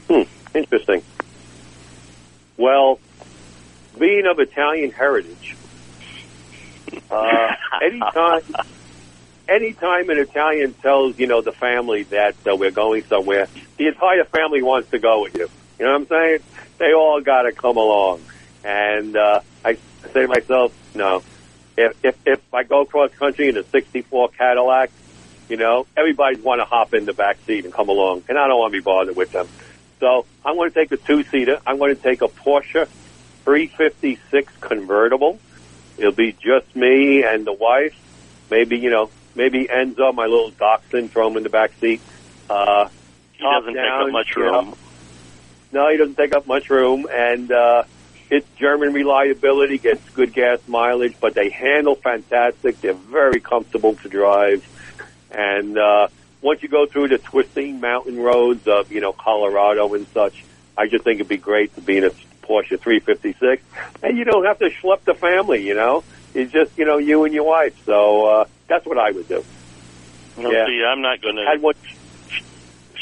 Hmm, 0.10 0.24
interesting. 0.56 1.04
Well, 2.58 3.00
being 4.00 4.26
of 4.26 4.40
Italian 4.40 4.92
heritage, 4.92 5.56
uh, 7.12 7.56
anytime, 7.84 8.42
anytime 9.48 10.10
an 10.10 10.20
Italian 10.20 10.74
tells 10.74 11.18
you 11.18 11.28
know 11.28 11.42
the 11.42 11.52
family 11.52 12.04
that 12.04 12.36
uh, 12.50 12.56
we're 12.56 12.72
going 12.72 13.04
somewhere, 13.06 13.48
the 13.78 13.88
entire 13.88 14.24
family 14.26 14.62
wants 14.62 14.90
to 14.92 15.00
go 15.00 15.24
with 15.24 15.36
you. 15.36 15.50
You 15.80 15.86
know 15.86 15.94
what 15.94 16.02
I'm 16.02 16.08
saying? 16.08 16.40
They 16.78 16.94
all 16.94 17.22
got 17.22 17.44
to 17.44 17.52
come 17.52 17.78
along, 17.78 18.22
and 18.64 19.16
uh, 19.16 19.42
I 19.64 19.76
say 20.14 20.22
to 20.22 20.28
myself, 20.28 20.74
no. 20.96 21.24
If, 21.78 21.96
if 22.04 22.18
if 22.26 22.54
I 22.54 22.64
go 22.64 22.86
cross 22.86 23.12
country 23.14 23.50
in 23.50 23.58
a 23.58 23.64
'64 23.64 24.30
Cadillac, 24.30 24.92
you 25.50 25.58
know, 25.58 25.86
everybody 25.96 26.40
want 26.42 26.60
to 26.60 26.66
hop 26.66 26.94
in 26.94 27.06
the 27.06 27.14
back 27.14 27.38
seat 27.46 27.66
and 27.66 27.74
come 27.74 27.90
along, 27.90 28.24
and 28.30 28.38
I 28.38 28.48
don't 28.48 28.60
want 28.60 28.74
to 28.74 28.80
be 28.80 28.84
bothered 28.84 29.16
with 29.16 29.32
them. 29.32 29.48
So 30.00 30.26
I'm 30.46 30.56
going 30.56 30.72
to 30.72 30.76
take 30.76 30.92
a 30.92 30.98
two-seater. 30.98 31.60
I'm 31.66 31.78
going 31.78 31.96
to 31.96 32.02
take 32.02 32.22
a 32.22 32.28
Porsche 32.28 32.88
356 33.46 34.54
convertible. 34.62 35.40
It'll 35.98 36.12
be 36.12 36.34
just 36.34 36.76
me 36.76 37.24
and 37.24 37.46
the 37.46 37.54
wife. 37.54 37.96
Maybe 38.52 38.78
you 38.78 38.90
know, 38.90 39.10
maybe 39.38 39.66
Enzo, 39.66 40.14
my 40.14 40.26
little 40.26 40.50
dachshund, 40.52 41.12
throw 41.12 41.28
him 41.30 41.38
in 41.38 41.44
the 41.44 41.50
back 41.50 41.72
seat. 41.80 42.02
Uh, 42.50 42.90
He 43.34 43.44
doesn't 43.60 43.74
take 43.76 43.92
up 44.08 44.12
much 44.12 44.36
room. 44.36 44.76
No, 45.72 45.90
he 45.90 45.98
doesn't 45.98 46.16
take 46.16 46.34
up 46.36 46.48
much 46.48 46.70
room, 46.70 47.08
and 47.12 47.52
uh, 47.52 47.84
it's 48.30 48.48
German 48.58 48.94
reliability, 48.94 49.78
gets 49.78 50.02
good 50.12 50.34
gas 50.34 50.60
mileage, 50.68 51.16
but 51.22 51.34
they 51.36 51.50
handle 51.50 51.96
fantastic. 51.96 52.82
They're 52.82 52.94
very 52.94 53.40
comfortable 53.40 53.94
to 53.96 54.10
drive, 54.10 54.66
and 55.32 55.78
uh, 55.78 56.08
once 56.42 56.64
you 56.64 56.70
go 56.70 56.86
through 56.86 57.10
the 57.10 57.18
twisting 57.20 57.80
mountain 57.80 58.18
roads 58.20 58.68
of 58.68 58.92
you 58.92 59.02
know 59.02 59.14
Colorado 59.14 59.94
and 59.94 60.08
such, 60.14 60.44
I 60.78 60.88
just 60.88 61.04
think 61.04 61.20
it'd 61.20 61.28
be 61.30 61.38
great 61.38 61.76
to 61.76 61.82
be 61.82 61.98
in 61.98 62.06
a 62.06 62.12
Porsche 62.44 62.80
356, 62.80 63.62
and 64.04 64.18
you 64.18 64.24
don't 64.24 64.46
have 64.46 64.60
to 64.60 64.70
schlep 64.70 65.04
the 65.04 65.14
family. 65.14 65.68
You 65.68 65.76
know, 65.76 66.04
it's 66.38 66.54
just 66.54 66.72
you 66.78 66.86
know 66.86 66.98
you 66.98 67.26
and 67.26 67.34
your 67.34 67.46
wife. 67.46 67.74
So 67.86 68.26
uh, 68.26 68.44
that's 68.70 68.86
what 68.86 68.98
I 68.98 69.12
would 69.12 69.28
do. 69.28 69.44
No, 70.38 70.52
Yeah. 70.52 70.66
see, 70.68 70.84
I'm 70.86 71.02
not 71.02 71.22
going 71.22 71.36
to 71.36 71.46
Had 71.50 71.62
one. 71.62 71.74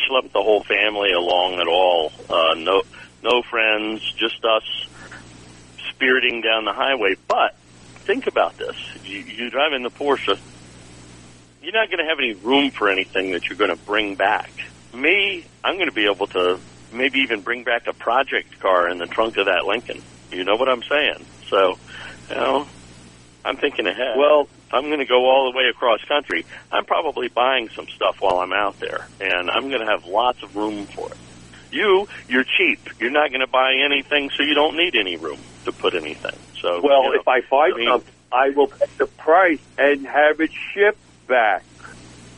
schlep 0.08 0.32
the 0.34 0.42
whole 0.42 0.64
family 0.68 1.12
along 1.12 1.60
at 1.60 1.68
all. 1.68 2.12
Uh, 2.30 2.56
no, 2.58 2.82
no 3.24 3.42
friends, 3.50 4.02
just 4.20 4.40
us 4.44 4.64
spiriting 5.92 6.42
down 6.42 6.66
the 6.66 6.74
highway. 6.74 7.16
But 7.28 7.52
think 8.08 8.26
about 8.28 8.56
this. 8.58 8.76
You, 9.04 9.20
you 9.20 9.50
drive 9.50 9.74
in 9.74 9.84
the 9.84 9.90
Porsche, 9.92 10.36
you're 11.62 11.74
not 11.74 11.90
going 11.90 12.00
to 12.04 12.10
have 12.10 12.20
any 12.20 12.34
room 12.36 12.72
for 12.78 12.90
anything 12.90 13.32
that 13.32 13.42
you're 13.50 13.58
going 13.58 13.76
to 13.76 13.84
bring 13.86 14.16
back. 14.16 14.52
Me, 14.94 15.46
I'm 15.64 15.76
going 15.76 15.88
to 15.88 15.94
be 15.96 16.08
able 16.08 16.28
to 16.28 16.58
maybe 16.92 17.20
even 17.20 17.42
bring 17.44 17.64
back 17.64 17.84
a 17.88 17.94
project 17.94 18.60
car 18.62 18.90
in 18.90 19.00
the 19.00 19.08
trunk 19.08 19.36
of 19.38 19.46
that 19.46 19.66
Lincoln. 19.68 20.04
You 20.32 20.44
know 20.44 20.56
what 20.56 20.70
I'm 20.70 20.84
saying? 20.90 21.28
So, 21.50 21.76
you 22.30 22.36
know, 22.36 22.66
I'm 23.46 23.58
thinking 23.58 23.86
ahead. 23.86 24.18
Well, 24.18 24.50
I'm 24.74 24.86
going 24.86 25.00
to 25.00 25.06
go 25.06 25.30
all 25.30 25.52
the 25.52 25.58
way 25.58 25.66
across 25.70 26.04
country, 26.08 26.46
I'm 26.72 26.86
probably 26.86 27.30
buying 27.30 27.70
some 27.76 27.86
stuff 27.96 28.16
while 28.20 28.40
I'm 28.40 28.52
out 28.52 28.76
there, 28.80 29.08
and 29.22 29.50
I'm 29.52 29.70
going 29.70 29.82
to 29.82 29.88
have 29.88 30.04
lots 30.06 30.42
of 30.44 30.56
room 30.56 30.88
for 30.96 31.06
it. 31.12 31.18
You, 31.72 32.08
you're 32.28 32.44
cheap. 32.58 32.80
You're 33.00 33.12
not 33.12 33.30
going 33.30 33.42
to 33.42 33.48
buy 33.48 33.74
anything, 33.76 34.32
so 34.36 34.44
you 34.44 34.56
don't 34.56 34.76
need 34.76 34.96
any 35.00 35.18
room 35.18 35.40
to 35.66 35.72
put 35.72 35.94
anything. 35.94 36.38
So, 36.62 36.82
well, 36.82 37.04
you 37.04 37.14
know, 37.14 37.20
if 37.22 37.28
I 37.28 37.42
find 37.42 37.74
I 37.74 37.78
mean- 37.78 37.90
something, 37.90 38.14
I 38.32 38.50
will 38.50 38.68
pay 38.68 38.88
the 38.98 39.06
price 39.06 39.60
and 39.78 40.06
have 40.08 40.42
it 40.42 40.50
shipped 40.74 41.00
back 41.28 41.64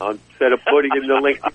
instead 0.02 0.52
of 0.54 0.60
putting 0.70 0.92
in 0.96 1.08
the 1.08 1.16
link. 1.16 1.40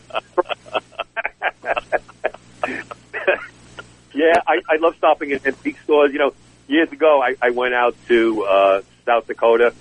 yeah, 4.15 4.41
I, 4.47 4.55
I 4.69 4.77
love 4.81 4.95
stopping 4.97 5.33
at 5.33 5.47
antique 5.47 5.77
stores. 5.85 6.11
You 6.13 6.19
know, 6.19 6.35
years 6.67 6.91
ago, 6.91 7.23
I, 7.23 7.35
I 7.47 7.51
went 7.51 7.75
out 7.75 7.95
to 8.09 8.47
uh, 8.51 8.83
South 9.05 9.27
Dakota 9.27 9.75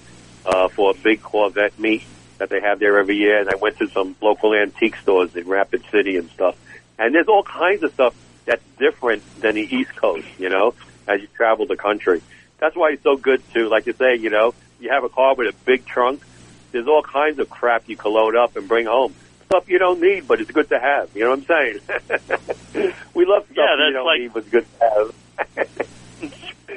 uh, 0.46 0.68
for 0.70 0.92
a 0.92 0.94
big 0.94 1.22
Corvette 1.22 1.78
meet 1.80 2.04
that 2.38 2.50
they 2.50 2.60
have 2.62 2.80
there 2.80 2.98
every 2.98 3.16
year, 3.18 3.40
and 3.40 3.50
I 3.50 3.56
went 3.56 3.78
to 3.78 3.88
some 3.90 4.16
local 4.22 4.54
antique 4.54 4.96
stores 4.98 5.36
in 5.36 5.48
Rapid 5.48 5.84
City 5.92 6.18
and 6.18 6.30
stuff. 6.32 6.56
And 6.98 7.14
there's 7.14 7.28
all 7.28 7.44
kinds 7.44 7.84
of 7.84 7.94
stuff 7.94 8.16
that's 8.46 8.64
different 8.80 9.22
than 9.40 9.56
the 9.56 9.62
East 9.76 9.96
Coast, 9.96 10.28
you 10.40 10.50
know, 10.50 10.74
as 11.08 11.22
you 11.22 11.28
travel 11.36 11.68
the 11.68 11.76
country. 11.76 12.22
That's 12.58 12.76
why 12.76 12.92
it's 12.92 13.04
so 13.04 13.16
good 13.16 13.42
to, 13.54 13.70
like 13.70 13.86
you 13.86 13.94
say, 13.94 14.16
you 14.16 14.30
know, 14.30 14.54
you 14.80 14.90
have 14.90 15.04
a 15.04 15.10
car 15.10 15.36
with 15.36 15.54
a 15.54 15.58
big 15.66 15.86
trunk. 15.86 16.24
There's 16.72 16.88
all 16.88 17.04
kinds 17.04 17.38
of 17.40 17.50
crap 17.50 17.88
you 17.88 17.96
can 17.98 18.12
load 18.14 18.36
up 18.36 18.56
and 18.56 18.68
bring 18.68 18.86
home. 18.88 19.14
Stuff 19.46 19.70
you 19.70 19.78
don't 19.80 20.00
need, 20.02 20.28
but 20.28 20.40
it's 20.42 20.50
good 20.52 20.70
to 20.70 20.80
have. 20.80 21.10
You 21.16 21.24
know 21.26 21.32
what 21.32 21.40
I'm 21.40 21.46
saying? 21.46 22.94
we 23.14 23.26
love 23.26 23.44
stuff 23.52 23.58
Yeah, 23.58 23.88
you 23.88 23.94
don't 23.94 24.06
like- 24.06 24.20
need, 24.22 24.34
but 24.34 24.40
it's 24.44 24.50
good 24.52 24.66
to 24.80 25.12
have. 25.58 25.88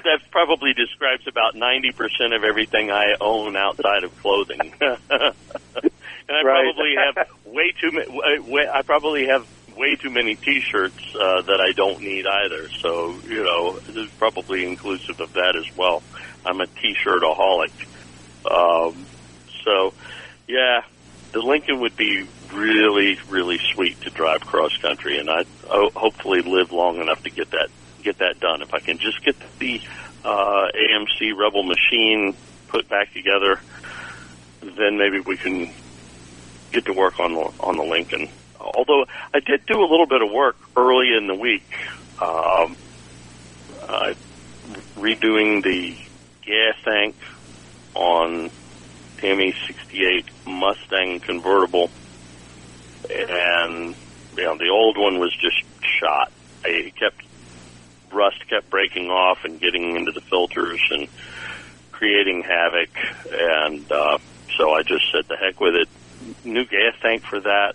that 0.04 0.30
probably 0.30 0.72
describes 0.72 1.26
about 1.26 1.54
90% 1.54 2.34
of 2.34 2.44
everything 2.44 2.90
I 2.90 3.14
own 3.20 3.56
outside 3.56 4.04
of 4.04 4.16
clothing. 4.20 4.60
and 4.80 4.96
I 5.10 6.42
Right. 6.42 6.74
probably 6.74 6.94
have 6.96 7.28
way 7.44 7.72
too 7.80 7.90
many, 7.92 8.68
I 8.68 8.82
probably 8.82 9.26
have 9.26 9.46
way 9.76 9.96
too 9.96 10.10
many 10.10 10.36
t-shirts, 10.36 11.14
uh, 11.14 11.42
that 11.42 11.60
I 11.60 11.72
don't 11.72 12.00
need 12.00 12.26
either. 12.26 12.68
So, 12.80 13.14
you 13.26 13.42
know, 13.42 13.78
this 13.80 13.96
is 13.96 14.10
probably 14.18 14.64
inclusive 14.66 15.20
of 15.20 15.32
that 15.34 15.56
as 15.56 15.76
well. 15.76 16.02
I'm 16.46 16.60
a 16.60 16.66
t-shirtaholic. 16.66 17.72
Um, 18.50 19.06
so, 19.64 19.92
yeah, 20.46 20.82
the 21.32 21.40
Lincoln 21.40 21.80
would 21.80 21.96
be 21.96 22.26
really, 22.52 23.18
really 23.28 23.58
sweet 23.74 24.00
to 24.02 24.10
drive 24.10 24.40
cross 24.42 24.76
country, 24.76 25.18
and 25.18 25.28
I'd 25.28 25.46
hopefully 25.66 26.42
live 26.42 26.70
long 26.72 27.00
enough 27.00 27.22
to 27.24 27.30
get 27.30 27.50
that 27.50 27.68
get 28.04 28.18
that 28.18 28.38
done. 28.38 28.62
If 28.62 28.74
I 28.74 28.80
can 28.80 28.98
just 28.98 29.24
get 29.24 29.36
the 29.58 29.80
uh, 30.24 30.68
AMC 30.74 31.36
Rebel 31.36 31.64
machine 31.64 32.36
put 32.68 32.88
back 32.88 33.12
together, 33.12 33.60
then 34.60 34.98
maybe 34.98 35.20
we 35.20 35.36
can 35.36 35.70
get 36.72 36.84
to 36.86 36.92
work 36.92 37.18
on 37.20 37.34
the 37.34 37.52
on 37.60 37.76
the 37.76 37.84
Lincoln. 37.84 38.28
Although 38.60 39.06
I 39.32 39.40
did 39.40 39.66
do 39.66 39.80
a 39.80 39.88
little 39.88 40.06
bit 40.06 40.22
of 40.22 40.30
work 40.30 40.56
early 40.76 41.14
in 41.16 41.26
the 41.26 41.34
week, 41.34 41.64
um, 42.20 42.76
uh, 43.82 44.14
redoing 44.96 45.62
the 45.62 45.96
gas 46.42 46.76
tank 46.84 47.14
on 47.94 48.50
Tammy 49.18 49.54
68 49.66 50.26
Mustang 50.46 51.20
convertible, 51.20 51.90
and 53.08 53.94
you 54.36 54.44
know 54.44 54.56
the 54.58 54.68
old 54.68 54.98
one 54.98 55.18
was 55.18 55.34
just 55.34 55.62
shot. 55.82 56.32
I 56.64 56.92
kept 56.98 57.23
rust 58.14 58.48
kept 58.48 58.70
breaking 58.70 59.10
off 59.10 59.44
and 59.44 59.60
getting 59.60 59.96
into 59.96 60.12
the 60.12 60.20
filters 60.20 60.80
and 60.90 61.08
creating 61.92 62.42
havoc, 62.42 62.90
and 63.30 63.90
uh, 63.90 64.18
so 64.56 64.72
I 64.72 64.82
just 64.82 65.10
said 65.12 65.26
the 65.28 65.36
heck 65.36 65.60
with 65.60 65.74
it. 65.74 65.88
New 66.44 66.64
gas 66.64 66.94
tank 67.02 67.22
for 67.24 67.40
that, 67.40 67.74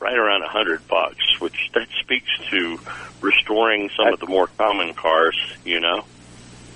right 0.00 0.16
around 0.16 0.42
a 0.42 0.48
hundred 0.48 0.86
bucks, 0.88 1.40
which 1.40 1.70
that 1.74 1.88
speaks 2.00 2.30
to 2.50 2.78
restoring 3.20 3.90
some 3.96 4.12
of 4.12 4.20
the 4.20 4.26
more 4.26 4.48
common 4.58 4.94
cars, 4.94 5.38
you 5.64 5.80
know. 5.80 6.04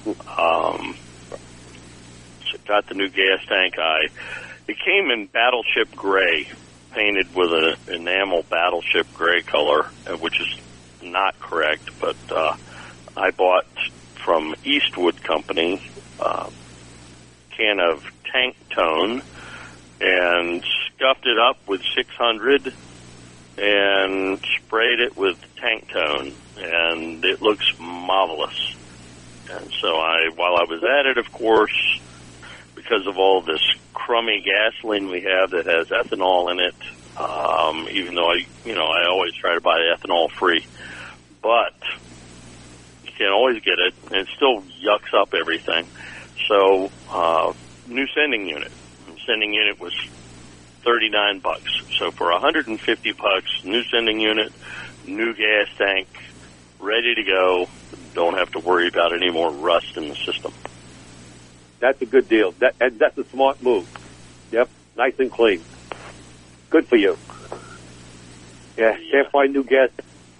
Um, 0.06 0.96
so 2.50 2.58
got 2.66 2.86
the 2.86 2.94
new 2.94 3.08
gas 3.08 3.44
tank. 3.48 3.78
I 3.78 4.06
it 4.68 4.76
came 4.78 5.10
in 5.10 5.26
battleship 5.26 5.94
gray, 5.96 6.48
painted 6.92 7.34
with 7.34 7.52
an 7.52 7.94
enamel 7.94 8.44
battleship 8.48 9.06
gray 9.14 9.42
color, 9.42 9.86
uh, 10.06 10.16
which 10.16 10.40
is 10.40 10.56
not 11.02 11.38
correct. 11.40 11.90
But 12.00 12.16
uh, 12.30 12.56
I 13.16 13.30
bought 13.30 13.66
from 14.24 14.54
Eastwood 14.64 15.22
Company 15.22 15.82
uh, 16.18 16.50
can 17.50 17.80
of 17.80 18.04
tank 18.32 18.56
tone 18.70 19.22
and 20.00 20.64
scuffed 20.86 21.26
it 21.26 21.38
up 21.38 21.58
with 21.66 21.82
600 21.94 22.72
and 23.58 24.40
sprayed 24.56 25.00
it 25.00 25.16
with 25.16 25.36
tank 25.56 25.88
tone, 25.88 26.32
and 26.56 27.24
it 27.24 27.42
looks 27.42 27.66
marvelous. 27.78 28.74
And 29.50 29.70
so 29.80 29.88
I, 29.88 30.30
while 30.34 30.56
I 30.56 30.64
was 30.64 30.82
at 30.82 31.06
it, 31.06 31.18
of 31.18 31.30
course, 31.32 32.00
because 32.74 33.06
of 33.06 33.18
all 33.18 33.42
this 33.42 33.60
crummy 33.92 34.42
gasoline 34.42 35.08
we 35.08 35.22
have 35.22 35.50
that 35.50 35.66
has 35.66 35.88
ethanol 35.88 36.50
in 36.50 36.60
it, 36.60 36.74
um, 37.18 37.88
even 37.90 38.14
though 38.14 38.30
I, 38.30 38.46
you 38.64 38.74
know, 38.74 38.86
I 38.86 39.06
always 39.08 39.34
try 39.34 39.54
to 39.54 39.60
buy 39.60 39.80
ethanol 39.94 40.30
free, 40.30 40.64
but 41.42 41.74
can't 43.20 43.32
always 43.32 43.60
get 43.62 43.76
it, 43.78 43.92
and 44.08 44.16
it 44.16 44.28
still 44.34 44.62
yucks 44.80 45.12
up 45.12 45.34
everything. 45.36 45.86
So, 46.48 46.90
uh, 47.12 47.52
new 47.86 48.06
sending 48.16 48.48
unit. 48.48 48.72
Sending 49.26 49.52
unit 49.52 49.78
was 49.78 49.92
39 50.84 51.40
bucks. 51.40 51.70
So 51.98 52.10
for 52.16 52.32
150 52.32 53.12
bucks, 53.12 53.50
new 53.62 53.82
sending 53.92 54.20
unit, 54.20 54.50
new 55.06 55.34
gas 55.34 55.66
tank, 55.76 56.08
ready 56.80 57.14
to 57.14 57.22
go. 57.22 57.66
Don't 58.14 58.38
have 58.38 58.50
to 58.52 58.60
worry 58.60 58.88
about 58.88 59.12
any 59.14 59.30
more 59.30 59.50
rust 59.50 59.96
in 59.96 60.08
the 60.08 60.16
system. 60.24 60.52
That's 61.80 62.00
a 62.00 62.06
good 62.06 62.28
deal. 62.28 62.52
That 62.60 62.74
and 62.80 62.98
that's 62.98 63.18
a 63.18 63.24
smart 63.30 63.62
move. 63.62 63.86
Yep, 64.50 64.70
nice 64.96 65.14
and 65.18 65.30
clean. 65.30 65.62
Good 66.70 66.88
for 66.88 66.96
you. 66.96 67.18
Yeah, 68.78 68.96
can't 69.10 69.30
find 69.30 69.52
new 69.52 69.64
gas 69.64 69.90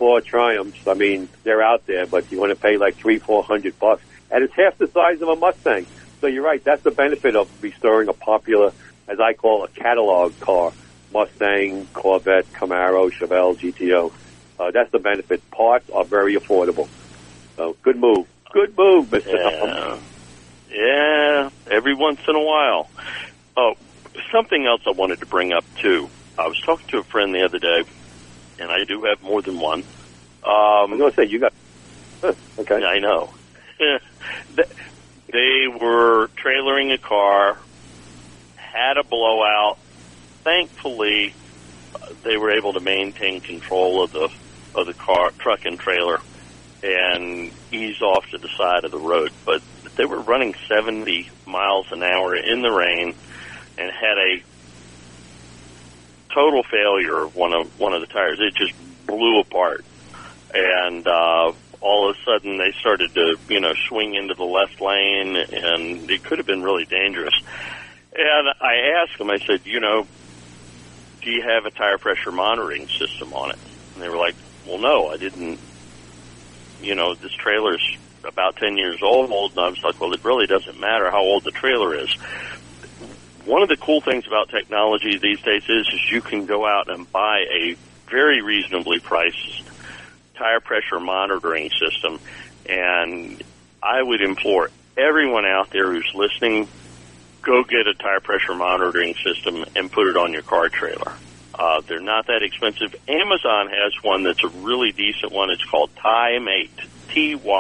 for 0.01 0.23
Triumphs. 0.23 0.79
I 0.87 0.95
mean, 0.95 1.29
they're 1.45 1.63
out 1.63 1.87
there, 1.87 2.07
but 2.07 2.33
you 2.33 2.41
want 2.41 2.53
to 2.53 2.57
pay 2.57 2.79
like 2.79 2.97
three, 2.97 3.19
four 3.19 3.43
hundred 3.43 3.79
bucks, 3.79 4.03
and 4.31 4.43
it's 4.43 4.55
half 4.55 4.79
the 4.79 4.89
size 4.89 5.21
of 5.21 5.29
a 5.29 5.37
Mustang. 5.37 5.87
So 6.23 6.27
you're 6.27 6.43
right. 6.43 6.65
That's 6.65 6.83
the 6.83 6.91
benefit 6.91 7.37
of 7.37 7.51
restoring 7.61 8.09
a 8.09 8.15
popular, 8.15 8.73
as 9.07 9.21
I 9.21 9.35
call 9.35 9.63
a 9.63 9.69
catalog 9.69 10.41
car: 10.41 10.73
Mustang, 11.13 11.87
Corvette, 11.93 12.51
Camaro, 12.55 13.13
Chevelle, 13.13 13.59
GTO. 13.59 14.11
Uh, 14.59 14.71
that's 14.71 14.91
the 14.91 14.99
benefit. 14.99 15.49
Parts 15.51 15.89
are 15.91 16.05
very 16.05 16.35
affordable. 16.35 16.89
So 17.57 17.77
good 17.83 17.99
move. 17.99 18.27
Good 18.53 18.77
move, 18.77 19.13
Mister. 19.13 19.37
Yeah. 19.37 19.99
Yeah, 20.73 21.51
every 21.71 21.95
once 21.95 22.21
in 22.27 22.37
a 22.37 22.43
while. 22.43 22.89
Oh, 23.55 23.75
something 24.33 24.65
else 24.67 24.81
I 24.87 24.93
wanted 24.93 25.21
to 25.21 25.27
bring 25.27 25.53
up 25.53 25.65
too. 25.83 26.09
I 26.39 26.47
was 26.47 26.59
talking 26.65 26.87
to 26.89 26.99
a 27.01 27.03
friend 27.03 27.35
the 27.35 27.45
other 27.45 27.59
day, 27.59 27.83
and 28.61 28.71
I 28.71 28.85
do 28.87 29.05
have 29.09 29.23
more 29.23 29.43
than 29.43 29.59
one. 29.59 29.85
Um, 30.47 30.93
I'm 30.93 30.99
going 30.99 31.13
to 31.13 31.17
say 31.17 31.29
you 31.29 31.41
got. 31.41 31.53
Huh, 32.23 32.35
okay. 32.61 32.75
I 32.77 33.01
know. 33.01 33.31
Th- 34.57 34.69
they 35.33 35.67
were 35.81 36.29
trailering 36.45 36.93
a 36.95 36.99
car, 36.99 37.59
had 38.57 38.97
a 38.99 39.05
blowout. 39.09 39.77
Thankfully, 40.45 41.35
they 42.25 42.37
were 42.37 42.57
able 42.57 42.73
to 42.75 42.81
maintain 42.81 43.41
control 43.41 44.05
of 44.05 44.11
the 44.13 44.29
of 44.75 44.87
the 44.87 44.95
car, 44.95 45.33
truck, 45.41 45.61
and 45.65 45.79
trailer, 45.79 46.19
and 46.83 47.53
ease 47.73 48.01
off 48.03 48.25
to 48.31 48.39
the 48.39 48.49
side 48.59 48.85
of 48.85 48.93
the 48.93 49.01
road. 49.01 49.31
But 49.45 49.63
they 49.99 50.05
were 50.05 50.23
running 50.23 50.55
70 50.71 51.27
miles 51.47 51.87
an 51.91 52.03
hour 52.03 52.37
in 52.37 52.63
the 52.63 52.71
rain, 52.71 53.15
and 53.79 53.91
had 53.91 54.19
a 54.19 54.45
total 56.33 56.63
failure 56.63 57.23
of 57.23 57.37
one 57.37 57.53
of 57.53 57.79
one 57.79 57.93
of 57.93 58.01
the 58.01 58.07
tires. 58.07 58.39
It 58.41 58.55
just 58.55 58.73
blew 59.07 59.41
apart, 59.41 59.85
and 60.55 61.07
uh, 61.07 61.53
all 61.81 62.11
of 62.11 62.17
a 62.17 62.25
sudden 62.25 62.59
they 62.59 62.73
started 62.81 63.15
to 63.15 63.37
you 63.49 63.61
know 63.61 63.75
swing 63.89 64.15
into 64.15 64.35
the 64.35 64.45
left 64.45 64.81
lane, 64.81 65.37
and 65.37 66.11
it 66.11 66.23
could 66.25 66.39
have 66.39 66.47
been 66.47 66.63
really 66.63 66.85
dangerous. 66.85 67.35
And 68.13 68.49
I 68.61 69.03
asked 69.03 69.19
them, 69.19 69.31
I 69.31 69.39
said, 69.39 69.61
you 69.65 69.79
know, 69.79 70.07
do 71.23 71.31
you 71.31 71.43
have 71.43 71.65
a 71.65 71.71
tire 71.71 71.99
pressure 71.99 72.33
monitoring 72.33 72.89
system 72.89 73.33
on 73.33 73.51
it? 73.51 73.59
And 73.95 74.03
they 74.03 74.09
were 74.09 74.17
like, 74.17 74.35
well, 74.67 74.79
no, 74.79 75.09
I 75.09 75.17
didn't. 75.17 75.59
You 76.83 76.95
know, 76.95 77.15
this 77.15 77.33
trailer's 77.33 77.85
about 78.25 78.57
10 78.57 78.77
years 78.77 79.03
old, 79.03 79.31
and 79.31 79.61
I 79.61 79.69
was 79.69 79.83
like, 79.83 80.01
well, 80.01 80.13
it 80.13 80.25
really 80.25 80.47
doesn't 80.47 80.79
matter 80.81 81.11
how 81.11 81.21
old 81.21 81.45
the 81.45 81.51
trailer 81.51 81.95
is. 81.95 82.15
One 83.51 83.63
of 83.63 83.69
the 83.69 83.77
cool 83.77 84.01
things 84.01 84.29
about 84.29 84.49
technology 84.49 85.19
these 85.19 85.43
days 85.43 85.65
is, 85.69 85.89
is 85.89 86.13
you 86.13 86.21
can 86.21 86.47
go 86.47 86.65
out 86.65 86.89
and 86.89 87.11
buy 87.11 87.41
a 87.51 87.77
very 88.09 88.43
reasonably 88.43 89.01
priced 89.01 89.65
tire 90.37 90.61
pressure 90.61 91.01
monitoring 91.01 91.69
system, 91.71 92.21
and 92.69 93.43
I 93.83 94.01
would 94.01 94.21
implore 94.21 94.71
everyone 94.97 95.47
out 95.47 95.71
there 95.71 95.91
who's 95.91 96.13
listening, 96.15 96.69
go 97.43 97.65
get 97.65 97.89
a 97.89 97.95
tire 97.95 98.21
pressure 98.21 98.55
monitoring 98.55 99.17
system 99.17 99.65
and 99.75 99.91
put 99.91 100.07
it 100.07 100.17
on 100.17 100.33
your 100.33 100.43
car 100.43 100.69
trailer. 100.69 101.13
Uh, 101.53 101.81
they're 101.89 101.99
not 101.99 102.29
that 102.29 102.45
expensive. 102.45 102.95
Amazon 103.09 103.67
has 103.67 103.93
one 104.01 104.23
that's 104.23 104.45
a 104.45 104.49
really 104.49 104.93
decent 104.93 105.33
one. 105.33 105.51
It's 105.51 105.65
called 105.65 105.93
Tymate, 105.97 106.71
T-Y-M-A-T-E, 107.09 107.51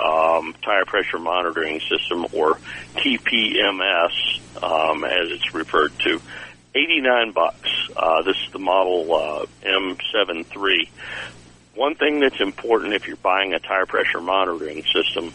um, 0.00 0.54
tire 0.64 0.84
pressure 0.86 1.18
monitoring 1.18 1.80
system, 1.80 2.26
or 2.32 2.58
TPMS, 2.96 4.12
um, 4.62 5.04
as 5.04 5.30
it's 5.30 5.54
referred 5.54 5.92
to. 6.04 6.20
89 6.74 7.32
bucks. 7.32 7.68
Uh, 7.96 8.22
this 8.22 8.36
is 8.36 8.52
the 8.52 8.58
model 8.58 9.14
uh, 9.14 9.46
M73. 9.64 10.88
One 11.76 11.94
thing 11.94 12.20
that's 12.20 12.40
important 12.40 12.94
if 12.94 13.06
you're 13.06 13.16
buying 13.16 13.52
a 13.52 13.60
tire 13.60 13.86
pressure 13.86 14.20
monitoring 14.20 14.82
system 14.92 15.32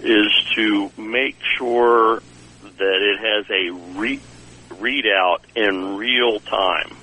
is 0.00 0.32
to 0.56 0.90
make 0.96 1.36
sure 1.58 2.22
that 2.62 2.98
it 3.02 3.18
has 3.18 3.46
a 3.50 3.98
re- 3.98 4.20
readout 4.70 5.38
in 5.54 5.96
real 5.96 6.40
time. 6.40 6.96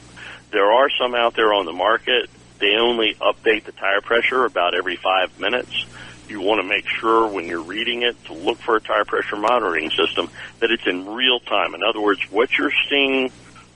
There 0.52 0.72
are 0.72 0.90
some 1.00 1.14
out 1.14 1.36
there 1.36 1.54
on 1.54 1.66
the 1.66 1.74
market. 1.74 2.30
They 2.60 2.76
only 2.80 3.16
update 3.22 3.66
the 3.66 3.72
tire 3.74 4.02
pressure 4.02 4.46
about 4.46 4.74
every 4.74 4.98
five 4.98 5.38
minutes. 5.40 5.86
You 6.28 6.42
want 6.42 6.62
to 6.62 6.68
make 6.68 6.86
sure 7.00 7.28
when 7.28 7.48
you're 7.48 7.62
reading 7.62 8.04
it 8.04 8.22
to 8.26 8.34
look 8.34 8.58
for 8.60 8.76
a 8.76 8.82
tire 8.82 9.06
pressure 9.06 9.38
monitoring 9.38 9.90
system 9.92 10.30
that 10.60 10.72
it's 10.72 10.86
in 10.86 11.08
real 11.08 11.40
time. 11.40 11.74
In 11.74 11.84
other 11.84 12.02
words, 12.02 12.22
what 12.30 12.58
you're 12.58 12.74
seeing 12.90 13.32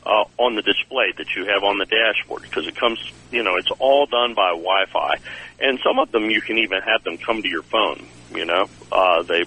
uh, 0.06 0.26
on 0.38 0.56
the 0.56 0.62
display 0.62 1.14
that 1.18 1.36
you 1.36 1.46
have 1.46 1.64
on 1.64 1.78
the 1.78 1.86
dashboard 1.86 2.42
because 2.42 2.68
it 2.68 2.76
comes, 2.76 3.00
you 3.32 3.44
know, 3.44 3.56
it's 3.58 3.72
all 3.80 4.06
done 4.06 4.34
by 4.34 4.50
Wi-Fi, 4.50 5.18
and 5.60 5.80
some 5.84 6.00
of 6.00 6.12
them 6.12 6.30
you 6.30 6.42
can 6.42 6.58
even 6.58 6.82
have 6.82 7.04
them 7.04 7.18
come 7.18 7.42
to 7.42 7.48
your 7.48 7.64
phone. 7.64 8.08
You 8.34 8.46
know, 8.46 8.70
uh, 8.92 9.24
they 9.24 9.46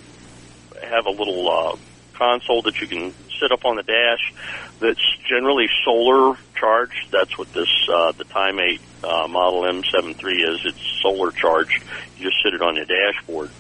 have 0.83 1.07
a 1.07 1.11
little 1.11 1.51
uh, 1.51 1.77
console 2.15 2.63
that 2.63 2.81
you 2.81 2.87
can 2.87 3.13
sit 3.41 3.53
up 3.53 3.65
on 3.65 3.77
the 3.77 3.83
dash 3.83 4.33
that's 4.81 5.17
generally 5.29 5.69
solar 5.85 6.37
charged. 6.65 7.11
That's 7.11 7.37
what 7.37 7.53
this 7.53 7.69
uh, 7.93 8.13
the 8.13 8.25
Tymate 8.25 8.81
uh, 9.03 9.29
Model 9.29 9.63
M73 9.63 10.55
is. 10.55 10.61
It's 10.65 11.01
solar 11.03 11.31
charged. 11.31 11.83
You 12.17 12.25
just 12.31 12.43
sit 12.43 12.55
it 12.55 12.63
on 12.63 12.77
your 12.77 12.87
dashboard. 12.87 13.51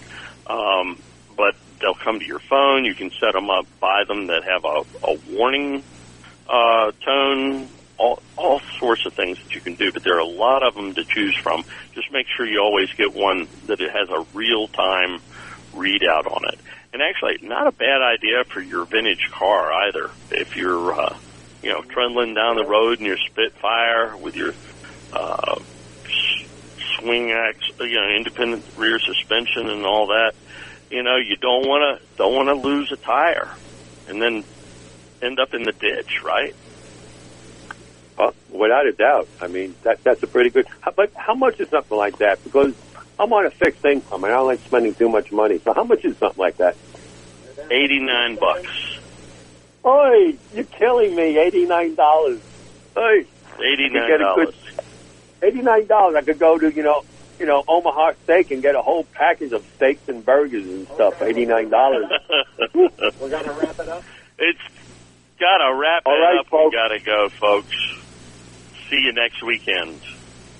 Um, 0.46 0.98
but 1.36 1.54
they'll 1.80 1.94
come 1.94 2.18
to 2.18 2.24
your 2.24 2.38
phone. 2.38 2.84
You 2.84 2.94
can 2.94 3.10
set 3.10 3.32
them 3.32 3.50
up, 3.50 3.66
buy 3.80 4.04
them 4.06 4.28
that 4.28 4.44
have 4.44 4.64
a, 4.64 4.84
a 5.06 5.18
warning 5.30 5.82
uh, 6.48 6.92
tone, 7.04 7.68
all, 7.98 8.22
all 8.36 8.60
sorts 8.78 9.04
of 9.04 9.12
things 9.12 9.38
that 9.42 9.54
you 9.54 9.60
can 9.60 9.74
do. 9.74 9.92
But 9.92 10.02
there 10.02 10.16
are 10.16 10.20
a 10.20 10.24
lot 10.24 10.62
of 10.62 10.74
them 10.74 10.94
to 10.94 11.04
choose 11.04 11.36
from. 11.36 11.64
Just 11.94 12.10
make 12.10 12.26
sure 12.34 12.46
you 12.46 12.60
always 12.60 12.90
get 12.92 13.14
one 13.14 13.48
that 13.66 13.80
it 13.80 13.90
has 13.90 14.08
a 14.08 14.24
real 14.32 14.68
time 14.68 15.20
readout 15.74 16.30
on 16.30 16.44
it. 16.48 16.58
And 16.94 17.02
actually, 17.02 17.46
not 17.46 17.66
a 17.66 17.72
bad 17.72 18.00
idea 18.00 18.44
for 18.44 18.62
your 18.62 18.86
vintage 18.86 19.28
car 19.30 19.72
either. 19.72 20.10
If 20.30 20.56
you're, 20.56 20.94
uh, 20.94 21.16
you 21.64 21.72
know, 21.72 21.80
trundling 21.82 22.34
down 22.34 22.56
the 22.56 22.64
road 22.64 23.00
in 23.00 23.06
your 23.06 23.16
Spitfire 23.16 24.16
with 24.18 24.36
your 24.36 24.52
uh, 25.12 25.58
swing 26.98 27.30
ax, 27.32 27.58
you 27.80 27.94
know, 27.94 28.08
independent 28.08 28.64
rear 28.76 28.98
suspension 28.98 29.70
and 29.70 29.86
all 29.86 30.08
that, 30.08 30.34
you 30.90 31.02
know, 31.02 31.16
you 31.16 31.36
don't 31.36 31.66
want 31.66 31.98
to 31.98 32.16
don't 32.16 32.34
want 32.34 32.48
to 32.48 32.54
lose 32.54 32.92
a 32.92 32.96
tire, 32.96 33.48
and 34.08 34.20
then 34.20 34.44
end 35.22 35.40
up 35.40 35.54
in 35.54 35.62
the 35.62 35.72
ditch, 35.72 36.22
right? 36.22 36.54
Well, 38.18 38.34
without 38.50 38.86
a 38.86 38.92
doubt. 38.92 39.28
I 39.40 39.48
mean, 39.48 39.74
that 39.82 40.04
that's 40.04 40.22
a 40.22 40.26
pretty 40.26 40.50
good. 40.50 40.66
But 40.94 41.12
how 41.16 41.34
much 41.34 41.58
is 41.60 41.70
something 41.70 41.96
like 41.96 42.18
that? 42.18 42.44
Because 42.44 42.74
I'm 43.18 43.32
on 43.32 43.46
a 43.46 43.50
fixed 43.50 43.84
income 43.84 44.22
and 44.22 44.32
I 44.32 44.36
don't 44.36 44.46
like 44.46 44.60
spending 44.64 44.94
too 44.94 45.08
much 45.08 45.32
money. 45.32 45.58
So 45.64 45.72
how 45.72 45.84
much 45.84 46.04
is 46.04 46.16
something 46.18 46.38
like 46.38 46.58
that? 46.58 46.76
Eighty 47.70 48.00
nine 48.00 48.36
bucks. 48.36 48.93
Oi, 49.84 50.36
you're 50.54 50.64
killing 50.64 51.14
me. 51.14 51.38
Eighty 51.38 51.66
nine 51.66 51.94
dollars. 51.94 52.40
Hey, 52.94 53.26
Eighty 53.62 53.84
you 53.84 53.90
nine 53.90 54.08
get 54.08 54.20
a 54.20 54.24
dollars. 54.24 54.54
eighty 55.42 55.62
nine 55.62 55.86
dollars. 55.86 56.16
I 56.16 56.22
could 56.22 56.38
go 56.38 56.58
to 56.58 56.72
you 56.72 56.82
know 56.82 57.04
you 57.38 57.46
know 57.46 57.62
Omaha 57.68 58.12
Steak 58.24 58.50
and 58.50 58.62
get 58.62 58.74
a 58.74 58.82
whole 58.82 59.04
package 59.04 59.52
of 59.52 59.64
steaks 59.76 60.08
and 60.08 60.24
burgers 60.24 60.64
and 60.66 60.86
stuff. 60.88 61.20
Eighty 61.20 61.44
nine 61.44 61.68
dollars. 61.68 62.06
We're 62.74 63.28
gonna 63.28 63.52
wrap 63.52 63.78
it 63.78 63.88
up. 63.88 64.02
It's 64.38 64.58
gotta 65.38 65.74
wrap 65.76 66.02
All 66.06 66.14
it 66.14 66.18
right, 66.20 66.38
up. 66.38 66.46
We 66.46 66.50
folks. 66.50 66.74
gotta 66.74 67.00
go, 67.00 67.28
folks. 67.28 67.76
See 68.88 69.00
you 69.00 69.12
next 69.12 69.42
weekend. 69.42 70.00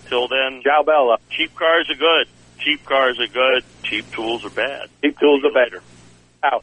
Till 0.08 0.28
then, 0.28 0.60
Ciao, 0.62 0.82
Bella. 0.82 1.16
cheap 1.30 1.54
cars 1.54 1.88
are 1.88 1.94
good. 1.94 2.28
Cheap 2.58 2.84
cars 2.84 3.18
are 3.18 3.26
good. 3.26 3.64
Cheap 3.84 4.10
tools 4.12 4.44
are 4.44 4.50
bad. 4.50 4.88
Cheap 5.02 5.18
tools 5.18 5.42
are 5.44 5.50
better. 5.52 5.82
Out. 6.42 6.62